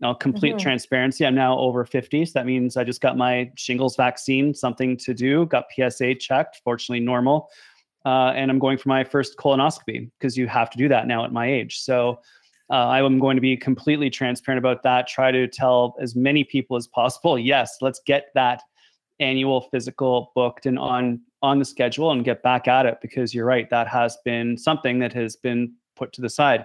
now, 0.00 0.14
complete 0.14 0.50
mm-hmm. 0.52 0.62
transparency. 0.62 1.26
I'm 1.26 1.34
now 1.34 1.58
over 1.58 1.84
50. 1.84 2.24
So 2.24 2.32
that 2.34 2.46
means 2.46 2.76
I 2.76 2.84
just 2.84 3.02
got 3.02 3.18
my 3.18 3.50
shingles 3.56 3.96
vaccine, 3.96 4.54
something 4.54 4.96
to 4.98 5.12
do, 5.12 5.44
got 5.46 5.66
PSA 5.74 6.14
checked, 6.14 6.60
fortunately 6.64 7.00
normal. 7.00 7.50
Uh, 8.06 8.32
and 8.34 8.50
I'm 8.50 8.58
going 8.58 8.78
for 8.78 8.88
my 8.88 9.04
first 9.04 9.36
colonoscopy 9.36 10.10
because 10.18 10.38
you 10.38 10.46
have 10.46 10.70
to 10.70 10.78
do 10.78 10.88
that 10.88 11.06
now 11.06 11.24
at 11.24 11.32
my 11.32 11.46
age. 11.46 11.80
So 11.80 12.20
uh, 12.70 12.74
I 12.74 13.04
am 13.04 13.18
going 13.18 13.36
to 13.36 13.40
be 13.40 13.56
completely 13.56 14.10
transparent 14.10 14.58
about 14.58 14.82
that. 14.82 15.08
Try 15.08 15.30
to 15.30 15.46
tell 15.48 15.96
as 16.00 16.14
many 16.14 16.44
people 16.44 16.76
as 16.76 16.86
possible, 16.86 17.38
yes, 17.38 17.78
let's 17.80 18.00
get 18.06 18.28
that 18.34 18.62
annual 19.18 19.62
physical 19.62 20.32
booked 20.34 20.66
and 20.66 20.78
on 20.78 21.20
on 21.42 21.58
the 21.58 21.64
schedule 21.64 22.10
and 22.10 22.24
get 22.24 22.42
back 22.42 22.68
at 22.68 22.84
it 22.84 22.98
because 23.00 23.34
you're 23.34 23.46
right 23.46 23.70
that 23.70 23.88
has 23.88 24.18
been 24.24 24.58
something 24.58 24.98
that 24.98 25.12
has 25.12 25.36
been 25.36 25.72
put 25.96 26.12
to 26.12 26.20
the 26.20 26.28
side 26.28 26.64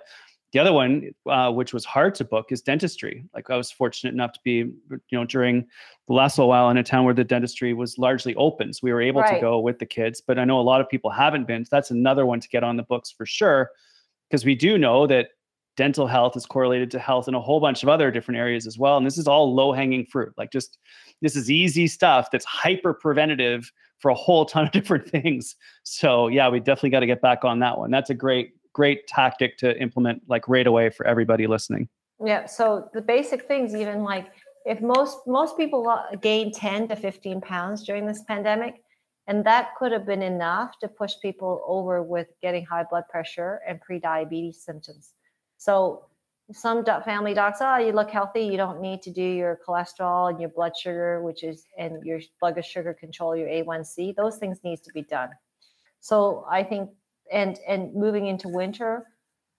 the 0.56 0.62
other 0.62 0.72
one, 0.72 1.12
uh, 1.30 1.52
which 1.52 1.74
was 1.74 1.84
hard 1.84 2.16
to 2.16 2.24
book, 2.24 2.50
is 2.50 2.62
dentistry. 2.62 3.26
Like 3.34 3.50
I 3.50 3.58
was 3.58 3.72
fortunate 3.72 4.14
enough 4.14 4.32
to 4.32 4.40
be, 4.42 4.52
you 4.54 5.02
know, 5.12 5.26
during 5.26 5.68
the 6.08 6.14
last 6.14 6.38
little 6.38 6.48
while 6.48 6.70
in 6.70 6.78
a 6.78 6.84
town 6.84 7.04
where 7.04 7.14
the 7.14 7.26
dentistry 7.26 7.74
was 7.74 7.98
largely 7.98 8.34
open, 8.36 8.72
so 8.72 8.80
we 8.82 8.94
were 8.94 9.02
able 9.02 9.20
right. 9.20 9.36
to 9.36 9.42
go 9.42 9.60
with 9.60 9.80
the 9.80 9.86
kids. 9.86 10.22
But 10.26 10.40
I 10.40 10.46
know 10.46 10.58
a 10.58 10.62
lot 10.62 10.80
of 10.80 10.88
people 10.88 11.12
haven't 11.12 11.46
been. 11.46 11.66
So 11.66 11.70
that's 11.72 11.92
another 11.92 12.26
one 12.26 12.40
to 12.40 12.48
get 12.48 12.64
on 12.64 12.78
the 12.78 12.84
books 12.84 13.12
for 13.12 13.26
sure, 13.26 13.70
because 14.30 14.46
we 14.46 14.56
do 14.56 14.78
know 14.78 15.06
that 15.08 15.32
dental 15.78 16.08
health 16.08 16.36
is 16.36 16.46
correlated 16.46 16.90
to 16.92 17.00
health 17.00 17.28
in 17.28 17.36
a 17.36 17.42
whole 17.42 17.60
bunch 17.60 17.84
of 17.84 17.90
other 17.90 18.12
different 18.12 18.38
areas 18.40 18.66
as 18.66 18.78
well. 18.78 18.98
And 18.98 19.06
this 19.06 19.18
is 19.18 19.28
all 19.28 19.54
low 19.54 19.72
hanging 19.72 20.06
fruit. 20.06 20.34
Like 20.38 20.52
just 20.52 20.78
this 21.22 21.36
is 21.36 21.52
easy 21.52 21.88
stuff 21.88 22.32
that's 22.32 22.46
hyper 22.46 22.94
preventative 22.94 23.72
for 24.00 24.10
a 24.10 24.16
whole 24.16 24.46
ton 24.46 24.66
of 24.66 24.72
different 24.72 25.10
things. 25.10 25.56
So 25.84 26.28
yeah, 26.28 26.50
we 26.50 26.60
definitely 26.60 26.92
got 26.92 27.02
to 27.02 27.08
get 27.08 27.22
back 27.22 27.44
on 27.44 27.60
that 27.60 27.78
one. 27.78 27.92
That's 27.92 28.10
a 28.10 28.16
great 28.16 28.54
great 28.74 29.08
tactic 29.08 29.58
to 29.58 29.80
implement 29.82 30.22
like 30.28 30.48
right 30.50 30.68
away 30.68 30.90
for 30.90 31.08
everybody 31.08 31.48
listening. 31.48 31.88
Yeah. 32.24 32.46
So 32.46 32.90
the 32.94 33.02
basic 33.02 33.48
things, 33.48 33.74
even 33.74 34.04
like 34.04 34.28
if 34.66 34.82
most 34.82 35.20
most 35.28 35.58
people 35.58 35.96
gain 36.22 36.52
10 36.52 36.90
to 36.90 36.96
15 36.96 37.42
pounds 37.42 37.84
during 37.84 38.06
this 38.06 38.24
pandemic, 38.24 38.82
and 39.28 39.44
that 39.46 39.70
could 39.78 39.92
have 39.92 40.06
been 40.06 40.22
enough 40.22 40.78
to 40.80 40.88
push 40.88 41.14
people 41.22 41.64
over 41.66 42.04
with 42.04 42.28
getting 42.42 42.66
high 42.66 42.84
blood 42.84 43.04
pressure 43.10 43.62
and 43.68 43.82
pre-diabetes 43.82 44.62
symptoms. 44.62 45.14
So 45.58 46.06
some 46.52 46.86
family 46.86 47.34
docs, 47.34 47.58
oh, 47.62 47.78
you 47.78 47.92
look 47.92 48.12
healthy. 48.12 48.42
You 48.42 48.58
don't 48.58 48.82
need 48.82 49.02
to 49.04 49.12
do 49.12 49.24
your 49.24 49.60
cholesterol 49.68 50.30
and 50.30 50.40
your 50.40 50.50
blood 50.50 50.74
sugar, 50.78 51.22
which 51.24 51.44
is 51.44 51.66
and 51.78 52.04
your 52.06 52.20
blood 52.40 52.64
sugar 52.64 52.94
control, 52.94 53.36
your 53.36 53.48
A1C. 53.48 54.16
Those 54.16 54.38
things 54.38 54.60
needs 54.64 54.82
to 54.82 54.92
be 54.94 55.02
done. 55.02 55.30
So 56.02 56.46
I 56.50 56.64
think 56.64 56.92
and 57.32 57.60
and 57.68 57.94
moving 57.96 58.28
into 58.28 58.50
winter 58.50 59.08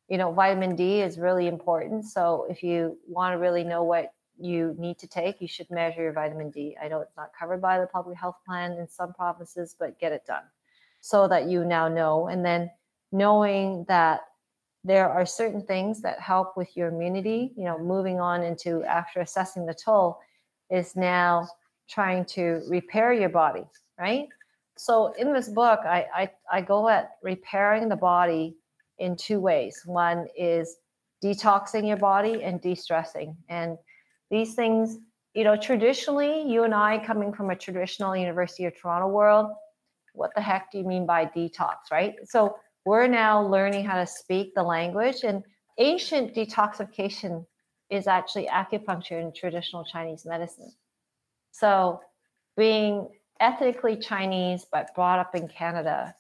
you 0.09 0.19
know 0.19 0.33
vitamin 0.33 0.77
d 0.77 1.01
is 1.01 1.19
really 1.19 1.47
important 1.47 2.05
so 2.05 2.47
if 2.49 2.63
you 2.63 2.97
want 3.09 3.33
to 3.33 3.39
really 3.39 3.65
know 3.65 3.83
what 3.83 4.13
you 4.39 4.75
need 4.79 4.99
to 4.99 5.07
take 5.07 5.41
you 5.41 5.49
should 5.49 5.69
measure 5.71 6.03
your 6.03 6.13
vitamin 6.13 6.51
d 6.51 6.77
i 6.81 6.89
know 6.89 7.01
it's 7.01 7.17
not 7.17 7.31
covered 7.39 7.61
by 7.61 7.81
the 7.81 7.87
public 7.87 8.17
health 8.17 8.37
plan 8.47 8.73
in 8.73 8.89
some 8.89 9.13
provinces 9.15 9.75
but 9.79 9.99
get 9.99 10.13
it 10.13 10.25
done 10.27 10.45
so 11.01 11.27
that 11.27 11.49
you 11.49 11.65
now 11.65 11.89
know 11.89 12.29
and 12.29 12.45
then 12.45 12.71
knowing 13.13 13.85
that 13.89 14.21
there 14.87 15.09
are 15.09 15.27
certain 15.27 15.63
things 15.63 16.01
that 16.03 16.21
help 16.21 16.57
with 16.57 16.77
your 16.77 16.89
immunity 16.89 17.53
you 17.57 17.65
know 17.65 17.79
moving 17.79 18.21
on 18.21 18.43
into 18.43 18.83
after 18.85 19.21
assessing 19.21 19.67
the 19.67 19.75
toll 19.75 20.19
is 20.71 20.97
now 20.97 21.49
trying 21.89 22.25
to 22.25 22.63
repair 22.69 23.13
your 23.13 23.29
body 23.29 23.65
right 23.99 24.29
so 24.77 25.13
in 25.19 25.33
this 25.33 25.49
book, 25.49 25.81
I, 25.85 26.07
I, 26.15 26.31
I 26.53 26.61
go 26.61 26.89
at 26.89 27.13
repairing 27.23 27.89
the 27.89 27.97
body 27.97 28.57
in 28.99 29.17
two 29.17 29.41
ways. 29.41 29.83
One 29.87 30.27
is 30.37 30.77
detoxing 31.25 31.89
your 31.89 31.97
body 31.97 32.43
and 32.43 32.61
de-stressing. 32.61 33.37
And 33.49 33.79
these 34.31 34.55
things, 34.55 34.99
you 35.35 35.45
know, 35.45 35.57
traditionally, 35.57 36.43
you 36.43 36.65
and 36.65 36.75
I 36.75 37.03
coming 37.05 37.33
from 37.33 37.51
a 37.51 37.57
traditional 37.57 38.15
University 38.15 38.67
of 38.67 38.79
Toronto 38.79 39.09
world, 39.09 39.51
what 40.13 40.31
the 40.35 40.43
heck 40.43 40.71
do 40.71 40.79
you 40.79 40.85
mean 40.85 41.07
by 41.07 41.27
detox, 41.27 41.77
right? 41.91 42.15
So 42.25 42.57
we're 42.87 43.09
now 43.09 43.45
learning 43.45 43.85
how 43.85 43.97
to 43.97 44.07
speak 44.07 44.55
the 44.55 44.63
language 44.63 45.25
and 45.25 45.43
ancient 45.79 46.35
detoxification 46.35 47.45
is 47.91 48.07
actually 48.07 48.47
acupuncture 48.47 49.21
in 49.21 49.33
traditional 49.35 49.85
Chinese 49.85 50.25
medicine. 50.25 50.73
So 51.51 52.01
being 52.57 53.09
ethnically 53.41 53.97
Chinese, 53.97 54.67
but 54.71 54.95
brought 54.95 55.19
up 55.19 55.35
in 55.35 55.49
Canada, 55.49 56.15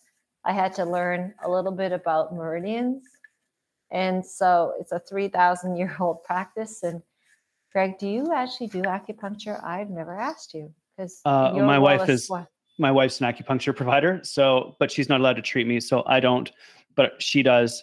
I 0.45 0.53
had 0.53 0.75
to 0.75 0.85
learn 0.85 1.35
a 1.45 1.49
little 1.49 1.73
bit 1.73 1.93
about 1.93 2.35
meridians. 2.35 3.05
And 3.93 4.27
so 4.27 4.75
it's 4.81 4.91
a 4.91 4.99
3,000 4.99 5.77
year 5.77 5.97
old 6.01 6.25
practice. 6.25 6.83
And 6.83 7.01
Greg, 7.73 7.97
do 7.99 8.09
you 8.09 8.33
actually 8.35 8.67
do 8.69 8.83
acupuncture? 8.83 9.63
I've 9.65 9.91
never 9.91 10.19
asked 10.19 10.53
you 10.53 10.75
because 10.97 11.21
uh, 11.25 11.53
my 11.55 11.79
wife 11.79 12.09
is 12.09 12.29
my 12.79 12.91
wife's 12.91 13.21
an 13.21 13.33
acupuncture 13.33 13.75
provider. 13.75 14.21
So, 14.23 14.77
but 14.79 14.91
she's 14.91 15.09
not 15.09 15.21
allowed 15.21 15.37
to 15.37 15.43
treat 15.43 15.67
me. 15.67 15.81
So 15.81 16.03
I 16.07 16.21
don't, 16.21 16.51
but 16.95 17.21
she 17.21 17.43
does 17.43 17.83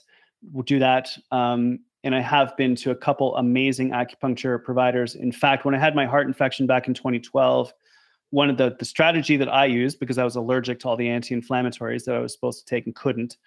do 0.65 0.79
that. 0.79 1.09
Um, 1.31 1.79
and 2.03 2.13
I 2.13 2.19
have 2.19 2.55
been 2.57 2.75
to 2.77 2.91
a 2.91 2.95
couple 2.95 3.35
amazing 3.37 3.91
acupuncture 3.91 4.61
providers. 4.63 5.15
In 5.15 5.31
fact, 5.31 5.65
when 5.65 5.73
I 5.73 5.79
had 5.79 5.95
my 5.95 6.05
heart 6.05 6.27
infection 6.27 6.67
back 6.67 6.87
in 6.87 6.93
2012, 6.93 7.73
one 8.31 8.49
of 8.49 8.57
the 8.57 8.75
the 8.79 8.85
strategy 8.85 9.37
that 9.37 9.47
I 9.47 9.65
used 9.65 9.99
because 9.99 10.17
I 10.17 10.23
was 10.23 10.35
allergic 10.35 10.79
to 10.79 10.89
all 10.89 10.97
the 10.97 11.07
anti-inflammatories 11.07 12.03
that 12.05 12.15
I 12.15 12.19
was 12.19 12.33
supposed 12.33 12.59
to 12.59 12.65
take 12.65 12.87
and 12.87 12.95
couldn't 12.95 13.37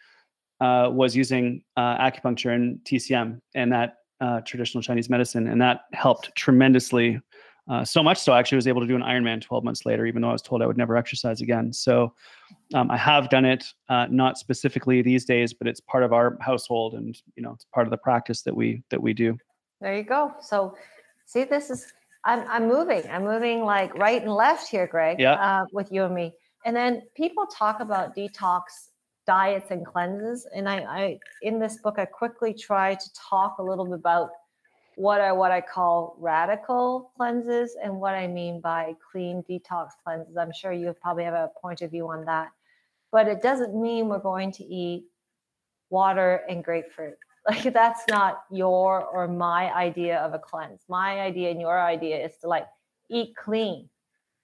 uh, 0.60 0.88
was 0.92 1.16
using 1.16 1.62
uh, 1.76 1.98
acupuncture 1.98 2.54
and 2.54 2.78
TCM 2.84 3.40
and 3.54 3.72
that 3.72 3.96
uh, 4.20 4.40
traditional 4.42 4.82
Chinese 4.82 5.10
medicine, 5.10 5.48
and 5.48 5.60
that 5.60 5.82
helped 5.92 6.34
tremendously. 6.36 7.20
Uh, 7.68 7.84
so 7.84 8.02
much 8.02 8.18
so, 8.18 8.32
I 8.32 8.38
actually 8.38 8.56
was 8.56 8.68
able 8.68 8.80
to 8.80 8.86
do 8.86 8.94
an 8.94 9.02
Ironman 9.02 9.40
12 9.40 9.64
months 9.64 9.84
later, 9.84 10.06
even 10.06 10.22
though 10.22 10.28
I 10.28 10.32
was 10.32 10.42
told 10.42 10.62
I 10.62 10.66
would 10.66 10.76
never 10.76 10.96
exercise 10.96 11.40
again. 11.40 11.72
So 11.72 12.14
um, 12.74 12.90
I 12.90 12.96
have 12.96 13.28
done 13.28 13.44
it, 13.44 13.64
uh, 13.88 14.06
not 14.08 14.38
specifically 14.38 15.02
these 15.02 15.24
days, 15.24 15.52
but 15.52 15.66
it's 15.66 15.80
part 15.80 16.04
of 16.04 16.12
our 16.12 16.38
household, 16.40 16.94
and 16.94 17.20
you 17.34 17.42
know, 17.42 17.52
it's 17.52 17.66
part 17.74 17.86
of 17.86 17.90
the 17.90 17.96
practice 17.96 18.42
that 18.42 18.54
we 18.54 18.82
that 18.90 19.02
we 19.02 19.12
do. 19.12 19.36
There 19.80 19.96
you 19.96 20.04
go. 20.04 20.32
So, 20.40 20.76
see, 21.26 21.44
this 21.44 21.70
is 21.70 21.92
I'm 22.24 22.44
I'm 22.48 22.68
moving. 22.68 23.02
I'm 23.10 23.24
moving 23.24 23.64
like 23.64 23.94
right 23.96 24.22
and 24.22 24.32
left 24.32 24.68
here, 24.68 24.86
Greg. 24.86 25.18
Yeah. 25.18 25.34
Uh, 25.34 25.64
with 25.72 25.90
you 25.90 26.04
and 26.04 26.14
me. 26.14 26.34
And 26.64 26.74
then 26.74 27.02
people 27.16 27.46
talk 27.46 27.80
about 27.80 28.16
detox 28.16 28.62
diets 29.26 29.70
and 29.70 29.84
cleanses, 29.84 30.46
and 30.54 30.68
I, 30.68 30.76
I 30.82 31.18
in 31.42 31.58
this 31.58 31.78
book 31.78 31.98
I 31.98 32.04
quickly 32.04 32.54
try 32.54 32.94
to 32.94 33.12
talk 33.12 33.58
a 33.58 33.62
little 33.62 33.84
bit 33.84 33.94
about 33.94 34.30
what 34.96 35.20
are 35.20 35.34
what 35.34 35.52
I 35.52 35.60
call 35.60 36.16
radical 36.18 37.12
cleanses 37.16 37.76
and 37.80 38.00
what 38.00 38.14
I 38.14 38.26
mean 38.26 38.62
by 38.62 38.94
clean 39.12 39.44
detox 39.48 39.90
cleanses. 40.02 40.38
I'm 40.38 40.52
sure 40.52 40.72
you 40.72 40.92
probably 41.00 41.24
have 41.24 41.34
a 41.34 41.50
point 41.60 41.82
of 41.82 41.90
view 41.90 42.08
on 42.08 42.24
that, 42.24 42.48
but 43.12 43.28
it 43.28 43.42
doesn't 43.42 43.80
mean 43.80 44.08
we're 44.08 44.18
going 44.18 44.52
to 44.52 44.64
eat 44.64 45.04
water 45.90 46.42
and 46.48 46.64
grapefruit. 46.64 47.14
Like 47.48 47.72
that's 47.72 48.02
not 48.08 48.42
your 48.50 49.04
or 49.04 49.28
my 49.28 49.72
idea 49.72 50.18
of 50.18 50.34
a 50.34 50.38
cleanse. 50.40 50.80
My 50.88 51.20
idea 51.20 51.52
and 51.52 51.60
your 51.60 51.80
idea 51.80 52.16
is 52.16 52.32
to 52.38 52.48
like 52.48 52.66
eat 53.08 53.36
clean 53.36 53.88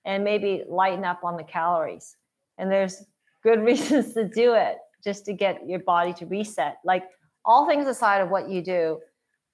and 0.04 0.22
maybe 0.22 0.62
lighten 0.68 1.04
up 1.04 1.24
on 1.24 1.36
the 1.36 1.42
calories. 1.42 2.16
And 2.58 2.70
there's 2.70 3.04
good 3.42 3.58
reasons 3.64 4.14
to 4.14 4.28
do 4.28 4.54
it 4.54 4.76
just 5.02 5.24
to 5.24 5.32
get 5.32 5.68
your 5.68 5.80
body 5.80 6.12
to 6.12 6.26
reset. 6.26 6.76
Like 6.84 7.02
all 7.44 7.66
things 7.66 7.88
aside 7.88 8.20
of 8.20 8.30
what 8.30 8.48
you 8.48 8.62
do, 8.62 9.00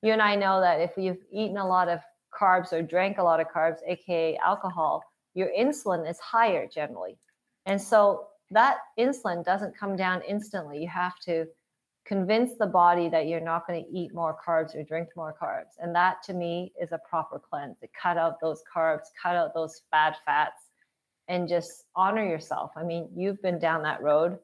you 0.02 0.12
and 0.12 0.22
I 0.22 0.36
know 0.36 0.60
that 0.60 0.80
if 0.80 0.92
you've 0.96 1.24
eaten 1.32 1.56
a 1.56 1.66
lot 1.66 1.88
of 1.88 2.00
carbs 2.38 2.72
or 2.72 2.82
drank 2.82 3.18
a 3.18 3.22
lot 3.22 3.40
of 3.40 3.48
carbs, 3.48 3.78
aka 3.86 4.36
alcohol, 4.44 5.02
your 5.34 5.48
insulin 5.58 6.08
is 6.08 6.18
higher 6.18 6.66
generally. 6.66 7.18
And 7.66 7.80
so 7.80 8.28
that 8.50 8.78
insulin 8.98 9.44
doesn't 9.44 9.76
come 9.76 9.96
down 9.96 10.22
instantly. 10.26 10.78
You 10.80 10.88
have 10.88 11.18
to 11.26 11.46
convince 12.06 12.52
the 12.58 12.66
body 12.66 13.08
that 13.10 13.26
you're 13.26 13.40
not 13.40 13.66
going 13.66 13.84
to 13.84 13.90
eat 13.90 14.14
more 14.14 14.36
carbs 14.46 14.74
or 14.74 14.82
drink 14.82 15.08
more 15.14 15.34
carbs. 15.40 15.76
And 15.78 15.94
that 15.94 16.22
to 16.24 16.32
me 16.32 16.72
is 16.80 16.92
a 16.92 16.98
proper 17.08 17.38
cleanse. 17.38 17.78
To 17.80 17.88
cut 18.00 18.16
out 18.16 18.40
those 18.40 18.62
carbs, 18.74 19.04
cut 19.22 19.36
out 19.36 19.52
those 19.52 19.82
bad 19.92 20.14
fats, 20.24 20.62
and 21.28 21.46
just 21.46 21.84
honor 21.94 22.26
yourself. 22.26 22.70
I 22.76 22.82
mean, 22.82 23.10
you've 23.14 23.42
been 23.42 23.58
down 23.58 23.82
that 23.82 24.02
road 24.02 24.38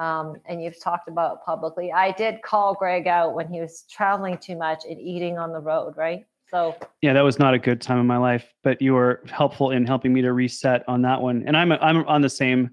um, 0.00 0.36
and 0.46 0.62
you've 0.64 0.82
talked 0.82 1.08
about 1.08 1.44
publicly. 1.44 1.92
I 1.92 2.12
did 2.12 2.40
call 2.40 2.74
Greg 2.74 3.06
out 3.06 3.34
when 3.34 3.48
he 3.52 3.60
was 3.60 3.84
traveling 3.90 4.38
too 4.38 4.56
much 4.56 4.84
and 4.88 4.98
eating 4.98 5.38
on 5.38 5.52
the 5.52 5.60
road, 5.60 5.94
right? 5.94 6.24
So 6.50 6.74
yeah, 7.02 7.12
that 7.12 7.20
was 7.20 7.38
not 7.38 7.52
a 7.52 7.58
good 7.58 7.82
time 7.82 7.98
in 7.98 8.06
my 8.06 8.16
life, 8.16 8.52
but 8.64 8.80
you 8.80 8.94
were 8.94 9.22
helpful 9.30 9.70
in 9.70 9.86
helping 9.86 10.12
me 10.12 10.22
to 10.22 10.32
reset 10.32 10.82
on 10.88 11.02
that 11.02 11.20
one. 11.20 11.44
And 11.46 11.54
I'm 11.54 11.70
I'm 11.72 11.98
on 12.08 12.22
the 12.22 12.30
same 12.30 12.70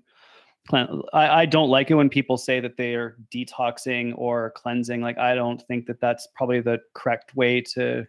plan. 0.70 1.02
I, 1.14 1.42
I 1.42 1.46
don't 1.46 1.70
like 1.70 1.92
it 1.92 1.96
when 1.96 2.10
people 2.10 2.38
say 2.38 2.62
that 2.62 2.78
they 2.78 2.96
are 2.96 3.18
detoxing 3.30 4.14
or 4.16 4.52
cleansing. 4.56 5.02
Like 5.02 5.18
I 5.18 5.36
don't 5.36 5.62
think 5.68 5.86
that 5.88 6.00
that's 6.00 6.30
probably 6.34 6.62
the 6.62 6.80
correct 6.96 7.36
way 7.36 7.62
to. 7.74 8.08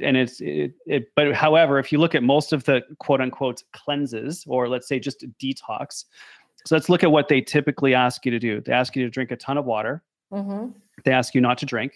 And 0.00 0.16
it's 0.16 0.40
it, 0.40 0.72
it 0.86 1.08
but 1.14 1.34
however, 1.34 1.78
if 1.78 1.92
you 1.92 1.98
look 1.98 2.14
at 2.14 2.22
most 2.22 2.52
of 2.54 2.64
the 2.64 2.82
quote 2.98 3.20
unquote 3.20 3.62
cleanses, 3.72 4.44
or 4.48 4.68
let's 4.68 4.88
say 4.88 4.98
just 4.98 5.24
detox, 5.40 6.06
so 6.68 6.76
let's 6.76 6.90
look 6.90 7.02
at 7.02 7.10
what 7.10 7.28
they 7.28 7.40
typically 7.40 7.94
ask 7.94 8.26
you 8.26 8.30
to 8.30 8.38
do. 8.38 8.60
They 8.60 8.74
ask 8.74 8.94
you 8.94 9.02
to 9.02 9.08
drink 9.08 9.30
a 9.30 9.36
ton 9.36 9.56
of 9.56 9.64
water. 9.64 10.02
Mm-hmm. 10.30 10.72
They 11.02 11.12
ask 11.12 11.34
you 11.34 11.40
not 11.40 11.56
to 11.58 11.66
drink. 11.66 11.94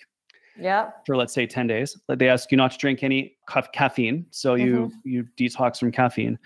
Yeah. 0.59 0.93
For 1.05 1.15
let's 1.15 1.35
say 1.35 1.47
10 1.47 1.67
days. 1.67 2.01
They 2.09 2.31
ask 2.31 2.51
you 2.51 2.57
not 2.57 2.71
to 2.73 2.79
drink 2.79 3.03
any 3.03 3.37
ca- 3.47 3.69
caffeine. 3.75 4.25
So 4.31 4.55
you 4.55 4.75
mm-hmm. 4.75 4.97
you 5.05 5.29
detox 5.39 5.79
from 5.79 5.93
caffeine. 5.93 6.39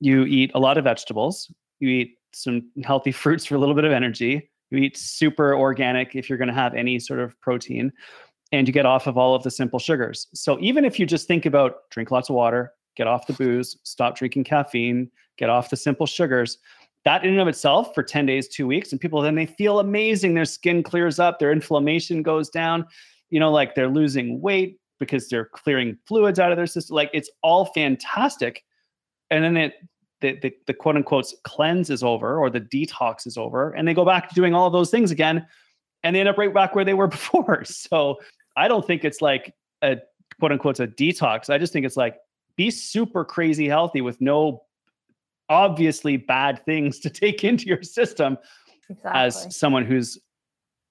You 0.00 0.24
eat 0.24 0.50
a 0.56 0.58
lot 0.58 0.76
of 0.76 0.82
vegetables. 0.82 1.52
You 1.78 1.88
eat 1.88 2.18
some 2.34 2.68
healthy 2.82 3.12
fruits 3.22 3.44
for 3.44 3.54
a 3.54 3.58
little 3.58 3.76
bit 3.76 3.84
of 3.84 3.92
energy. 3.92 4.50
You 4.70 4.78
eat 4.78 4.96
super 4.96 5.54
organic 5.54 6.16
if 6.16 6.28
you're 6.28 6.36
going 6.36 6.48
to 6.48 6.54
have 6.54 6.74
any 6.74 6.98
sort 6.98 7.20
of 7.20 7.40
protein 7.40 7.92
and 8.50 8.66
you 8.66 8.74
get 8.74 8.86
off 8.86 9.06
of 9.06 9.16
all 9.16 9.36
of 9.36 9.44
the 9.44 9.52
simple 9.52 9.78
sugars. 9.78 10.26
So 10.34 10.58
even 10.60 10.84
if 10.84 10.98
you 10.98 11.06
just 11.06 11.28
think 11.28 11.46
about 11.46 11.88
drink 11.90 12.10
lots 12.10 12.28
of 12.28 12.34
water, 12.34 12.72
get 12.96 13.06
off 13.06 13.28
the 13.28 13.34
booze, 13.34 13.78
stop 13.84 14.16
drinking 14.16 14.44
caffeine, 14.44 15.12
get 15.36 15.48
off 15.48 15.70
the 15.70 15.76
simple 15.76 16.06
sugars, 16.06 16.58
that 17.04 17.24
in 17.24 17.30
and 17.30 17.40
of 17.40 17.48
itself 17.48 17.94
for 17.94 18.02
10 18.02 18.26
days, 18.26 18.48
two 18.48 18.66
weeks, 18.66 18.92
and 18.92 19.00
people 19.00 19.20
then 19.20 19.34
they 19.34 19.46
feel 19.46 19.80
amazing. 19.80 20.34
Their 20.34 20.44
skin 20.44 20.82
clears 20.82 21.18
up, 21.18 21.38
their 21.38 21.52
inflammation 21.52 22.22
goes 22.22 22.48
down, 22.48 22.84
you 23.30 23.40
know, 23.40 23.50
like 23.50 23.74
they're 23.74 23.88
losing 23.88 24.40
weight 24.40 24.78
because 24.98 25.28
they're 25.28 25.46
clearing 25.46 25.96
fluids 26.06 26.38
out 26.38 26.50
of 26.50 26.56
their 26.56 26.66
system. 26.66 26.96
Like 26.96 27.10
it's 27.12 27.30
all 27.42 27.66
fantastic. 27.66 28.64
And 29.30 29.44
then 29.44 29.56
it 29.56 29.74
the, 30.20 30.38
the, 30.42 30.52
the 30.66 30.74
quote 30.74 30.96
unquote 30.96 31.32
cleanse 31.44 31.90
is 31.90 32.02
over 32.02 32.38
or 32.38 32.50
the 32.50 32.60
detox 32.60 33.26
is 33.26 33.36
over 33.36 33.70
and 33.70 33.86
they 33.86 33.94
go 33.94 34.04
back 34.04 34.28
to 34.28 34.34
doing 34.34 34.54
all 34.54 34.66
of 34.66 34.72
those 34.72 34.90
things 34.90 35.10
again 35.10 35.46
and 36.02 36.14
they 36.14 36.20
end 36.20 36.28
up 36.28 36.38
right 36.38 36.52
back 36.52 36.74
where 36.74 36.84
they 36.84 36.94
were 36.94 37.06
before. 37.08 37.64
So 37.64 38.18
I 38.56 38.68
don't 38.68 38.86
think 38.86 39.04
it's 39.04 39.22
like 39.22 39.54
a 39.82 39.98
quote 40.38 40.52
unquote 40.52 40.80
a 40.80 40.86
detox. 40.86 41.50
I 41.50 41.58
just 41.58 41.72
think 41.72 41.86
it's 41.86 41.96
like 41.96 42.16
be 42.56 42.70
super 42.70 43.24
crazy 43.24 43.68
healthy 43.68 44.00
with 44.00 44.20
no 44.20 44.62
obviously 45.48 46.16
bad 46.16 46.64
things 46.64 46.98
to 47.00 47.10
take 47.24 47.44
into 47.44 47.66
your 47.66 47.82
system 47.82 48.38
exactly. 48.88 49.20
as 49.20 49.56
someone 49.56 49.84
who's 49.84 50.18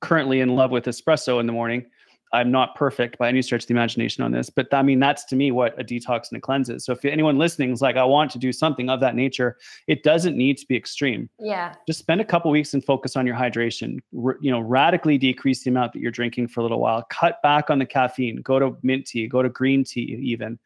currently 0.02 0.42
in 0.42 0.56
love 0.56 0.72
with 0.72 0.86
espresso 0.86 1.40
in 1.40 1.48
the 1.48 1.54
morning. 1.54 1.86
I'm 2.34 2.52
not 2.52 2.76
perfect 2.76 3.18
by 3.18 3.30
any 3.30 3.42
stretch 3.42 3.64
of 3.64 3.68
the 3.68 3.74
imagination 3.74 4.22
on 4.22 4.32
this 4.34 4.50
but 4.50 4.74
i 4.74 4.82
mean 4.82 5.00
that's 5.00 5.24
to 5.26 5.36
me 5.36 5.52
what 5.52 5.80
a 5.80 5.84
detox 5.84 6.30
and 6.30 6.38
a 6.38 6.42
cleanse 6.42 6.70
is. 6.70 6.84
So 6.84 6.92
if 6.92 7.06
anyone 7.06 7.38
listening 7.38 7.72
is 7.72 7.82
like 7.82 7.96
i 7.96 8.04
want 8.04 8.32
to 8.32 8.38
do 8.38 8.52
something 8.52 8.90
of 8.90 9.00
that 9.00 9.16
nature 9.16 9.58
it 9.88 10.04
doesn't 10.04 10.36
need 10.36 10.58
to 10.58 10.66
be 10.68 10.76
extreme. 10.76 11.30
Yeah. 11.40 11.74
Just 11.88 12.00
spend 12.00 12.20
a 12.20 12.26
couple 12.26 12.52
weeks 12.52 12.74
and 12.74 12.84
focus 12.84 13.16
on 13.16 13.26
your 13.26 13.36
hydration. 13.36 14.00
R- 14.26 14.38
you 14.42 14.52
know 14.52 14.60
radically 14.60 15.18
decrease 15.18 15.64
the 15.64 15.70
amount 15.70 15.94
that 15.94 16.00
you're 16.00 16.12
drinking 16.12 16.50
for 16.50 16.60
a 16.60 16.64
little 16.64 16.82
while. 16.82 17.04
Cut 17.10 17.42
back 17.42 17.70
on 17.70 17.80
the 17.80 17.86
caffeine. 17.86 18.42
Go 18.42 18.60
to 18.60 18.78
mint 18.84 19.08
tea. 19.08 19.28
Go 19.28 19.42
to 19.42 19.50
green 19.50 19.86
tea 19.86 20.20
even. 20.22 20.60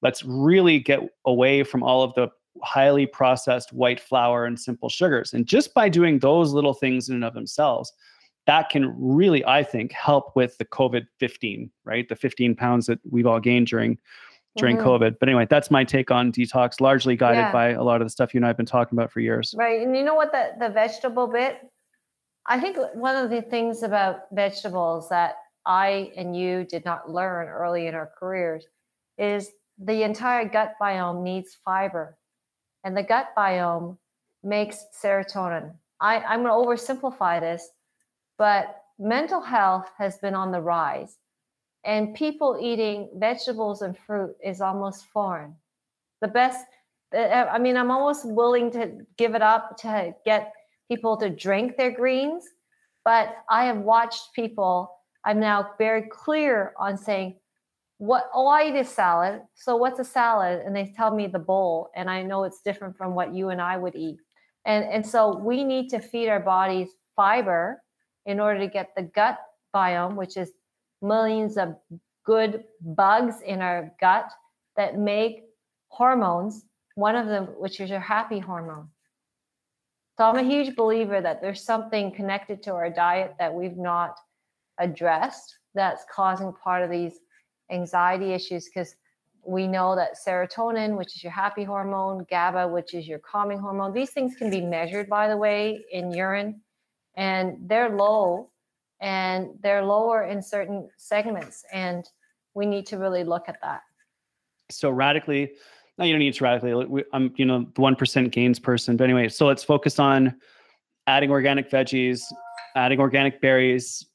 Let's 0.00 0.24
really 0.24 0.78
get 0.78 1.00
away 1.26 1.64
from 1.64 1.82
all 1.82 2.02
of 2.02 2.14
the 2.14 2.28
highly 2.62 3.06
processed 3.06 3.72
white 3.72 4.00
flour 4.00 4.44
and 4.44 4.58
simple 4.58 4.88
sugars. 4.88 5.32
And 5.32 5.46
just 5.46 5.74
by 5.74 5.88
doing 5.88 6.18
those 6.18 6.52
little 6.52 6.74
things 6.74 7.08
in 7.08 7.16
and 7.16 7.24
of 7.24 7.34
themselves, 7.34 7.92
that 8.46 8.68
can 8.68 8.94
really, 8.98 9.44
I 9.44 9.62
think, 9.62 9.92
help 9.92 10.36
with 10.36 10.58
the 10.58 10.64
COVID 10.64 11.06
15, 11.18 11.70
right? 11.84 12.08
The 12.08 12.16
15 12.16 12.54
pounds 12.54 12.86
that 12.86 12.98
we've 13.10 13.26
all 13.26 13.40
gained 13.40 13.68
during 13.68 13.98
during 14.56 14.76
mm-hmm. 14.76 14.86
COVID. 14.86 15.16
But 15.18 15.28
anyway, 15.28 15.46
that's 15.50 15.70
my 15.70 15.82
take 15.82 16.12
on 16.12 16.30
detox, 16.30 16.80
largely 16.80 17.16
guided 17.16 17.38
yeah. 17.38 17.52
by 17.52 17.70
a 17.70 17.82
lot 17.82 18.00
of 18.00 18.06
the 18.06 18.10
stuff 18.10 18.32
you 18.32 18.38
and 18.38 18.44
I 18.44 18.48
have 18.48 18.56
been 18.56 18.66
talking 18.66 18.96
about 18.96 19.10
for 19.10 19.18
years. 19.18 19.52
Right. 19.56 19.82
And 19.82 19.96
you 19.96 20.04
know 20.04 20.14
what 20.14 20.30
the, 20.30 20.52
the 20.60 20.68
vegetable 20.68 21.26
bit? 21.26 21.58
I 22.46 22.60
think 22.60 22.76
one 22.94 23.16
of 23.16 23.30
the 23.30 23.42
things 23.42 23.82
about 23.82 24.20
vegetables 24.32 25.08
that 25.08 25.34
I 25.66 26.12
and 26.16 26.36
you 26.36 26.64
did 26.64 26.84
not 26.84 27.10
learn 27.10 27.48
early 27.48 27.86
in 27.86 27.94
our 27.94 28.10
careers 28.18 28.66
is 29.16 29.50
the 29.78 30.02
entire 30.02 30.48
gut 30.48 30.74
biome 30.80 31.22
needs 31.22 31.56
fiber 31.64 32.16
and 32.84 32.96
the 32.96 33.02
gut 33.02 33.30
biome 33.36 33.96
makes 34.42 34.84
serotonin. 35.02 35.72
I, 36.00 36.18
I'm 36.20 36.42
going 36.44 36.52
to 36.52 36.68
oversimplify 36.68 37.40
this, 37.40 37.70
but 38.38 38.82
mental 38.98 39.40
health 39.40 39.88
has 39.98 40.18
been 40.18 40.34
on 40.34 40.52
the 40.52 40.60
rise, 40.60 41.16
and 41.84 42.14
people 42.14 42.58
eating 42.60 43.10
vegetables 43.16 43.82
and 43.82 43.96
fruit 43.96 44.36
is 44.44 44.60
almost 44.60 45.06
foreign. 45.06 45.54
The 46.20 46.28
best, 46.28 46.64
I 47.12 47.58
mean, 47.58 47.76
I'm 47.76 47.90
almost 47.90 48.26
willing 48.26 48.70
to 48.72 48.98
give 49.16 49.34
it 49.34 49.42
up 49.42 49.76
to 49.78 50.14
get 50.24 50.52
people 50.88 51.16
to 51.18 51.30
drink 51.30 51.76
their 51.76 51.90
greens, 51.90 52.44
but 53.04 53.36
I 53.48 53.64
have 53.64 53.78
watched 53.78 54.32
people. 54.34 54.90
I'm 55.24 55.40
now 55.40 55.70
very 55.78 56.02
clear 56.02 56.74
on 56.78 56.98
saying 56.98 57.36
what 58.04 58.28
oh 58.34 58.46
i 58.46 58.68
eat 58.68 58.76
a 58.76 58.84
salad 58.84 59.40
so 59.54 59.76
what's 59.76 59.98
a 59.98 60.04
salad? 60.04 60.60
And 60.64 60.76
they 60.76 60.92
tell 60.94 61.14
me 61.14 61.26
the 61.26 61.38
bowl 61.38 61.90
and 61.96 62.10
i 62.10 62.22
know 62.22 62.44
it's 62.44 62.60
different 62.60 62.96
from 62.98 63.14
what 63.14 63.34
you 63.34 63.48
and 63.48 63.60
i 63.62 63.76
would 63.76 63.94
eat. 63.94 64.18
And 64.66 64.84
and 64.84 65.06
so 65.06 65.38
we 65.38 65.64
need 65.64 65.88
to 65.90 66.00
feed 66.00 66.28
our 66.28 66.40
bodies 66.40 66.88
fiber 67.16 67.82
in 68.26 68.40
order 68.40 68.60
to 68.60 68.66
get 68.66 68.90
the 68.94 69.02
gut 69.02 69.38
biome 69.74 70.16
which 70.16 70.36
is 70.36 70.52
millions 71.00 71.56
of 71.56 71.76
good 72.26 72.64
bugs 72.80 73.36
in 73.40 73.62
our 73.62 73.90
gut 74.00 74.30
that 74.76 74.98
make 74.98 75.44
hormones 75.88 76.64
one 76.96 77.16
of 77.16 77.26
them 77.26 77.46
which 77.64 77.80
is 77.80 77.88
your 77.88 78.00
happy 78.00 78.38
hormone. 78.38 78.88
So 80.18 80.24
i'm 80.24 80.36
a 80.36 80.50
huge 80.54 80.76
believer 80.76 81.22
that 81.22 81.40
there's 81.40 81.62
something 81.62 82.12
connected 82.12 82.62
to 82.64 82.72
our 82.72 82.90
diet 82.90 83.34
that 83.38 83.54
we've 83.54 83.78
not 83.78 84.18
addressed 84.78 85.58
that's 85.74 86.04
causing 86.14 86.52
part 86.52 86.82
of 86.82 86.90
these 86.90 87.18
anxiety 87.74 88.32
issues 88.32 88.66
because 88.66 88.96
we 89.46 89.66
know 89.66 89.94
that 89.94 90.16
serotonin, 90.26 90.96
which 90.96 91.16
is 91.16 91.22
your 91.22 91.32
happy 91.32 91.64
hormone, 91.64 92.26
GABA, 92.30 92.68
which 92.68 92.94
is 92.94 93.06
your 93.06 93.18
calming 93.18 93.58
hormone, 93.58 93.92
these 93.92 94.10
things 94.10 94.34
can 94.36 94.50
be 94.50 94.60
measured, 94.60 95.08
by 95.08 95.28
the 95.28 95.36
way, 95.36 95.84
in 95.92 96.10
urine, 96.12 96.60
and 97.16 97.56
they're 97.68 97.90
low 97.90 98.50
and 99.00 99.48
they're 99.60 99.84
lower 99.84 100.24
in 100.24 100.40
certain 100.40 100.88
segments. 100.96 101.64
And 101.72 102.08
we 102.54 102.64
need 102.64 102.86
to 102.86 102.96
really 102.96 103.24
look 103.24 103.48
at 103.48 103.60
that. 103.60 103.82
So, 104.70 104.88
radically, 104.90 105.52
no, 105.98 106.04
you 106.04 106.12
don't 106.12 106.20
need 106.20 106.34
to 106.34 106.44
radically. 106.44 107.04
I'm, 107.12 107.34
you 107.36 107.44
know, 107.44 107.66
the 107.74 107.82
1% 107.82 108.30
gains 108.30 108.58
person. 108.58 108.96
But 108.96 109.04
anyway, 109.04 109.28
so 109.28 109.46
let's 109.46 109.62
focus 109.62 109.98
on 109.98 110.34
adding 111.06 111.30
organic 111.30 111.70
veggies, 111.70 112.22
adding 112.76 112.98
organic 112.98 113.42
berries, 113.42 114.06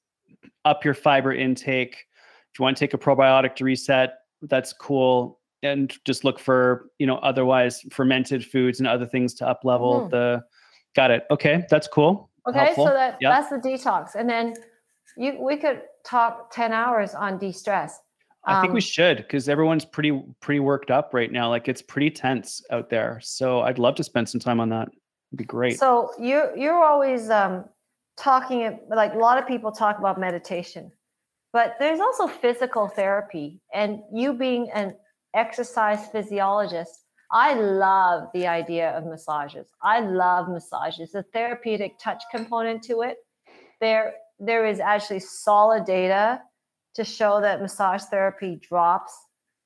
up 0.65 0.83
your 0.83 0.93
fiber 0.95 1.33
intake 1.33 2.05
if 2.53 2.59
you 2.59 2.63
want 2.63 2.77
to 2.77 2.79
take 2.79 2.93
a 2.93 2.97
probiotic 2.97 3.55
to 3.57 3.63
reset, 3.63 4.19
that's 4.43 4.73
cool. 4.73 5.39
And 5.61 5.93
just 6.05 6.23
look 6.23 6.39
for, 6.39 6.89
you 6.99 7.05
know, 7.05 7.17
otherwise 7.17 7.83
fermented 7.91 8.45
foods 8.45 8.79
and 8.79 8.87
other 8.87 9.05
things 9.05 9.33
to 9.35 9.47
up 9.47 9.61
level 9.65 10.01
mm. 10.01 10.09
the 10.09 10.43
got 10.95 11.11
it. 11.11 11.25
Okay, 11.31 11.65
that's 11.69 11.87
cool. 11.87 12.29
Okay, 12.47 12.59
Helpful. 12.59 12.87
so 12.87 12.93
that 12.93 13.17
yep. 13.19 13.31
that's 13.31 13.49
the 13.49 13.57
detox. 13.57 14.15
And 14.15 14.29
then 14.29 14.53
you 15.17 15.37
we 15.41 15.57
could 15.57 15.81
talk 16.05 16.51
10 16.51 16.71
hours 16.71 17.13
on 17.13 17.37
de-stress. 17.37 17.99
I 18.45 18.61
think 18.61 18.73
we 18.73 18.77
um, 18.77 18.81
should 18.81 19.17
because 19.17 19.49
everyone's 19.49 19.85
pretty 19.85 20.23
pretty 20.39 20.59
worked 20.61 20.91
up 20.91 21.13
right 21.13 21.31
now. 21.31 21.49
Like 21.49 21.67
it's 21.67 21.81
pretty 21.81 22.09
tense 22.09 22.63
out 22.71 22.89
there. 22.89 23.19
So 23.21 23.61
I'd 23.61 23.79
love 23.79 23.95
to 23.95 24.03
spend 24.03 24.29
some 24.29 24.39
time 24.39 24.59
on 24.59 24.69
that. 24.69 24.87
It'd 24.87 25.37
be 25.37 25.43
great. 25.43 25.77
So 25.77 26.11
you 26.17 26.49
you're 26.55 26.83
always 26.83 27.29
um 27.29 27.65
talking 28.17 28.79
like 28.89 29.13
a 29.13 29.17
lot 29.17 29.37
of 29.37 29.45
people 29.45 29.71
talk 29.71 29.99
about 29.99 30.19
meditation 30.19 30.91
but 31.51 31.75
there's 31.79 31.99
also 31.99 32.27
physical 32.27 32.87
therapy. 32.87 33.61
And 33.73 33.99
you 34.13 34.33
being 34.33 34.69
an 34.71 34.95
exercise 35.33 36.07
physiologist, 36.07 37.05
I 37.31 37.53
love 37.53 38.29
the 38.33 38.47
idea 38.47 38.91
of 38.91 39.05
massages. 39.05 39.67
I 39.81 39.99
love 39.99 40.49
massages. 40.49 41.11
The 41.11 41.23
therapeutic 41.23 41.99
touch 41.99 42.23
component 42.31 42.83
to 42.83 43.01
it. 43.01 43.17
There, 43.79 44.13
there 44.39 44.65
is 44.65 44.79
actually 44.79 45.19
solid 45.19 45.85
data 45.85 46.41
to 46.95 47.03
show 47.03 47.39
that 47.41 47.61
massage 47.61 48.03
therapy 48.03 48.59
drops 48.61 49.13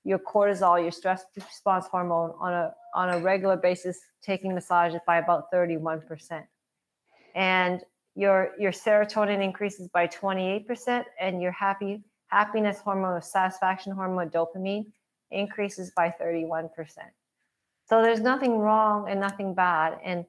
your 0.03 0.19
cortisol, 0.19 0.81
your 0.81 0.91
stress 0.91 1.23
response 1.35 1.87
hormone, 1.87 2.33
on 2.39 2.53
a 2.53 2.73
on 2.93 3.09
a 3.09 3.19
regular 3.19 3.57
basis 3.57 3.99
taking 4.21 4.53
massages 4.53 4.99
by 5.05 5.17
about 5.17 5.51
31%. 5.51 6.43
And 7.35 7.81
your 8.15 8.51
your 8.59 8.71
serotonin 8.71 9.43
increases 9.43 9.87
by 9.89 10.07
28% 10.07 11.05
and 11.19 11.41
your 11.41 11.51
happy 11.51 12.03
happiness 12.27 12.79
hormone 12.79 13.13
or 13.13 13.21
satisfaction 13.21 13.91
hormone 13.91 14.29
dopamine 14.29 14.85
increases 15.31 15.91
by 15.95 16.13
31%. 16.21 16.69
So 17.85 18.01
there's 18.01 18.21
nothing 18.21 18.57
wrong 18.57 19.09
and 19.09 19.19
nothing 19.19 19.53
bad. 19.53 19.99
And 20.03 20.25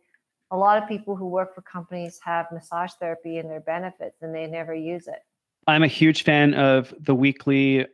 a 0.50 0.56
lot 0.56 0.82
of 0.82 0.88
people 0.88 1.16
who 1.16 1.26
work 1.28 1.54
for 1.54 1.62
companies 1.62 2.20
have 2.22 2.46
massage 2.52 2.92
therapy 3.00 3.38
in 3.38 3.48
their 3.48 3.60
benefits 3.60 4.22
and 4.22 4.34
they 4.34 4.46
never 4.46 4.74
use 4.74 5.08
it. 5.08 5.20
I'm 5.66 5.82
a 5.82 5.88
huge 5.88 6.24
fan 6.24 6.54
of 6.54 6.92
the 7.00 7.14
weekly 7.14 7.86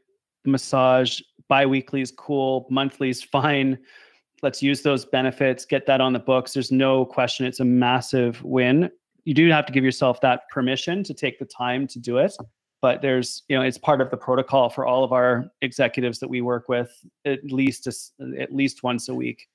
massage. 0.44 1.20
Bi-weekly 1.48 2.00
is 2.00 2.11
cool. 2.11 2.66
Monthly 2.70 3.11
is 3.11 3.22
fine. 3.22 3.79
Let's 4.42 4.62
use 4.62 4.83
those 4.83 5.05
benefits, 5.05 5.64
get 5.64 5.87
that 5.87 6.00
on 6.00 6.12
the 6.12 6.18
books. 6.18 6.55
There's 6.55 6.72
no 6.72 7.05
question 7.05 7.44
it's 7.44 7.61
a 7.61 7.64
massive 7.64 8.42
win. 8.42 8.90
You 9.30 9.34
do 9.34 9.48
have 9.50 9.64
to 9.66 9.72
give 9.72 9.84
yourself 9.84 10.20
that 10.22 10.48
permission 10.50 11.04
to 11.04 11.14
take 11.14 11.38
the 11.38 11.44
time 11.44 11.86
to 11.86 12.00
do 12.00 12.18
it. 12.18 12.36
But 12.82 13.00
there's, 13.00 13.44
you 13.46 13.56
know, 13.56 13.62
it's 13.62 13.78
part 13.78 14.00
of 14.00 14.10
the 14.10 14.16
protocol 14.16 14.68
for 14.68 14.84
all 14.84 15.04
of 15.04 15.12
our 15.12 15.44
executives 15.62 16.18
that 16.18 16.28
we 16.28 16.40
work 16.40 16.68
with 16.68 16.90
at 17.24 17.44
least 17.44 17.86
a, 17.86 18.40
at 18.40 18.52
least 18.52 18.82
once 18.82 19.08
a 19.08 19.14
week. 19.14 19.46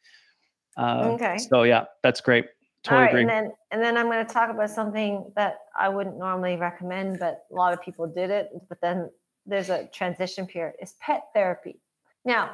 Uh, 0.78 1.16
Okay. 1.16 1.38
So 1.38 1.64
yeah, 1.64 1.84
that's 2.04 2.22
great. 2.22 2.46
Totally 2.84 3.02
right, 3.02 3.10
agree. 3.10 3.22
and 3.24 3.30
then 3.30 3.52
and 3.72 3.82
then 3.84 3.98
I'm 3.98 4.06
going 4.06 4.26
to 4.26 4.34
talk 4.34 4.50
about 4.50 4.70
something 4.70 5.30
that 5.36 5.58
I 5.78 5.90
wouldn't 5.90 6.18
normally 6.18 6.56
recommend, 6.56 7.20
but 7.20 7.44
a 7.52 7.54
lot 7.54 7.74
of 7.74 7.82
people 7.82 8.08
did 8.08 8.30
it. 8.30 8.52
But 8.70 8.80
then 8.80 9.10
there's 9.46 9.70
a 9.70 9.88
transition 9.88 10.48
period. 10.48 10.76
Is 10.82 10.94
pet 11.02 11.24
therapy. 11.34 11.82
Now, 12.24 12.52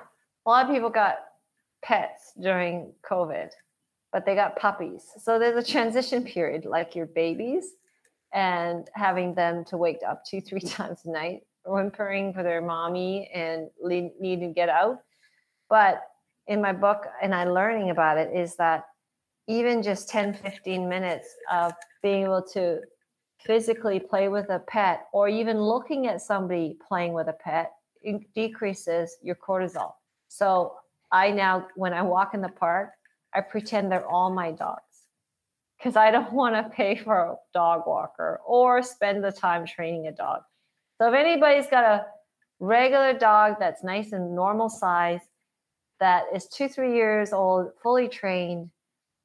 a 0.48 0.50
lot 0.50 0.66
of 0.66 0.74
people 0.74 0.90
got 0.90 1.18
pets 1.84 2.34
during 2.42 2.94
COVID, 3.08 3.52
but 4.12 4.26
they 4.26 4.36
got 4.36 4.58
puppies. 4.58 5.06
So 5.18 5.40
there's 5.40 5.64
a 5.64 5.72
transition 5.72 6.24
period, 6.24 6.66
like 6.66 6.96
your 6.96 7.06
babies, 7.06 7.66
and 8.34 8.90
having 8.94 9.36
them 9.36 9.66
to 9.66 9.78
wake 9.78 10.00
up 10.08 10.24
two, 10.26 10.42
three 10.42 10.60
times 10.78 11.02
a 11.06 11.12
night, 11.12 11.42
whimpering 11.66 12.34
for 12.34 12.44
their 12.44 12.62
mommy 12.62 13.30
and 13.34 13.70
needing 13.84 14.40
to 14.50 14.54
get 14.54 14.70
out. 14.70 15.00
But 15.70 16.04
in 16.48 16.62
my 16.62 16.74
book, 16.74 17.06
and 17.22 17.34
I'm 17.34 17.50
learning 17.50 17.92
about 17.92 18.18
it, 18.18 18.36
is 18.36 18.56
that 18.58 18.86
even 19.48 19.82
just 19.82 20.10
10, 20.10 20.36
15 20.36 20.88
minutes 20.88 21.28
of 21.52 21.74
being 22.02 22.24
able 22.24 22.44
to 22.54 22.80
physically 23.46 24.00
play 24.00 24.28
with 24.28 24.50
a 24.50 24.60
pet 24.60 25.08
or 25.14 25.28
even 25.28 25.60
looking 25.60 26.08
at 26.08 26.22
somebody 26.22 26.78
playing 26.88 27.14
with 27.14 27.28
a 27.28 27.34
pet 27.34 27.72
decreases 28.36 29.18
your 29.22 29.36
cortisol. 29.36 29.94
So 30.28 30.76
I 31.12 31.32
now, 31.32 31.68
when 31.76 31.94
I 31.94 32.02
walk 32.02 32.34
in 32.34 32.42
the 32.42 32.50
park, 32.50 32.92
I 33.34 33.42
pretend 33.42 33.92
they're 33.92 34.08
all 34.08 34.32
my 34.32 34.52
dogs 34.52 34.82
because 35.78 35.96
I 35.96 36.12
don't 36.12 36.34
want 36.34 36.56
to 36.56 36.70
pay 36.76 36.96
for 36.96 37.18
a 37.18 37.36
dog 37.54 37.84
walker 37.88 38.40
or 38.46 38.84
spend 38.84 39.24
the 39.24 39.32
time 39.32 39.66
training 39.66 40.08
a 40.08 40.12
dog. 40.12 40.42
So 41.00 41.08
if 41.08 41.16
anybody's 41.16 41.68
got 41.68 41.84
a 41.84 42.06
regular 42.60 43.18
dog 43.18 43.56
that's 43.60 43.84
nice 43.84 44.12
and 44.12 44.36
normal 44.36 44.70
size, 44.70 45.22
that 46.00 46.26
is 46.34 46.48
two, 46.48 46.68
three 46.68 46.96
years 46.96 47.34
old, 47.34 47.72
fully 47.82 48.08
trained, 48.08 48.70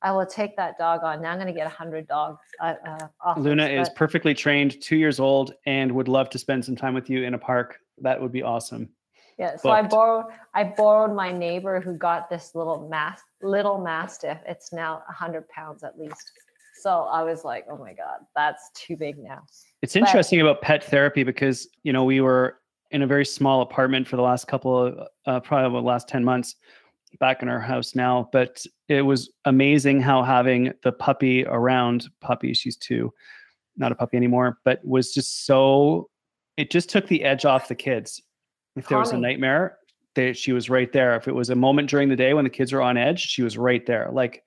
I 0.03 0.12
will 0.12 0.27
take 0.27 0.57
that 0.57 0.79
dog 0.79 1.03
on. 1.05 1.23
Now 1.23 1.33
I'm 1.33 1.38
going 1.38 1.47
to 1.47 1.53
get 1.53 1.66
a 1.66 1.71
hundred 1.71 2.07
dogs. 2.07 2.40
Uh, 2.61 2.75
uh, 2.87 3.09
offers, 3.25 3.45
Luna 3.45 3.66
is 3.66 3.88
perfectly 3.90 4.35
trained, 4.35 4.81
two 4.81 4.97
years 4.97 5.19
old, 5.19 5.55
and 5.66 5.90
would 5.92 6.09
love 6.09 6.31
to 6.31 6.38
spend 6.38 6.64
some 6.64 6.77
time 6.77 6.95
with 6.95 7.11
you 7.11 7.25
in 7.25 7.35
a 7.35 7.38
park. 7.38 7.81
That 7.99 8.21
would 8.21 8.33
be 8.33 8.42
awesome. 8.42 8.90
Yeah, 9.38 9.57
so 9.57 9.70
I 9.70 9.83
borrowed 9.83 10.27
I 10.55 10.64
borrowed 10.64 11.14
my 11.14 11.31
neighbor 11.31 11.81
who 11.81 11.94
got 11.94 12.31
this 12.31 12.55
little 12.55 12.88
mas- 12.90 13.20
little 13.42 13.79
mastiff. 13.79 14.38
It's 14.46 14.72
now 14.72 15.03
hundred 15.09 15.49
pounds 15.49 15.85
at 15.85 15.99
least. 15.99 16.33
So 16.83 17.03
I 17.05 17.22
was 17.22 17.44
like, 17.44 17.66
oh 17.70 17.77
my 17.77 17.92
god, 17.92 18.20
that's 18.35 18.70
too 18.75 18.96
big 18.96 19.18
now. 19.18 19.42
It's 19.83 19.92
But- 19.94 20.01
interesting 20.01 20.40
about 20.40 20.62
pet 20.62 20.85
therapy 20.85 21.22
because 21.22 21.68
you 21.83 21.92
know 21.92 22.05
we 22.05 22.20
were 22.20 22.59
in 22.92 23.03
a 23.03 23.07
very 23.07 23.25
small 23.27 23.61
apartment 23.62 24.07
for 24.09 24.16
the 24.16 24.22
last 24.22 24.46
couple 24.46 24.87
of 24.87 25.09
uh, 25.27 25.40
probably 25.40 25.81
the 25.81 25.87
last 25.87 26.09
ten 26.09 26.25
months, 26.25 26.57
back 27.20 27.42
in 27.42 27.49
our 27.49 27.61
house 27.61 27.94
now. 27.94 28.31
But 28.33 28.64
it 28.88 29.03
was 29.03 29.31
amazing 29.44 30.01
how 30.01 30.22
having 30.22 30.72
the 30.83 30.92
puppy 30.92 31.44
around, 31.44 32.09
puppy, 32.20 32.55
she's 32.55 32.77
two, 32.77 33.12
not 33.77 33.92
a 33.92 33.94
puppy 33.94 34.16
anymore, 34.16 34.59
but 34.64 34.83
was 34.83 35.12
just 35.12 35.44
so. 35.44 36.09
It 36.57 36.70
just 36.70 36.88
took 36.88 37.07
the 37.07 37.22
edge 37.22 37.44
off 37.44 37.68
the 37.68 37.75
kids. 37.75 38.22
If 38.76 38.88
there 38.88 38.98
was 38.98 39.12
a 39.12 39.18
nightmare, 39.18 39.78
they, 40.14 40.32
she 40.32 40.52
was 40.52 40.68
right 40.70 40.92
there. 40.92 41.16
If 41.16 41.28
it 41.28 41.34
was 41.34 41.50
a 41.50 41.54
moment 41.54 41.88
during 41.90 42.08
the 42.08 42.16
day 42.16 42.34
when 42.34 42.44
the 42.44 42.50
kids 42.50 42.72
are 42.72 42.82
on 42.82 42.96
edge, 42.96 43.20
she 43.20 43.42
was 43.42 43.56
right 43.56 43.84
there. 43.86 44.08
Like 44.12 44.44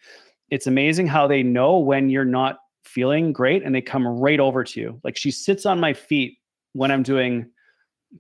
it's 0.49 0.67
amazing 0.67 1.07
how 1.07 1.27
they 1.27 1.43
know 1.43 1.77
when 1.77 2.09
you're 2.09 2.25
not 2.25 2.59
feeling 2.83 3.31
great 3.31 3.63
and 3.63 3.73
they 3.73 3.81
come 3.81 4.07
right 4.07 4.39
over 4.39 4.63
to 4.63 4.79
you. 4.79 4.99
Like 5.03 5.17
she 5.17 5.31
sits 5.31 5.65
on 5.65 5.79
my 5.79 5.93
feet 5.93 6.37
when 6.73 6.91
I'm 6.91 7.03
doing 7.03 7.49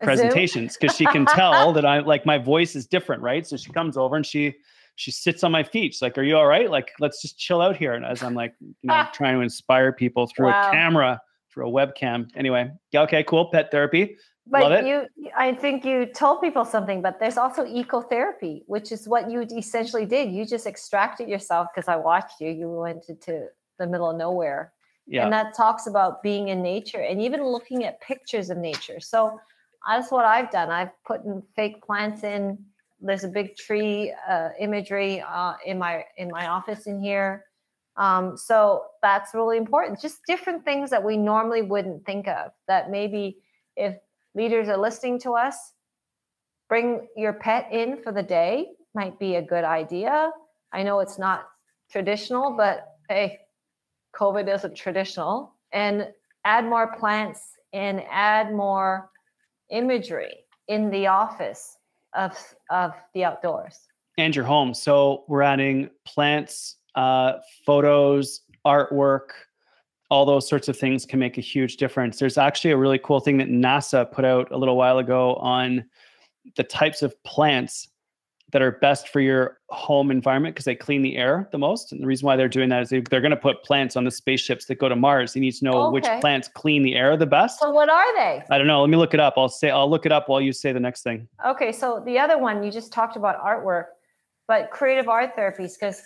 presentations 0.01 0.77
because 0.79 0.95
she 0.95 1.05
can 1.07 1.25
tell 1.35 1.73
that 1.73 1.85
I 1.85 1.99
like 1.99 2.25
my 2.25 2.37
voice 2.37 2.75
is 2.75 2.85
different, 2.87 3.21
right? 3.21 3.45
So 3.45 3.57
she 3.57 3.71
comes 3.71 3.97
over 3.97 4.15
and 4.15 4.25
she 4.25 4.55
she 4.95 5.11
sits 5.11 5.43
on 5.43 5.51
my 5.51 5.63
feet. 5.63 5.93
She's 5.93 6.01
like, 6.01 6.17
"Are 6.17 6.23
you 6.23 6.35
all 6.35 6.45
right? 6.45 6.69
Like, 6.69 6.91
let's 6.99 7.21
just 7.21 7.37
chill 7.39 7.61
out 7.61 7.77
here." 7.77 7.93
And 7.93 8.05
as 8.05 8.21
I'm 8.21 8.33
like, 8.35 8.53
you 8.59 8.75
know, 8.83 9.05
trying 9.13 9.35
to 9.35 9.41
inspire 9.41 9.93
people 9.93 10.27
through 10.27 10.47
Wow. 10.47 10.67
a 10.67 10.71
camera, 10.71 11.21
through 11.51 11.69
a 11.69 11.71
webcam. 11.71 12.29
Anyway, 12.35 12.69
yeah, 12.91 13.01
okay, 13.03 13.23
cool. 13.23 13.49
Pet 13.49 13.71
therapy. 13.71 14.17
But 14.51 14.85
you, 14.85 15.05
I 15.37 15.53
think 15.53 15.85
you 15.85 16.05
told 16.07 16.41
people 16.41 16.65
something. 16.65 17.01
But 17.01 17.19
there's 17.19 17.37
also 17.37 17.65
ecotherapy, 17.65 18.63
which 18.67 18.91
is 18.91 19.07
what 19.07 19.29
you 19.29 19.41
essentially 19.41 20.05
did. 20.05 20.31
You 20.31 20.45
just 20.45 20.65
extracted 20.65 21.29
yourself 21.29 21.67
because 21.73 21.87
I 21.87 21.97
watched 21.97 22.41
you. 22.41 22.49
You 22.49 22.69
went 22.69 23.09
into 23.09 23.47
the 23.79 23.87
middle 23.87 24.11
of 24.11 24.17
nowhere 24.17 24.73
Yeah. 25.07 25.23
and 25.23 25.33
that 25.33 25.55
talks 25.55 25.87
about 25.87 26.21
being 26.21 26.49
in 26.49 26.61
nature 26.61 27.01
and 27.01 27.19
even 27.21 27.43
looking 27.43 27.83
at 27.85 27.99
pictures 28.01 28.51
of 28.51 28.57
nature 28.57 28.99
so 28.99 29.39
that's 29.87 30.11
what 30.11 30.25
i've 30.25 30.51
done 30.51 30.69
i've 30.69 30.91
put 31.07 31.23
in 31.23 31.41
fake 31.55 31.81
plants 31.81 32.23
in 32.23 32.57
there's 33.01 33.23
a 33.23 33.29
big 33.29 33.55
tree 33.55 34.13
uh, 34.29 34.49
imagery 34.59 35.21
uh, 35.21 35.53
in 35.65 35.79
my 35.79 36.03
in 36.17 36.29
my 36.29 36.47
office 36.47 36.85
in 36.85 37.01
here 37.01 37.45
um, 37.95 38.37
so 38.37 38.83
that's 39.01 39.33
really 39.33 39.57
important 39.57 39.99
just 39.99 40.19
different 40.27 40.63
things 40.63 40.89
that 40.89 41.03
we 41.03 41.17
normally 41.17 41.61
wouldn't 41.63 42.05
think 42.05 42.27
of 42.27 42.51
that 42.67 42.91
maybe 42.91 43.37
if 43.75 43.95
leaders 44.35 44.67
are 44.67 44.77
listening 44.77 45.19
to 45.19 45.31
us 45.33 45.73
bring 46.67 47.07
your 47.15 47.33
pet 47.33 47.67
in 47.71 48.01
for 48.01 48.11
the 48.11 48.23
day 48.23 48.67
might 48.93 49.17
be 49.19 49.35
a 49.35 49.41
good 49.41 49.63
idea 49.63 50.31
i 50.73 50.83
know 50.83 50.99
it's 50.99 51.19
not 51.19 51.47
traditional 51.91 52.55
but 52.55 52.95
hey 53.09 53.39
COVID 54.15 54.53
isn't 54.53 54.75
traditional, 54.75 55.53
and 55.71 56.07
add 56.45 56.65
more 56.65 56.95
plants 56.97 57.53
and 57.73 58.01
add 58.09 58.53
more 58.53 59.09
imagery 59.69 60.33
in 60.67 60.89
the 60.89 61.07
office 61.07 61.77
of 62.15 62.37
of 62.69 62.91
the 63.13 63.23
outdoors. 63.23 63.79
and 64.17 64.35
your 64.35 64.45
home. 64.45 64.73
So 64.73 65.23
we're 65.29 65.43
adding 65.43 65.89
plants, 66.05 66.75
uh, 66.95 67.33
photos, 67.65 68.41
artwork, 68.65 69.29
all 70.09 70.25
those 70.25 70.47
sorts 70.47 70.67
of 70.67 70.77
things 70.77 71.05
can 71.05 71.19
make 71.19 71.37
a 71.37 71.41
huge 71.41 71.77
difference. 71.77 72.17
There's 72.17 72.37
actually 72.37 72.71
a 72.71 72.77
really 72.77 72.99
cool 72.99 73.19
thing 73.19 73.37
that 73.37 73.47
NASA 73.47 74.11
put 74.11 74.25
out 74.25 74.51
a 74.51 74.57
little 74.57 74.75
while 74.75 74.97
ago 74.97 75.35
on 75.35 75.85
the 76.55 76.63
types 76.63 77.01
of 77.01 77.21
plants 77.23 77.87
that 78.51 78.63
are 78.63 78.71
best 78.71 79.09
for 79.09 79.19
your 79.19 79.59
home 79.69 80.09
environment 80.09 80.55
because 80.55 80.65
they 80.65 80.73
clean 80.73 81.03
the 81.03 81.17
air 81.17 81.47
the 81.51 81.57
most. 81.59 81.91
And 81.91 82.01
the 82.01 82.07
reason 82.07 82.25
why 82.25 82.35
they're 82.35 82.49
doing 82.49 82.69
that 82.69 82.81
is 82.81 82.89
they, 82.89 83.01
they're 83.01 83.21
going 83.21 83.29
to 83.29 83.37
put 83.37 83.63
plants 83.63 83.95
on 83.95 84.03
the 84.03 84.09
spaceships 84.11 84.65
that 84.65 84.79
go 84.79 84.89
to 84.89 84.95
Mars. 84.95 85.33
They 85.33 85.39
need 85.39 85.51
to 85.51 85.65
know 85.65 85.91
which 85.91 86.05
plants 86.19 86.47
clean 86.47 86.81
the 86.81 86.95
air 86.95 87.15
the 87.15 87.27
best. 87.27 87.59
So 87.59 87.69
what 87.69 87.89
are 87.89 88.15
they? 88.15 88.43
I 88.49 88.57
don't 88.57 88.65
know. 88.65 88.81
Let 88.81 88.89
me 88.89 88.97
look 88.97 89.13
it 89.13 89.19
up. 89.19 89.35
I'll 89.37 89.49
say 89.49 89.69
I'll 89.69 89.89
look 89.89 90.07
it 90.07 90.11
up 90.11 90.29
while 90.29 90.41
you 90.41 90.51
say 90.51 90.71
the 90.71 90.79
next 90.79 91.03
thing. 91.03 91.27
Okay, 91.45 91.71
so 91.71 92.01
the 92.03 92.17
other 92.17 92.39
one 92.39 92.63
you 92.63 92.71
just 92.71 92.91
talked 92.91 93.15
about 93.15 93.39
artwork, 93.43 93.85
but 94.47 94.71
creative 94.71 95.07
art 95.07 95.35
therapies 95.37 95.73
because 95.79 96.01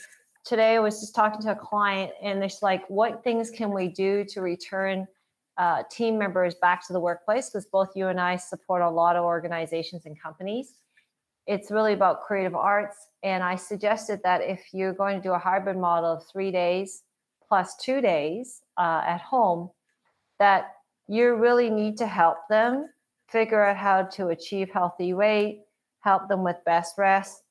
today 0.46 0.76
I 0.76 0.80
was 0.80 1.00
just 1.00 1.16
talking 1.16 1.42
to 1.42 1.52
a 1.52 1.56
client 1.56 2.12
and 2.22 2.42
there's 2.42 2.62
like, 2.62 2.88
what 2.90 3.24
things 3.24 3.50
can 3.50 3.72
we 3.72 3.88
do 3.88 4.26
to 4.26 4.42
return 4.42 5.08
uh, 5.58 5.84
team 5.90 6.18
members 6.18 6.56
back 6.56 6.86
to 6.88 6.94
the 6.94 7.00
workplace? 7.00 7.50
Because 7.50 7.66
both 7.66 7.90
you 7.96 8.08
and 8.08 8.20
I 8.20 8.36
support 8.36 8.82
a 8.82 8.90
lot 8.90 9.16
of 9.16 9.24
organizations 9.24 10.06
and 10.06 10.20
companies. 10.20 10.74
It's 11.46 11.72
really 11.72 11.94
about 11.94 12.22
creative 12.22 12.56
arts. 12.56 12.96
And 13.22 13.44
I 13.44 13.56
suggested 13.56 14.22
that 14.24 14.42
if 14.42 14.62
you're 14.74 14.94
going 14.94 15.18
to 15.18 15.24
do 15.24 15.34
a 15.34 15.40
hybrid 15.40 15.78
model 15.78 16.14
of 16.14 16.24
three 16.32 16.52
days 16.52 17.04
plus 17.48 17.76
two 17.78 18.02
days 18.02 18.62
uh, 18.78 19.02
at 19.06 19.22
home, 19.22 19.70
that 20.40 20.72
you 21.08 21.36
really 21.36 21.70
need 21.70 21.98
to 21.98 22.08
help 22.08 22.38
them 22.50 22.90
figure 23.30 23.64
out 23.64 23.78
how 23.78 24.04
to 24.04 24.30
achieve 24.30 24.70
healthy 24.72 25.14
weight, 25.14 25.62
help 26.00 26.28
them 26.28 26.44
with 26.44 26.58
best 26.66 26.98
rest, 26.98 27.43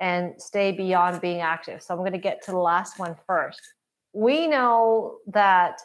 and 0.00 0.34
stay 0.40 0.72
beyond 0.72 1.20
being 1.20 1.40
active. 1.40 1.82
So 1.82 1.94
I'm 1.94 2.00
going 2.00 2.12
to 2.12 2.18
get 2.18 2.42
to 2.44 2.50
the 2.50 2.58
last 2.58 2.98
one 2.98 3.16
first. 3.26 3.60
We 4.12 4.46
know 4.46 5.18
that 5.28 5.80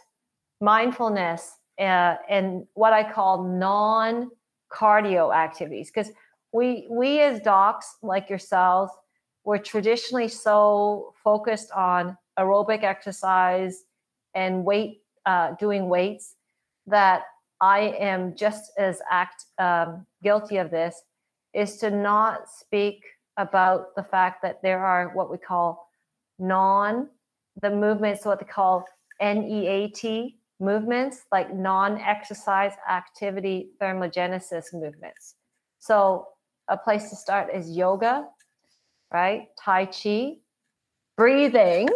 mindfulness 0.60 1.58
uh, 1.80 2.16
and 2.30 2.66
what 2.74 2.94
I 2.94 3.10
call 3.10 3.44
non 3.44 4.30
cardio 4.72 5.34
activities, 5.36 5.92
because 5.94 6.12
we 6.54 6.88
we 6.90 7.20
as 7.22 7.40
docs 7.40 7.98
like 8.02 8.30
yourselves 8.30 8.92
we're 9.44 9.58
traditionally 9.58 10.28
so 10.28 11.14
focused 11.24 11.72
on 11.72 12.18
aerobic 12.38 12.84
exercise 12.84 13.86
and 14.36 14.64
weight, 14.64 15.02
uh, 15.26 15.54
doing 15.60 15.90
weights, 15.90 16.36
that 16.88 17.24
I 17.60 17.96
am 18.00 18.36
just 18.36 18.72
as 18.78 19.02
act 19.10 19.46
um, 19.58 20.06
guilty 20.24 20.58
of 20.58 20.72
this, 20.72 21.02
is 21.54 21.78
to 21.78 21.90
not 21.90 22.50
speak 22.50 23.04
about 23.38 23.96
the 23.96 24.04
fact 24.04 24.42
that 24.42 24.62
there 24.62 24.84
are 24.84 25.10
what 25.10 25.32
we 25.32 25.38
call 25.38 25.90
non 26.40 27.08
the 27.62 27.70
movements 27.70 28.26
what 28.26 28.40
they 28.40 28.46
call 28.46 28.86
NEAT 29.22 30.36
movements 30.60 31.26
like 31.32 31.54
non-exercise 31.54 32.74
activity 32.90 33.72
thermogenesis 33.82 34.74
movements. 34.74 35.36
So 35.80 36.28
a 36.68 36.78
place 36.78 37.10
to 37.10 37.16
start 37.16 37.54
is 37.54 37.70
yoga, 37.70 38.28
right? 39.12 39.48
Tai 39.60 39.86
chi, 39.88 40.38
breathing, 41.18 41.90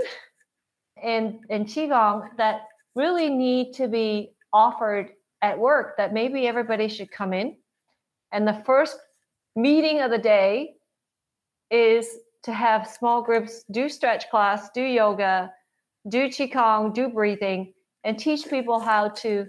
and 1.02 1.40
and 1.50 1.66
qigong 1.66 2.30
that 2.38 2.68
really 2.96 3.30
need 3.30 3.74
to 3.74 3.88
be 3.88 4.32
offered 4.52 5.12
at 5.42 5.58
work 5.60 5.98
that 5.98 6.14
maybe 6.14 6.48
everybody 6.48 6.88
should 6.88 7.12
come 7.12 7.34
in. 7.34 7.56
And 8.32 8.48
the 8.48 8.62
first 8.66 8.98
meeting 9.56 10.02
of 10.02 10.12
the 10.12 10.18
day 10.18 10.75
is 11.72 12.08
to 12.44 12.54
have 12.54 12.88
small 12.88 13.22
groups 13.22 13.64
do 13.72 13.90
stretch 13.90 14.30
class, 14.30 14.70
do 14.74 14.84
yoga, 14.84 15.52
do 16.10 16.30
qigong, 16.30 16.94
do 16.94 17.10
breathing, 17.10 17.74
and 18.04 18.20
teach 18.20 18.48
people 18.50 18.80
how 18.80 19.10
to 19.10 19.48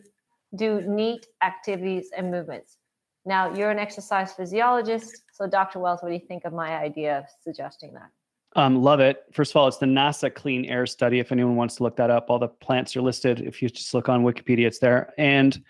do 0.55 0.81
neat 0.83 1.27
activities 1.43 2.11
and 2.17 2.31
movements. 2.31 2.79
Now, 3.27 3.53
you're 3.53 3.71
an 3.71 3.79
exercise 3.79 4.33
physiologist, 4.33 5.23
so 5.33 5.47
Dr. 5.47 5.81
Wells, 5.81 6.01
what 6.03 6.09
do 6.09 6.15
you 6.15 6.27
think 6.27 6.45
of 6.45 6.53
my 6.53 6.77
idea 6.77 7.19
of 7.19 7.25
suggesting 7.43 7.93
that? 7.95 8.11
Um, 8.55 8.83
love 8.83 9.01
it. 9.01 9.25
First 9.33 9.53
of 9.53 9.57
all, 9.57 9.69
it's 9.69 9.77
the 9.77 9.87
NASA 9.87 10.35
Clean 10.35 10.65
Air 10.65 10.87
Study. 10.87 11.19
If 11.19 11.31
anyone 11.31 11.57
wants 11.57 11.77
to 11.77 11.83
look 11.83 11.97
that 11.97 12.09
up, 12.09 12.31
all 12.31 12.39
the 12.39 12.49
plants 12.49 12.97
are 12.97 13.03
listed. 13.03 13.41
If 13.41 13.61
you 13.61 13.69
just 13.69 13.93
look 13.93 14.09
on 14.09 14.25
Wikipedia, 14.25 14.67
it's 14.67 14.79
there. 14.79 15.13
And 15.19 15.63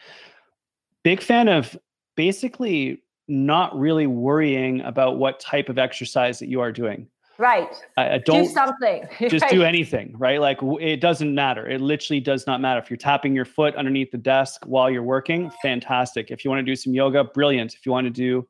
big 1.03 1.21
fan 1.21 1.49
of 1.49 1.77
basically 2.15 3.03
not 3.29 3.77
really 3.79 4.07
worrying 4.07 4.81
about 4.83 5.19
what 5.19 5.41
type 5.41 5.69
of 5.69 5.79
exercise 5.79 6.39
that 6.39 6.49
you 6.49 6.61
are 6.61 6.73
doing. 6.73 7.09
Right. 7.39 7.75
I, 7.97 8.15
I 8.15 8.19
don't 8.19 8.45
do 8.47 8.51
something. 8.51 9.05
just 9.21 9.43
right. 9.43 9.51
do 9.51 9.63
anything, 9.63 10.15
right? 10.17 10.41
Like 10.41 10.59
it 10.81 11.01
doesn't 11.01 11.35
matter. 11.35 11.69
It 11.69 11.81
literally 11.81 12.21
does 12.21 12.47
not 12.47 12.61
matter. 12.61 12.81
If 12.81 12.91
you're 12.91 12.97
tapping 12.97 13.35
your 13.35 13.45
foot 13.45 13.75
underneath 13.75 14.11
the 14.11 14.19
desk 14.19 14.63
while 14.65 14.91
you're 14.91 15.03
working, 15.03 15.51
fantastic. 15.63 16.31
If 16.31 16.45
you 16.45 16.51
want 16.51 16.61
to 16.65 16.71
do 16.71 16.77
some 16.77 16.95
yoga, 16.95 17.25
brilliant. 17.25 17.75
If 17.75 17.85
you 17.85 17.93
want 17.93 18.07
to 18.07 18.11
do 18.11 18.47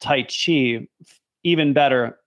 Tai 0.00 0.24
Chi, 0.24 0.86
even 1.44 1.72
better. 1.72 2.18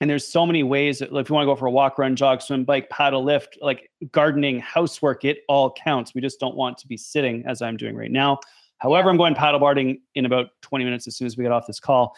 And 0.00 0.08
there's 0.08 0.26
so 0.26 0.46
many 0.46 0.62
ways 0.62 1.00
that, 1.00 1.12
like, 1.12 1.26
if 1.26 1.28
you 1.28 1.34
want 1.34 1.44
to 1.44 1.52
go 1.52 1.56
for 1.56 1.66
a 1.66 1.70
walk, 1.70 1.98
run, 1.98 2.16
jog, 2.16 2.40
swim, 2.40 2.64
bike, 2.64 2.88
paddle, 2.88 3.22
lift, 3.22 3.58
like 3.60 3.90
gardening, 4.12 4.58
housework, 4.58 5.26
it 5.26 5.40
all 5.46 5.72
counts. 5.72 6.14
We 6.14 6.22
just 6.22 6.40
don't 6.40 6.56
want 6.56 6.78
to 6.78 6.86
be 6.86 6.96
sitting 6.96 7.44
as 7.46 7.60
I'm 7.60 7.76
doing 7.76 7.94
right 7.94 8.10
now. 8.10 8.40
However, 8.80 9.10
I'm 9.10 9.16
going 9.16 9.34
paddleboarding 9.34 10.00
in 10.14 10.26
about 10.26 10.48
20 10.62 10.84
minutes 10.84 11.06
as 11.06 11.16
soon 11.16 11.26
as 11.26 11.36
we 11.36 11.44
get 11.44 11.52
off 11.52 11.66
this 11.66 11.80
call. 11.80 12.16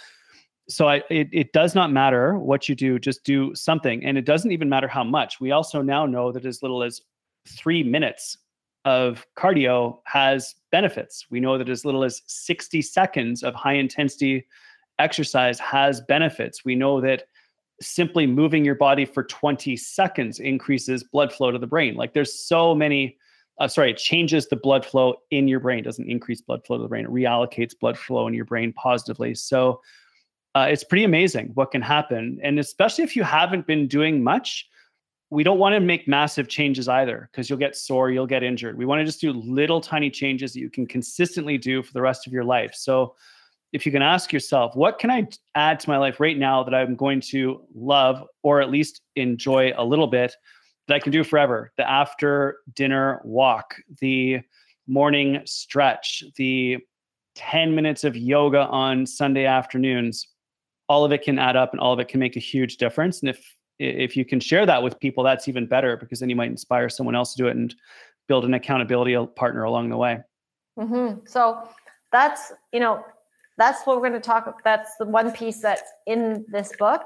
So 0.69 0.89
I, 0.89 1.03
it, 1.11 1.29
it 1.33 1.53
does 1.53 1.75
not 1.75 1.93
matter 1.93 2.39
what 2.39 2.69
you 2.69 2.75
do 2.75 2.99
just 2.99 3.25
do 3.25 3.55
something. 3.55 4.05
And 4.05 4.17
it 4.17 4.25
doesn't 4.25 4.53
even 4.53 4.69
matter 4.69 4.89
how 4.89 5.05
much. 5.05 5.41
We 5.41 5.51
also 5.51 5.83
now 5.83 6.07
know 6.07 6.33
that 6.33 6.47
as 6.47 6.63
little 6.63 6.83
as 6.83 7.01
three 7.49 7.83
minutes 7.83 8.39
of 8.85 9.27
cardio 9.37 9.99
has 10.07 10.55
benefits. 10.71 11.27
We 11.31 11.41
know 11.41 11.59
that 11.59 11.69
as 11.69 11.85
little 11.85 12.05
as 12.05 12.23
60 12.27 12.81
seconds 12.83 13.43
of 13.43 13.55
high 13.55 13.75
intensity 13.75 14.47
exercise 14.99 15.59
has 15.59 16.01
benefits. 16.03 16.65
We 16.65 16.75
know 16.75 17.01
that 17.01 17.25
simply 17.81 18.27
moving 18.27 18.65
your 18.65 18.75
body 18.77 19.05
for 19.05 19.25
20 19.25 19.77
seconds 19.77 20.39
increases 20.39 21.03
blood 21.03 21.33
flow 21.33 21.51
to 21.51 21.59
the 21.59 21.67
brain. 21.67 21.95
Like 21.95 22.15
there's 22.15 22.47
so 22.47 22.75
many 22.75 23.17
uh, 23.59 23.69
sorry 23.69 23.91
it 23.91 23.99
changes 23.99 24.49
the 24.49 24.57
blood 24.57 24.85
flow 24.85 25.15
in 25.31 25.49
your 25.49 25.61
brain 25.61 25.79
it 25.79 25.85
doesn't 25.85 26.11
increase 26.11 26.41
blood 26.41 26.65
flow 26.67 26.77
to 26.77 26.83
the 26.83 26.89
brain 26.89 27.05
it 27.05 27.11
reallocates 27.11 27.79
blood 27.79 27.99
flow 27.99 28.27
in 28.27 28.35
your 28.35 28.45
brain 28.45 28.73
positively 28.73 29.35
so 29.35 29.81
uh, 30.55 30.67
it's 30.69 30.85
pretty 30.85 31.05
amazing 31.05 31.51
what 31.55 31.71
can 31.71 31.83
happen. 31.83 32.39
And 32.43 32.59
especially 32.59 33.05
if 33.05 33.17
you 33.17 33.23
haven't 33.23 33.67
been 33.67 33.89
doing 33.89 34.23
much, 34.23 34.69
we 35.31 35.43
don't 35.43 35.59
want 35.59 35.75
to 35.75 35.81
make 35.81 36.07
massive 36.07 36.49
changes 36.49 36.89
either 36.89 37.31
because 37.33 37.49
you'll 37.49 37.59
get 37.59 37.75
sore, 37.75 38.11
you'll 38.11 38.27
get 38.27 38.43
injured. 38.43 38.77
We 38.77 38.85
want 38.85 39.01
to 39.01 39.05
just 39.05 39.21
do 39.21 39.33
little 39.33 39.81
tiny 39.81 40.11
changes 40.11 40.53
that 40.53 40.61
you 40.61 40.69
can 40.69 40.87
consistently 40.87 41.57
do 41.57 41.83
for 41.83 41.93
the 41.95 42.03
rest 42.03 42.27
of 42.27 42.35
your 42.35 42.45
life. 42.45 42.75
So 42.75 43.15
if 43.73 43.87
you 43.87 43.93
can 43.93 44.03
ask 44.03 44.31
yourself, 44.31 44.77
what 44.77 44.99
can 44.99 45.11
I 45.11 45.27
add 45.55 45.81
to 45.81 45.89
my 45.89 45.97
life 45.97 46.21
right 46.21 46.37
now 46.37 46.63
that 46.65 46.75
I'm 46.75 46.95
going 46.95 47.23
to 47.31 47.63
love 47.75 48.23
or 48.43 48.61
at 48.61 48.71
least 48.71 49.01
enjoy 49.17 49.73
a 49.75 49.85
little 49.85 50.07
bit 50.07 50.37
that 50.89 50.95
I 50.95 50.99
can 50.99 51.13
do 51.13 51.25
forever? 51.25 51.73
The 51.77 51.89
after 51.89 52.59
dinner 52.75 53.21
walk, 53.25 53.77
the 54.01 54.41
morning 54.87 55.43
stretch, 55.45 56.25
the 56.37 56.79
10 57.35 57.75
minutes 57.75 58.05
of 58.05 58.17
yoga 58.17 58.67
on 58.67 59.07
Sunday 59.07 59.47
afternoons 59.47 60.27
all 60.89 61.05
of 61.07 61.13
it 61.13 61.23
can 61.23 61.39
add 61.39 61.57
up 61.57 61.73
and 61.73 61.81
all 61.81 61.95
of 61.95 62.01
it 62.01 62.09
can 62.09 62.21
make 62.21 62.37
a 62.37 62.41
huge 62.41 62.77
difference. 62.77 63.21
And 63.21 63.31
if 63.31 63.57
if 63.79 64.17
you 64.17 64.25
can 64.25 64.39
share 64.39 64.67
that 64.67 64.83
with 64.83 65.01
people, 65.01 65.25
that's 65.25 65.49
even 65.49 65.67
better 65.67 65.97
because 65.97 66.21
then 66.21 66.29
you 66.29 66.37
might 66.37 66.51
inspire 66.51 66.89
someone 66.89 67.17
else 67.17 67.33
to 67.35 67.43
do 67.43 67.49
it 67.49 67.57
and 67.57 67.75
build 68.29 68.45
an 68.45 68.55
accountability 68.55 69.17
partner 69.35 69.65
along 69.65 69.89
the 69.89 69.97
way. 69.97 70.21
Mm-hmm. 70.79 71.21
So 71.27 71.67
that's 72.13 72.53
you 72.73 72.81
know 72.81 73.03
that's 73.57 73.87
what 73.87 73.97
we're 73.97 74.09
going 74.09 74.21
to 74.21 74.29
talk. 74.29 74.63
That's 74.65 74.97
the 74.97 75.07
one 75.07 75.33
piece 75.33 75.61
that's 75.61 75.91
in 76.07 76.45
this 76.49 76.73
book. 76.79 77.03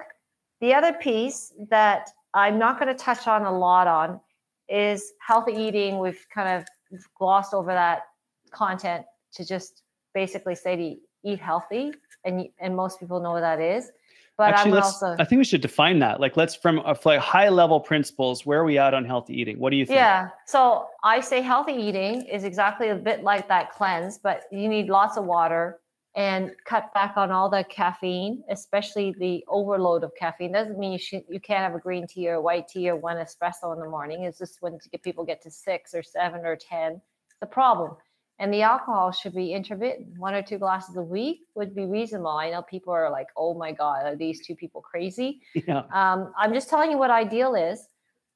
The 0.61 0.75
other 0.75 0.93
piece 0.93 1.53
that 1.71 2.11
I'm 2.37 2.59
not 2.59 2.79
going 2.79 2.95
to 2.95 3.03
touch 3.03 3.27
on 3.27 3.47
a 3.47 3.59
lot 3.59 3.87
on 3.87 4.21
is 4.69 5.15
healthy 5.27 5.53
eating. 5.53 5.99
We've 5.99 6.25
kind 6.33 6.61
of 6.61 7.01
glossed 7.19 7.55
over 7.55 7.73
that 7.73 8.03
content 8.51 9.07
to 9.33 9.45
just 9.45 9.83
basically 10.15 10.55
say 10.55 10.77
to 10.77 10.97
eat 11.25 11.41
healthy 11.41 11.93
and 12.25 12.47
and 12.61 12.77
most 12.77 13.01
people 13.01 13.21
know 13.21 13.33
what 13.33 13.41
that 13.41 13.61
is. 13.61 13.91
But 14.37 14.53
Actually, 14.53 14.73
I'm 14.73 14.83
also 14.83 15.17
I 15.19 15.25
think 15.25 15.39
we 15.39 15.45
should 15.45 15.63
define 15.63 15.99
that. 16.01 16.21
Like, 16.21 16.37
let's 16.37 16.55
from 16.55 16.81
uh, 16.81 16.95
a 16.95 17.09
like 17.09 17.21
high 17.21 17.49
level 17.49 17.81
principles. 17.81 18.45
Where 18.45 18.61
are 18.61 18.65
we 18.65 18.77
at 18.77 18.93
on 18.93 19.07
healthy 19.07 19.41
eating? 19.41 19.59
What 19.59 19.71
do 19.71 19.77
you 19.77 19.87
think? 19.87 19.97
Yeah. 19.97 20.29
So 20.47 20.89
I 21.03 21.21
say 21.21 21.41
healthy 21.41 21.73
eating 21.73 22.23
is 22.27 22.45
exactly 22.45 22.91
a 22.91 22.97
bit 22.97 23.23
like 23.23 23.49
that 23.49 23.73
cleanse, 23.73 24.19
but 24.19 24.43
you 24.53 24.69
need 24.69 24.89
lots 24.89 25.17
of 25.17 25.25
water 25.25 25.81
and 26.17 26.53
cut 26.65 26.93
back 26.95 27.19
on 27.19 27.31
all 27.31 27.51
the 27.51 27.63
caffeine, 27.65 28.43
especially 28.49 29.15
the 29.19 29.45
overload 29.49 30.03
of 30.03 30.13
caffeine. 30.19 30.51
Doesn't 30.51 30.79
mean 30.79 30.93
you 30.93 30.99
should 30.99 31.25
you 31.29 31.39
can't 31.39 31.61
have 31.61 31.75
a 31.75 31.79
green 31.79 32.07
tea 32.07 32.29
or 32.31 32.35
a 32.35 32.41
white 32.41 32.69
tea 32.69 32.89
or 32.89 32.97
one 32.97 33.19
espresso 33.19 33.75
in 33.75 33.81
the 33.81 33.89
morning. 33.89 34.23
It's 34.25 34.39
just 34.39 34.63
when 34.63 34.79
people 35.03 35.25
get 35.25 35.43
to 35.43 35.51
six 35.51 35.95
or 35.95 36.03
seven 36.03 36.47
or 36.47 36.57
ten, 36.57 37.03
the 37.41 37.47
problem. 37.47 37.97
And 38.39 38.53
the 38.53 38.63
alcohol 38.63 39.13
should 39.13 39.35
be 39.35 39.53
intermittent. 39.53 40.19
One 40.19 40.35
or 40.35 40.43
two 40.43 40.59
glasses 40.59 40.97
a 40.97 41.03
week 41.03 41.41
would 41.55 41.75
be 41.75 41.87
reasonable. 41.87 42.31
I 42.31 42.51
know 42.51 42.63
people 42.63 42.93
are 42.93 43.11
like, 43.11 43.29
oh 43.37 43.55
my 43.55 43.73
God, 43.73 44.05
are 44.05 44.17
these 44.17 44.45
two 44.47 44.55
people 44.55 44.81
crazy? 44.81 45.41
Yeah. 45.67 45.85
Um, 45.93 46.33
I'm 46.39 46.53
just 46.53 46.69
telling 46.69 46.91
you 46.91 46.99
what 46.99 47.11
ideal 47.11 47.55
is. 47.55 47.89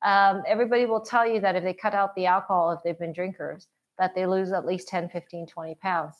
Um, 0.02 0.42
everybody 0.46 0.86
will 0.86 1.02
tell 1.02 1.26
you 1.26 1.40
that 1.40 1.54
if 1.54 1.62
they 1.62 1.74
cut 1.74 1.92
out 1.92 2.14
the 2.14 2.26
alcohol, 2.26 2.72
if 2.72 2.80
they've 2.82 2.98
been 2.98 3.12
drinkers, 3.12 3.68
that 3.98 4.14
they 4.14 4.26
lose 4.26 4.52
at 4.52 4.64
least 4.64 4.88
10, 4.88 5.10
15, 5.10 5.46
20 5.46 5.74
pounds. 5.76 6.14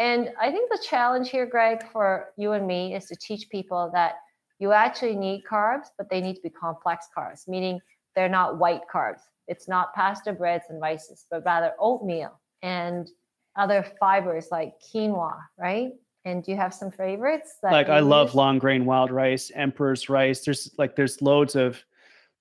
And 0.00 0.30
I 0.40 0.50
think 0.50 0.70
the 0.70 0.82
challenge 0.82 1.28
here, 1.28 1.44
Greg, 1.44 1.84
for 1.92 2.30
you 2.38 2.52
and 2.52 2.66
me 2.66 2.94
is 2.94 3.04
to 3.06 3.16
teach 3.16 3.50
people 3.50 3.90
that 3.92 4.14
you 4.58 4.72
actually 4.72 5.14
need 5.14 5.44
carbs, 5.48 5.88
but 5.98 6.08
they 6.08 6.22
need 6.22 6.36
to 6.36 6.40
be 6.40 6.48
complex 6.48 7.08
carbs, 7.16 7.46
meaning 7.46 7.78
they're 8.16 8.28
not 8.28 8.58
white 8.58 8.80
carbs. 8.92 9.20
It's 9.46 9.68
not 9.68 9.94
pasta, 9.94 10.32
breads, 10.32 10.64
and 10.70 10.80
rices, 10.80 11.26
but 11.30 11.44
rather 11.44 11.72
oatmeal 11.78 12.40
and 12.62 13.10
other 13.56 13.84
fibers 14.00 14.48
like 14.50 14.72
quinoa, 14.80 15.36
right? 15.58 15.90
And 16.24 16.42
do 16.42 16.50
you 16.50 16.56
have 16.56 16.72
some 16.72 16.90
favorites? 16.90 17.56
like 17.62 17.90
I 17.90 18.00
love 18.00 18.34
long 18.34 18.58
grain 18.58 18.86
wild 18.86 19.10
rice, 19.10 19.50
emperor's 19.54 20.08
rice. 20.08 20.40
There's 20.40 20.70
like 20.78 20.96
there's 20.96 21.20
loads 21.20 21.56
of 21.56 21.82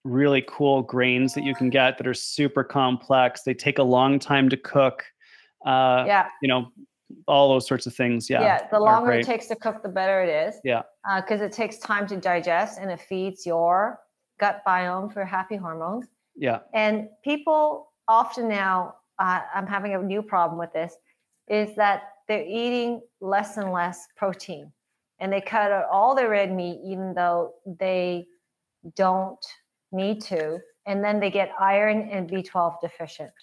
really 0.05 0.45
cool 0.47 0.81
grains 0.81 1.33
that 1.33 1.43
you 1.43 1.55
can 1.55 1.69
get 1.69 1.97
that 1.97 2.07
are 2.07 2.13
super 2.13 2.63
complex. 2.63 3.41
They 3.41 3.53
take 3.53 3.79
a 3.79 3.83
long 3.83 4.17
time 4.17 4.47
to 4.47 4.57
cook. 4.57 5.03
Uh, 5.65 6.05
yeah. 6.07 6.27
You 6.41 6.47
know, 6.47 6.71
all 7.27 7.49
those 7.49 7.67
sorts 7.67 7.85
of 7.85 7.93
things. 7.95 8.29
Yeah. 8.29 8.41
Yeah. 8.41 8.67
The 8.69 8.79
longer 8.79 9.11
it 9.11 9.25
takes 9.25 9.47
to 9.47 9.55
cook, 9.55 9.81
the 9.83 9.89
better 9.89 10.21
it 10.21 10.29
is. 10.29 10.59
Yeah. 10.63 10.83
Because 11.17 11.41
uh, 11.41 11.45
it 11.45 11.51
takes 11.51 11.77
time 11.77 12.07
to 12.07 12.17
digest 12.17 12.79
and 12.79 12.91
it 12.91 12.99
feeds 12.99 13.45
your 13.45 13.99
gut 14.39 14.61
biome 14.67 15.11
for 15.11 15.25
happy 15.25 15.55
hormones. 15.55 16.07
Yeah. 16.35 16.59
And 16.73 17.09
people 17.23 17.91
often 18.07 18.47
now 18.47 18.95
uh, 19.19 19.41
I'm 19.53 19.67
having 19.67 19.93
a 19.93 20.01
new 20.01 20.21
problem 20.21 20.59
with 20.59 20.73
this, 20.73 20.95
is 21.47 21.75
that 21.75 22.03
they're 22.27 22.45
eating 22.45 23.01
less 23.21 23.57
and 23.57 23.71
less 23.71 24.07
protein. 24.15 24.71
And 25.19 25.31
they 25.33 25.41
cut 25.41 25.71
out 25.71 25.85
all 25.91 26.15
their 26.15 26.29
red 26.29 26.51
meat, 26.51 26.79
even 26.85 27.13
though 27.13 27.53
they 27.79 28.25
don't 28.95 29.45
need 29.91 30.21
to. 30.21 30.59
And 30.85 31.03
then 31.03 31.19
they 31.19 31.29
get 31.29 31.51
iron 31.59 32.09
and 32.09 32.29
B12 32.29 32.79
deficient 32.81 33.33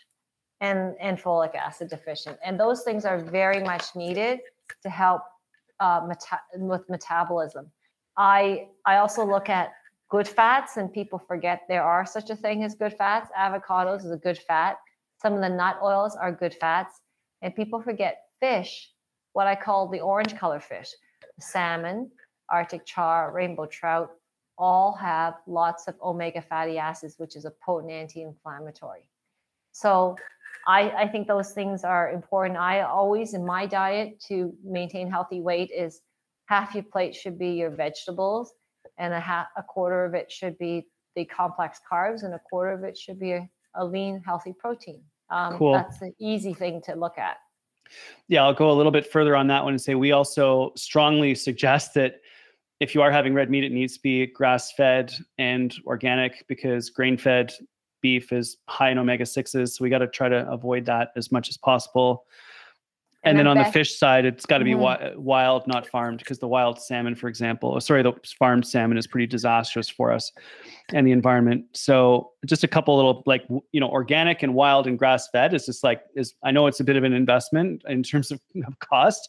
and, 0.60 0.94
and 1.00 1.18
folic 1.18 1.54
acid 1.54 1.88
deficient. 1.88 2.38
And 2.44 2.58
those 2.58 2.82
things 2.82 3.04
are 3.04 3.18
very 3.18 3.62
much 3.62 3.94
needed 3.94 4.40
to 4.82 4.90
help 4.90 5.22
uh, 5.80 6.06
meta- 6.08 6.40
with 6.54 6.88
metabolism. 6.88 7.70
I 8.16 8.68
I 8.86 8.96
also 8.96 9.24
look 9.24 9.48
at 9.48 9.72
good 10.08 10.26
fats, 10.26 10.76
and 10.78 10.92
people 10.92 11.18
forget 11.18 11.62
there 11.68 11.82
are 11.82 12.06
such 12.06 12.30
a 12.30 12.36
thing 12.36 12.64
as 12.64 12.74
good 12.74 12.94
fats. 12.96 13.30
Avocados 13.38 14.04
is 14.04 14.10
a 14.10 14.16
good 14.16 14.38
fat. 14.38 14.78
Some 15.20 15.34
of 15.34 15.40
the 15.40 15.48
nut 15.48 15.78
oils 15.82 16.16
are 16.16 16.32
good 16.32 16.54
fats, 16.54 17.00
and 17.42 17.54
people 17.54 17.82
forget 17.82 18.22
fish, 18.40 18.90
what 19.32 19.46
I 19.46 19.54
call 19.54 19.88
the 19.88 20.00
orange 20.00 20.36
color 20.36 20.60
fish, 20.60 20.88
salmon, 21.40 22.10
Arctic 22.50 22.86
char, 22.86 23.32
rainbow 23.32 23.66
trout, 23.66 24.10
all 24.58 24.92
have 24.94 25.34
lots 25.46 25.88
of 25.88 25.94
omega 26.02 26.40
fatty 26.40 26.78
acids, 26.78 27.16
which 27.18 27.36
is 27.36 27.44
a 27.44 27.52
potent 27.64 27.92
anti-inflammatory. 27.92 29.08
So 29.72 30.16
I, 30.66 30.90
I 30.90 31.08
think 31.08 31.28
those 31.28 31.52
things 31.52 31.84
are 31.84 32.10
important. 32.10 32.58
I 32.58 32.80
always 32.80 33.34
in 33.34 33.46
my 33.46 33.66
diet 33.66 34.20
to 34.28 34.52
maintain 34.64 35.10
healthy 35.10 35.40
weight 35.40 35.70
is 35.70 36.00
half 36.46 36.74
your 36.74 36.84
plate 36.84 37.14
should 37.14 37.38
be 37.38 37.50
your 37.50 37.70
vegetables 37.70 38.52
and 38.98 39.12
a 39.12 39.20
half 39.20 39.46
a 39.56 39.62
quarter 39.62 40.04
of 40.04 40.14
it 40.14 40.30
should 40.30 40.56
be 40.58 40.86
the 41.14 41.24
complex 41.24 41.80
carbs 41.90 42.24
and 42.24 42.34
a 42.34 42.40
quarter 42.50 42.72
of 42.72 42.84
it 42.84 42.96
should 42.96 43.18
be 43.18 43.32
a, 43.32 43.48
a 43.74 43.84
lean 43.84 44.22
healthy 44.24 44.54
protein 44.58 45.02
um, 45.30 45.58
cool. 45.58 45.72
that's 45.72 46.00
an 46.02 46.14
easy 46.18 46.54
thing 46.54 46.80
to 46.82 46.94
look 46.94 47.18
at 47.18 47.36
yeah 48.28 48.42
i'll 48.42 48.54
go 48.54 48.70
a 48.70 48.72
little 48.72 48.92
bit 48.92 49.10
further 49.10 49.36
on 49.36 49.46
that 49.46 49.62
one 49.62 49.72
and 49.72 49.80
say 49.80 49.94
we 49.94 50.12
also 50.12 50.72
strongly 50.76 51.34
suggest 51.34 51.94
that 51.94 52.20
if 52.80 52.94
you 52.94 53.02
are 53.02 53.10
having 53.10 53.34
red 53.34 53.50
meat 53.50 53.64
it 53.64 53.72
needs 53.72 53.94
to 53.94 54.02
be 54.02 54.26
grass 54.26 54.72
fed 54.72 55.12
and 55.38 55.74
organic 55.86 56.44
because 56.48 56.90
grain 56.90 57.16
fed 57.16 57.52
beef 58.00 58.32
is 58.32 58.56
high 58.68 58.90
in 58.90 58.98
omega 58.98 59.24
6s 59.24 59.68
so 59.68 59.82
we 59.82 59.90
got 59.90 59.98
to 59.98 60.06
try 60.06 60.28
to 60.28 60.48
avoid 60.50 60.84
that 60.86 61.10
as 61.16 61.32
much 61.32 61.48
as 61.48 61.56
possible 61.56 62.24
and, 63.26 63.36
and 63.36 63.40
then 63.40 63.46
on 63.48 63.58
the 63.58 63.72
fish 63.72 63.98
side, 63.98 64.24
it's 64.24 64.46
got 64.46 64.58
to 64.58 64.64
be 64.64 64.70
mm-hmm. 64.70 65.20
wild, 65.20 65.66
not 65.66 65.84
farmed, 65.84 66.18
because 66.18 66.38
the 66.38 66.46
wild 66.46 66.80
salmon, 66.80 67.16
for 67.16 67.26
example, 67.26 67.78
sorry, 67.80 68.04
the 68.04 68.12
farmed 68.38 68.64
salmon 68.64 68.96
is 68.96 69.08
pretty 69.08 69.26
disastrous 69.26 69.88
for 69.88 70.12
us 70.12 70.30
and 70.92 71.04
the 71.04 71.10
environment. 71.10 71.64
So 71.72 72.30
just 72.46 72.62
a 72.62 72.68
couple 72.68 72.94
little 72.94 73.24
like 73.26 73.44
you 73.72 73.80
know, 73.80 73.88
organic 73.88 74.44
and 74.44 74.54
wild 74.54 74.86
and 74.86 74.96
grass 74.96 75.28
fed 75.28 75.54
is 75.54 75.66
just 75.66 75.82
like 75.82 76.02
is 76.14 76.34
I 76.44 76.52
know 76.52 76.68
it's 76.68 76.78
a 76.78 76.84
bit 76.84 76.94
of 76.94 77.02
an 77.02 77.12
investment 77.12 77.82
in 77.88 78.04
terms 78.04 78.30
of, 78.30 78.40
of 78.64 78.78
cost, 78.78 79.28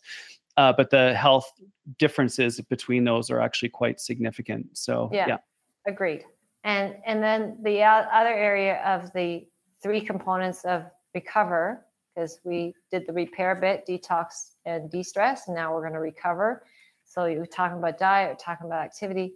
uh, 0.57 0.73
but 0.77 0.91
the 0.91 1.15
health 1.15 1.51
differences 1.97 2.61
between 2.61 3.03
those 3.03 3.31
are 3.31 3.39
actually 3.39 3.69
quite 3.69 3.99
significant. 3.99 4.77
So 4.77 5.09
yeah, 5.11 5.27
yeah. 5.27 5.37
agreed. 5.87 6.23
And 6.63 6.95
and 7.05 7.23
then 7.23 7.57
the 7.63 7.81
other 7.83 8.33
area 8.33 8.81
of 8.85 9.11
the 9.13 9.47
three 9.81 10.01
components 10.01 10.65
of 10.65 10.85
recover 11.13 11.85
because 12.13 12.39
we 12.43 12.73
did 12.91 13.05
the 13.05 13.13
repair 13.13 13.55
bit, 13.55 13.85
detox 13.87 14.55
and 14.65 14.89
de-stress, 14.89 15.47
and 15.47 15.55
now 15.55 15.73
we're 15.73 15.81
going 15.81 15.93
to 15.93 15.99
recover. 15.99 16.63
So 17.05 17.25
you're 17.25 17.45
talking 17.45 17.77
about 17.77 17.99
diet, 17.99 18.29
you're 18.29 18.35
talking 18.37 18.65
about 18.65 18.83
activity, 18.83 19.35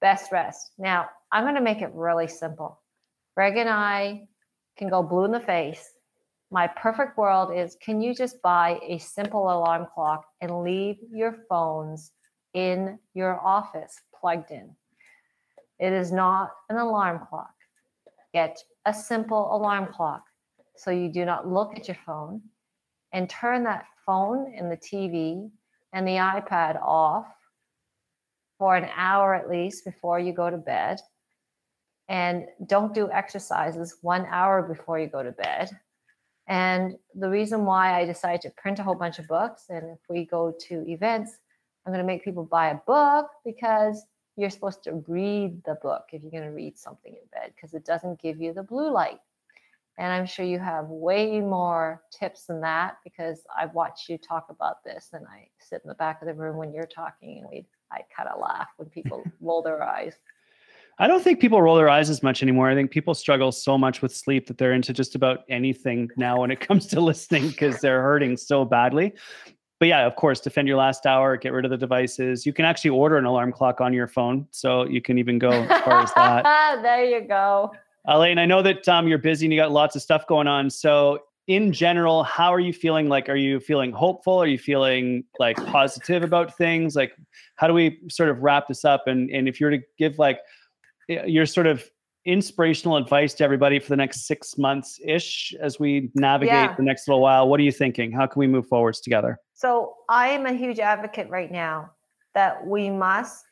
best 0.00 0.30
rest. 0.30 0.72
Now 0.78 1.06
I'm 1.32 1.44
going 1.44 1.54
to 1.54 1.60
make 1.60 1.80
it 1.80 1.90
really 1.94 2.28
simple. 2.28 2.80
Greg 3.34 3.56
and 3.56 3.68
I 3.68 4.28
can 4.76 4.88
go 4.88 5.02
blue 5.02 5.24
in 5.24 5.32
the 5.32 5.40
face. 5.40 5.94
My 6.50 6.66
perfect 6.66 7.18
world 7.18 7.52
is 7.54 7.76
can 7.82 8.00
you 8.00 8.14
just 8.14 8.40
buy 8.42 8.78
a 8.86 8.98
simple 8.98 9.44
alarm 9.44 9.86
clock 9.92 10.24
and 10.40 10.62
leave 10.62 10.96
your 11.10 11.36
phones 11.48 12.12
in 12.54 12.98
your 13.14 13.40
office 13.40 14.00
plugged 14.18 14.50
in? 14.50 14.74
It 15.78 15.92
is 15.92 16.12
not 16.12 16.50
an 16.68 16.76
alarm 16.76 17.26
clock. 17.28 17.54
Get 18.34 18.58
a 18.84 18.92
simple 18.92 19.54
alarm 19.54 19.88
clock 19.92 20.24
so 20.76 20.90
you 20.90 21.08
do 21.12 21.24
not 21.24 21.48
look 21.48 21.76
at 21.76 21.88
your 21.88 21.98
phone 22.06 22.42
and 23.12 23.28
turn 23.28 23.64
that 23.64 23.86
phone 24.04 24.52
and 24.56 24.70
the 24.70 24.76
TV 24.76 25.50
and 25.92 26.06
the 26.06 26.12
iPad 26.12 26.80
off 26.82 27.26
for 28.58 28.76
an 28.76 28.88
hour 28.96 29.34
at 29.34 29.48
least 29.48 29.84
before 29.84 30.18
you 30.18 30.32
go 30.32 30.50
to 30.50 30.56
bed. 30.56 31.00
And 32.08 32.46
don't 32.66 32.94
do 32.94 33.10
exercises 33.10 33.98
one 34.02 34.26
hour 34.30 34.62
before 34.62 34.98
you 34.98 35.06
go 35.06 35.22
to 35.22 35.32
bed. 35.32 35.70
And 36.48 36.96
the 37.14 37.28
reason 37.28 37.66
why 37.66 38.00
I 38.00 38.06
decided 38.06 38.40
to 38.42 38.50
print 38.56 38.78
a 38.78 38.82
whole 38.82 38.94
bunch 38.94 39.18
of 39.18 39.28
books, 39.28 39.66
and 39.68 39.90
if 39.90 39.98
we 40.08 40.24
go 40.24 40.54
to 40.68 40.88
events, 40.88 41.36
I'm 41.84 41.92
going 41.92 42.02
to 42.02 42.06
make 42.06 42.24
people 42.24 42.44
buy 42.44 42.70
a 42.70 42.80
book 42.86 43.28
because 43.44 44.02
you're 44.38 44.50
supposed 44.50 44.84
to 44.84 45.02
read 45.08 45.64
the 45.64 45.74
book 45.82 46.04
if 46.12 46.22
you're 46.22 46.30
going 46.30 46.44
to 46.44 46.50
read 46.50 46.78
something 46.78 47.12
in 47.12 47.28
bed 47.32 47.52
because 47.56 47.74
it 47.74 47.84
doesn't 47.84 48.22
give 48.22 48.40
you 48.40 48.52
the 48.52 48.62
blue 48.62 48.90
light. 48.90 49.18
And 49.98 50.12
I'm 50.12 50.26
sure 50.26 50.44
you 50.46 50.60
have 50.60 50.86
way 50.86 51.40
more 51.40 52.04
tips 52.12 52.44
than 52.44 52.60
that 52.60 52.98
because 53.02 53.42
I've 53.58 53.74
watched 53.74 54.08
you 54.08 54.16
talk 54.16 54.46
about 54.48 54.84
this 54.84 55.08
and 55.12 55.26
I 55.26 55.48
sit 55.58 55.82
in 55.84 55.88
the 55.88 55.94
back 55.94 56.22
of 56.22 56.28
the 56.28 56.34
room 56.34 56.56
when 56.56 56.72
you're 56.72 56.86
talking 56.86 57.40
and 57.40 57.48
we 57.50 57.66
I 57.90 58.02
kind 58.14 58.28
of 58.28 58.40
laugh 58.40 58.68
when 58.76 58.88
people 58.90 59.24
roll 59.40 59.60
their 59.60 59.82
eyes. 59.82 60.14
I 61.00 61.06
don't 61.06 61.22
think 61.22 61.40
people 61.40 61.60
roll 61.60 61.76
their 61.76 61.88
eyes 61.88 62.10
as 62.10 62.22
much 62.22 62.42
anymore. 62.42 62.68
I 62.68 62.74
think 62.74 62.90
people 62.90 63.14
struggle 63.14 63.50
so 63.50 63.76
much 63.78 64.02
with 64.02 64.14
sleep 64.14 64.46
that 64.46 64.58
they're 64.58 64.72
into 64.72 64.92
just 64.92 65.14
about 65.14 65.40
anything 65.48 66.10
now 66.16 66.40
when 66.40 66.50
it 66.50 66.60
comes 66.60 66.86
to 66.88 67.00
listening 67.00 67.48
because 67.48 67.80
they're 67.80 68.02
hurting 68.02 68.36
so 68.36 68.64
badly. 68.64 69.14
But 69.80 69.88
yeah, 69.88 70.06
of 70.06 70.16
course, 70.16 70.40
defend 70.40 70.66
your 70.66 70.76
last 70.76 71.06
hour, 71.06 71.36
get 71.36 71.52
rid 71.52 71.64
of 71.64 71.70
the 71.70 71.76
devices. 71.76 72.44
You 72.44 72.52
can 72.52 72.64
actually 72.64 72.90
order 72.90 73.16
an 73.16 73.24
alarm 73.24 73.52
clock 73.52 73.80
on 73.80 73.92
your 73.92 74.08
phone. 74.08 74.46
So 74.50 74.84
you 74.86 75.00
can 75.00 75.18
even 75.18 75.38
go 75.38 75.50
as 75.50 75.82
far 75.82 76.02
as 76.02 76.12
that. 76.14 76.82
there 76.82 77.04
you 77.04 77.20
go. 77.20 77.72
Elaine, 78.06 78.38
I 78.38 78.46
know 78.46 78.62
that 78.62 78.88
um, 78.88 79.06
you're 79.06 79.18
busy 79.18 79.46
and 79.46 79.52
you 79.52 79.60
got 79.60 79.70
lots 79.70 79.94
of 79.94 80.02
stuff 80.02 80.26
going 80.26 80.48
on. 80.48 80.70
So, 80.70 81.20
in 81.46 81.72
general, 81.72 82.24
how 82.24 82.52
are 82.52 82.60
you 82.60 82.74
feeling? 82.74 83.08
Like, 83.08 83.28
are 83.28 83.36
you 83.36 83.58
feeling 83.60 83.90
hopeful? 83.90 84.34
Are 84.34 84.46
you 84.46 84.58
feeling 84.58 85.24
like 85.38 85.56
positive 85.56 86.22
about 86.22 86.56
things? 86.56 86.94
Like, 86.94 87.12
how 87.56 87.66
do 87.66 87.72
we 87.72 88.00
sort 88.10 88.28
of 88.28 88.42
wrap 88.42 88.68
this 88.68 88.84
up? 88.84 89.06
And 89.06 89.30
and 89.30 89.48
if 89.48 89.60
you 89.60 89.66
were 89.66 89.70
to 89.72 89.82
give 89.98 90.18
like 90.18 90.40
your 91.08 91.46
sort 91.46 91.66
of 91.66 91.88
inspirational 92.28 92.96
advice 92.96 93.34
to 93.34 93.44
everybody 93.44 93.78
for 93.78 93.88
the 93.88 93.96
next 93.96 94.26
six 94.26 94.58
months 94.58 95.00
ish 95.04 95.54
as 95.60 95.80
we 95.80 96.10
navigate 96.14 96.52
yeah. 96.52 96.76
the 96.76 96.82
next 96.82 97.08
little 97.08 97.20
while, 97.20 97.48
what 97.48 97.58
are 97.58 97.64
you 97.64 97.72
thinking? 97.72 98.12
How 98.12 98.26
can 98.26 98.40
we 98.40 98.46
move 98.46 98.66
forwards 98.66 99.00
together? 99.00 99.38
So, 99.54 99.94
I 100.08 100.28
am 100.28 100.46
a 100.46 100.52
huge 100.52 100.78
advocate 100.78 101.28
right 101.30 101.50
now 101.50 101.90
that 102.34 102.66
we 102.66 102.90
must 102.90 103.44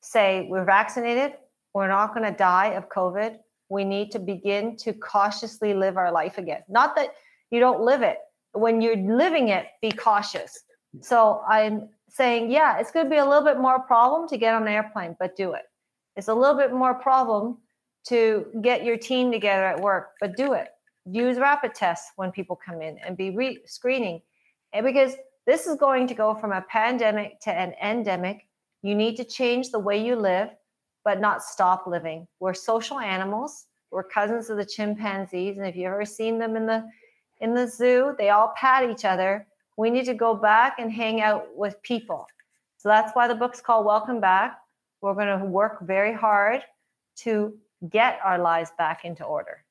say 0.00 0.46
we're 0.48 0.64
vaccinated. 0.64 1.34
We're 1.74 1.88
not 1.88 2.14
going 2.14 2.30
to 2.30 2.36
die 2.36 2.68
of 2.68 2.88
COVID 2.88 3.36
we 3.70 3.84
need 3.84 4.10
to 4.10 4.18
begin 4.18 4.76
to 4.76 4.92
cautiously 4.92 5.72
live 5.72 5.96
our 5.96 6.12
life 6.12 6.36
again. 6.36 6.62
Not 6.68 6.96
that 6.96 7.14
you 7.50 7.60
don't 7.60 7.80
live 7.80 8.02
it. 8.02 8.18
When 8.52 8.82
you're 8.82 8.96
living 8.96 9.48
it, 9.48 9.66
be 9.80 9.92
cautious. 9.92 10.58
So 11.00 11.42
I'm 11.48 11.88
saying, 12.08 12.50
yeah, 12.50 12.78
it's 12.78 12.90
going 12.90 13.06
to 13.06 13.10
be 13.10 13.16
a 13.16 13.24
little 13.24 13.44
bit 13.44 13.58
more 13.58 13.78
problem 13.78 14.28
to 14.28 14.36
get 14.36 14.54
on 14.54 14.62
an 14.62 14.68
airplane, 14.68 15.16
but 15.20 15.36
do 15.36 15.52
it. 15.52 15.62
It's 16.16 16.26
a 16.26 16.34
little 16.34 16.56
bit 16.56 16.72
more 16.72 16.94
problem 16.94 17.58
to 18.08 18.46
get 18.62 18.84
your 18.84 18.96
team 18.96 19.30
together 19.30 19.64
at 19.64 19.80
work, 19.80 20.10
but 20.20 20.36
do 20.36 20.52
it. 20.52 20.68
Use 21.06 21.38
rapid 21.38 21.74
tests 21.74 22.12
when 22.16 22.30
people 22.30 22.56
come 22.56 22.82
in 22.82 22.98
and 22.98 23.16
be 23.16 23.30
re- 23.30 23.58
screening. 23.66 24.20
And 24.72 24.84
because 24.84 25.14
this 25.46 25.66
is 25.66 25.76
going 25.76 26.06
to 26.06 26.14
go 26.14 26.34
from 26.34 26.52
a 26.52 26.62
pandemic 26.62 27.40
to 27.40 27.50
an 27.50 27.74
endemic, 27.82 28.46
you 28.82 28.94
need 28.94 29.16
to 29.16 29.24
change 29.24 29.70
the 29.70 29.78
way 29.78 30.04
you 30.04 30.16
live 30.16 30.50
but 31.04 31.20
not 31.20 31.42
stop 31.42 31.86
living. 31.86 32.26
We're 32.40 32.54
social 32.54 32.98
animals. 32.98 33.66
We're 33.90 34.04
cousins 34.04 34.50
of 34.50 34.56
the 34.56 34.64
chimpanzees, 34.64 35.58
and 35.58 35.66
if 35.66 35.74
you've 35.74 35.86
ever 35.86 36.04
seen 36.04 36.38
them 36.38 36.56
in 36.56 36.66
the 36.66 36.88
in 37.40 37.54
the 37.54 37.66
zoo, 37.66 38.14
they 38.18 38.30
all 38.30 38.52
pat 38.56 38.88
each 38.88 39.04
other. 39.04 39.46
We 39.76 39.90
need 39.90 40.04
to 40.04 40.14
go 40.14 40.34
back 40.34 40.76
and 40.78 40.92
hang 40.92 41.22
out 41.22 41.46
with 41.56 41.82
people. 41.82 42.26
So 42.76 42.88
that's 42.88 43.12
why 43.14 43.26
the 43.28 43.34
book's 43.34 43.60
called 43.60 43.86
Welcome 43.86 44.20
Back. 44.20 44.58
We're 45.00 45.14
going 45.14 45.38
to 45.38 45.44
work 45.46 45.80
very 45.86 46.12
hard 46.12 46.62
to 47.18 47.54
get 47.88 48.18
our 48.24 48.38
lives 48.38 48.70
back 48.78 49.04
into 49.04 49.24
order. 49.24 49.64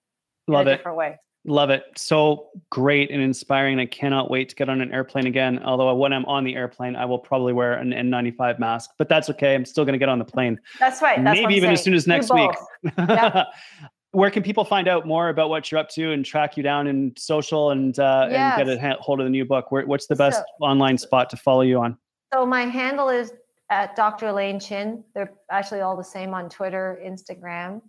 Love 0.48 0.62
in 0.62 0.68
a 0.68 0.72
it. 0.72 0.78
Different 0.78 0.98
way. 0.98 1.18
Love 1.46 1.70
it. 1.70 1.84
So 1.96 2.50
great 2.70 3.12
and 3.12 3.22
inspiring. 3.22 3.80
I 3.80 3.86
cannot 3.86 4.30
wait 4.30 4.50
to 4.50 4.56
get 4.56 4.68
on 4.68 4.82
an 4.82 4.92
airplane 4.92 5.26
again. 5.26 5.60
Although 5.64 5.94
when 5.96 6.12
I'm 6.12 6.26
on 6.26 6.44
the 6.44 6.56
airplane, 6.56 6.96
I 6.96 7.06
will 7.06 7.20
probably 7.20 7.54
wear 7.54 7.74
an 7.74 7.92
N95 7.92 8.60
mask, 8.60 8.92
but 8.98 9.08
that's 9.08 9.30
okay. 9.30 9.56
I'm 9.56 9.66
still 9.66 9.86
going 9.86 9.94
to 9.94 10.00
get 10.00 10.10
on 10.10 10.20
the 10.20 10.26
plane. 10.26 10.60
That's 10.80 11.02
right. 11.02 11.24
That's 11.24 11.40
Maybe 11.40 11.56
even 11.56 11.68
saying. 11.68 11.74
as 11.74 11.84
soon 11.84 11.94
as 11.94 12.08
next 12.08 12.34
week. 12.34 12.52
Yep. 12.98 13.48
Where 14.12 14.32
can 14.32 14.42
people 14.42 14.66
find 14.66 14.88
out 14.88 15.06
more 15.06 15.30
about 15.30 15.50
what 15.50 15.72
you're 15.72 15.80
up 15.80 15.90
to 15.90 16.12
and 16.12 16.26
track 16.26 16.58
you 16.58 16.64
down 16.64 16.88
in 16.88 17.14
social 17.16 17.70
and, 17.70 17.98
uh, 18.00 18.28
yes. 18.30 18.60
and 18.60 18.68
get 18.68 18.84
a 18.84 18.98
hold 19.00 19.20
of 19.20 19.26
the 19.26 19.30
new 19.30 19.46
book? 19.46 19.72
Where, 19.72 19.86
what's 19.86 20.08
the 20.08 20.16
best 20.16 20.40
so, 20.40 20.66
online 20.66 20.98
spot 20.98 21.30
to 21.30 21.38
follow 21.38 21.62
you 21.62 21.80
on? 21.80 21.96
So 22.34 22.44
my 22.44 22.64
handle 22.64 23.10
is 23.10 23.34
at 23.70 23.96
Dr. 23.96 24.28
Elaine 24.28 24.60
Chin. 24.60 25.04
They're 25.14 25.32
actually 25.52 25.82
all 25.82 25.96
the 25.96 26.04
same 26.04 26.34
on 26.34 26.50
Twitter, 26.50 27.00
Instagram, 27.06 27.82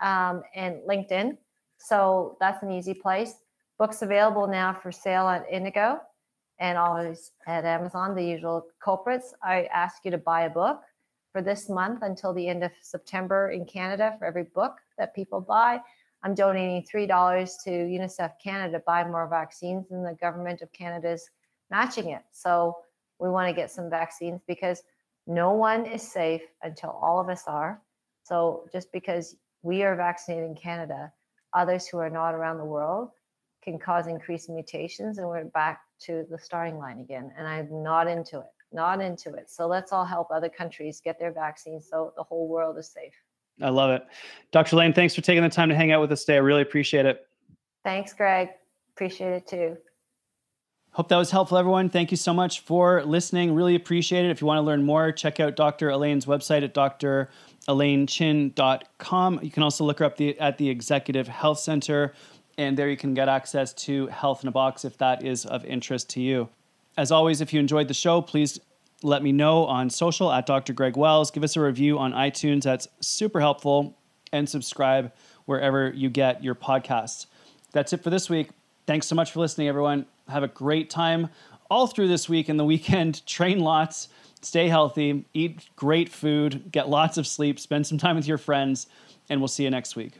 um, 0.00 0.42
and 0.54 0.76
LinkedIn. 0.88 1.36
So 1.78 2.36
that's 2.40 2.62
an 2.62 2.70
easy 2.70 2.94
place. 2.94 3.34
Books 3.78 4.02
available 4.02 4.46
now 4.46 4.78
for 4.82 4.90
sale 4.90 5.28
at 5.28 5.44
Indigo 5.50 6.00
and 6.58 6.78
always 6.78 7.32
at 7.46 7.64
Amazon, 7.64 8.14
the 8.14 8.24
usual 8.24 8.66
culprits. 8.82 9.34
I 9.42 9.64
ask 9.64 10.04
you 10.04 10.10
to 10.10 10.18
buy 10.18 10.42
a 10.42 10.50
book 10.50 10.80
for 11.32 11.42
this 11.42 11.68
month 11.68 12.00
until 12.02 12.32
the 12.32 12.48
end 12.48 12.64
of 12.64 12.70
September 12.80 13.50
in 13.50 13.66
Canada 13.66 14.16
for 14.18 14.24
every 14.24 14.44
book 14.44 14.76
that 14.96 15.14
people 15.14 15.40
buy. 15.40 15.80
I'm 16.22 16.34
donating 16.34 16.82
$3 16.92 17.64
to 17.64 17.70
UNICEF 17.70 18.32
Canada 18.42 18.78
to 18.78 18.84
buy 18.86 19.04
more 19.04 19.28
vaccines, 19.28 19.90
and 19.90 20.04
the 20.04 20.14
government 20.14 20.62
of 20.62 20.72
Canada 20.72 21.10
is 21.10 21.28
matching 21.70 22.10
it. 22.10 22.22
So 22.32 22.74
we 23.18 23.28
want 23.28 23.48
to 23.48 23.54
get 23.54 23.70
some 23.70 23.90
vaccines 23.90 24.40
because 24.46 24.82
No 25.26 25.52
one 25.52 25.86
is 25.86 26.02
safe 26.02 26.42
until 26.62 26.90
all 26.90 27.20
of 27.20 27.28
us 27.28 27.44
are. 27.46 27.82
So 28.22 28.68
just 28.72 28.92
because 28.92 29.36
we 29.66 29.82
are 29.82 29.96
vaccinated 29.96 30.48
in 30.48 30.54
Canada, 30.54 31.12
others 31.52 31.88
who 31.88 31.98
are 31.98 32.08
not 32.08 32.34
around 32.34 32.58
the 32.58 32.64
world 32.64 33.10
can 33.64 33.80
cause 33.80 34.06
increased 34.06 34.48
mutations, 34.48 35.18
and 35.18 35.26
we're 35.26 35.44
back 35.46 35.80
to 35.98 36.24
the 36.30 36.38
starting 36.38 36.78
line 36.78 37.00
again. 37.00 37.32
And 37.36 37.48
I'm 37.48 37.82
not 37.82 38.06
into 38.06 38.38
it, 38.38 38.46
not 38.72 39.00
into 39.00 39.34
it. 39.34 39.50
So 39.50 39.66
let's 39.66 39.92
all 39.92 40.04
help 40.04 40.28
other 40.30 40.48
countries 40.48 41.00
get 41.04 41.18
their 41.18 41.32
vaccines 41.32 41.88
so 41.90 42.12
the 42.16 42.22
whole 42.22 42.46
world 42.46 42.78
is 42.78 42.92
safe. 42.92 43.12
I 43.60 43.70
love 43.70 43.90
it. 43.90 44.06
Dr. 44.52 44.76
Elaine, 44.76 44.92
thanks 44.92 45.16
for 45.16 45.20
taking 45.20 45.42
the 45.42 45.48
time 45.48 45.68
to 45.68 45.74
hang 45.74 45.90
out 45.90 46.00
with 46.00 46.12
us 46.12 46.24
today. 46.24 46.36
I 46.36 46.40
really 46.40 46.62
appreciate 46.62 47.04
it. 47.04 47.26
Thanks, 47.82 48.12
Greg. 48.12 48.50
Appreciate 48.94 49.32
it 49.32 49.48
too. 49.48 49.76
Hope 50.96 51.08
that 51.08 51.18
was 51.18 51.30
helpful, 51.30 51.58
everyone. 51.58 51.90
Thank 51.90 52.10
you 52.10 52.16
so 52.16 52.32
much 52.32 52.60
for 52.60 53.04
listening. 53.04 53.54
Really 53.54 53.74
appreciate 53.74 54.24
it. 54.24 54.30
If 54.30 54.40
you 54.40 54.46
want 54.46 54.56
to 54.56 54.62
learn 54.62 54.82
more, 54.82 55.12
check 55.12 55.40
out 55.40 55.54
Dr. 55.54 55.90
Elaine's 55.90 56.24
website 56.24 56.64
at 56.64 56.72
drelainechin.com. 56.72 59.40
You 59.42 59.50
can 59.50 59.62
also 59.62 59.84
look 59.84 59.98
her 59.98 60.06
up 60.06 60.16
the, 60.16 60.40
at 60.40 60.56
the 60.56 60.70
Executive 60.70 61.28
Health 61.28 61.58
Center, 61.58 62.14
and 62.56 62.78
there 62.78 62.88
you 62.88 62.96
can 62.96 63.12
get 63.12 63.28
access 63.28 63.74
to 63.74 64.06
Health 64.06 64.42
in 64.42 64.48
a 64.48 64.50
Box 64.50 64.86
if 64.86 64.96
that 64.96 65.22
is 65.22 65.44
of 65.44 65.66
interest 65.66 66.08
to 66.12 66.22
you. 66.22 66.48
As 66.96 67.12
always, 67.12 67.42
if 67.42 67.52
you 67.52 67.60
enjoyed 67.60 67.88
the 67.88 67.94
show, 67.94 68.22
please 68.22 68.58
let 69.02 69.22
me 69.22 69.32
know 69.32 69.66
on 69.66 69.90
social 69.90 70.32
at 70.32 70.46
Dr. 70.46 70.72
Greg 70.72 70.96
Wells. 70.96 71.30
Give 71.30 71.44
us 71.44 71.56
a 71.56 71.60
review 71.60 71.98
on 71.98 72.14
iTunes. 72.14 72.62
That's 72.62 72.88
super 73.00 73.40
helpful. 73.40 73.94
And 74.32 74.48
subscribe 74.48 75.12
wherever 75.44 75.90
you 75.90 76.08
get 76.08 76.42
your 76.42 76.54
podcasts. 76.54 77.26
That's 77.72 77.92
it 77.92 78.02
for 78.02 78.08
this 78.08 78.30
week. 78.30 78.48
Thanks 78.86 79.06
so 79.06 79.14
much 79.14 79.32
for 79.32 79.40
listening, 79.40 79.68
everyone. 79.68 80.06
Have 80.28 80.42
a 80.42 80.48
great 80.48 80.90
time 80.90 81.28
all 81.70 81.86
through 81.86 82.08
this 82.08 82.28
week 82.28 82.48
and 82.48 82.58
the 82.58 82.64
weekend. 82.64 83.24
Train 83.26 83.60
lots, 83.60 84.08
stay 84.40 84.68
healthy, 84.68 85.24
eat 85.34 85.68
great 85.76 86.08
food, 86.08 86.70
get 86.70 86.88
lots 86.88 87.16
of 87.16 87.26
sleep, 87.26 87.58
spend 87.58 87.86
some 87.86 87.98
time 87.98 88.16
with 88.16 88.26
your 88.26 88.38
friends, 88.38 88.86
and 89.28 89.40
we'll 89.40 89.48
see 89.48 89.64
you 89.64 89.70
next 89.70 89.96
week. 89.96 90.14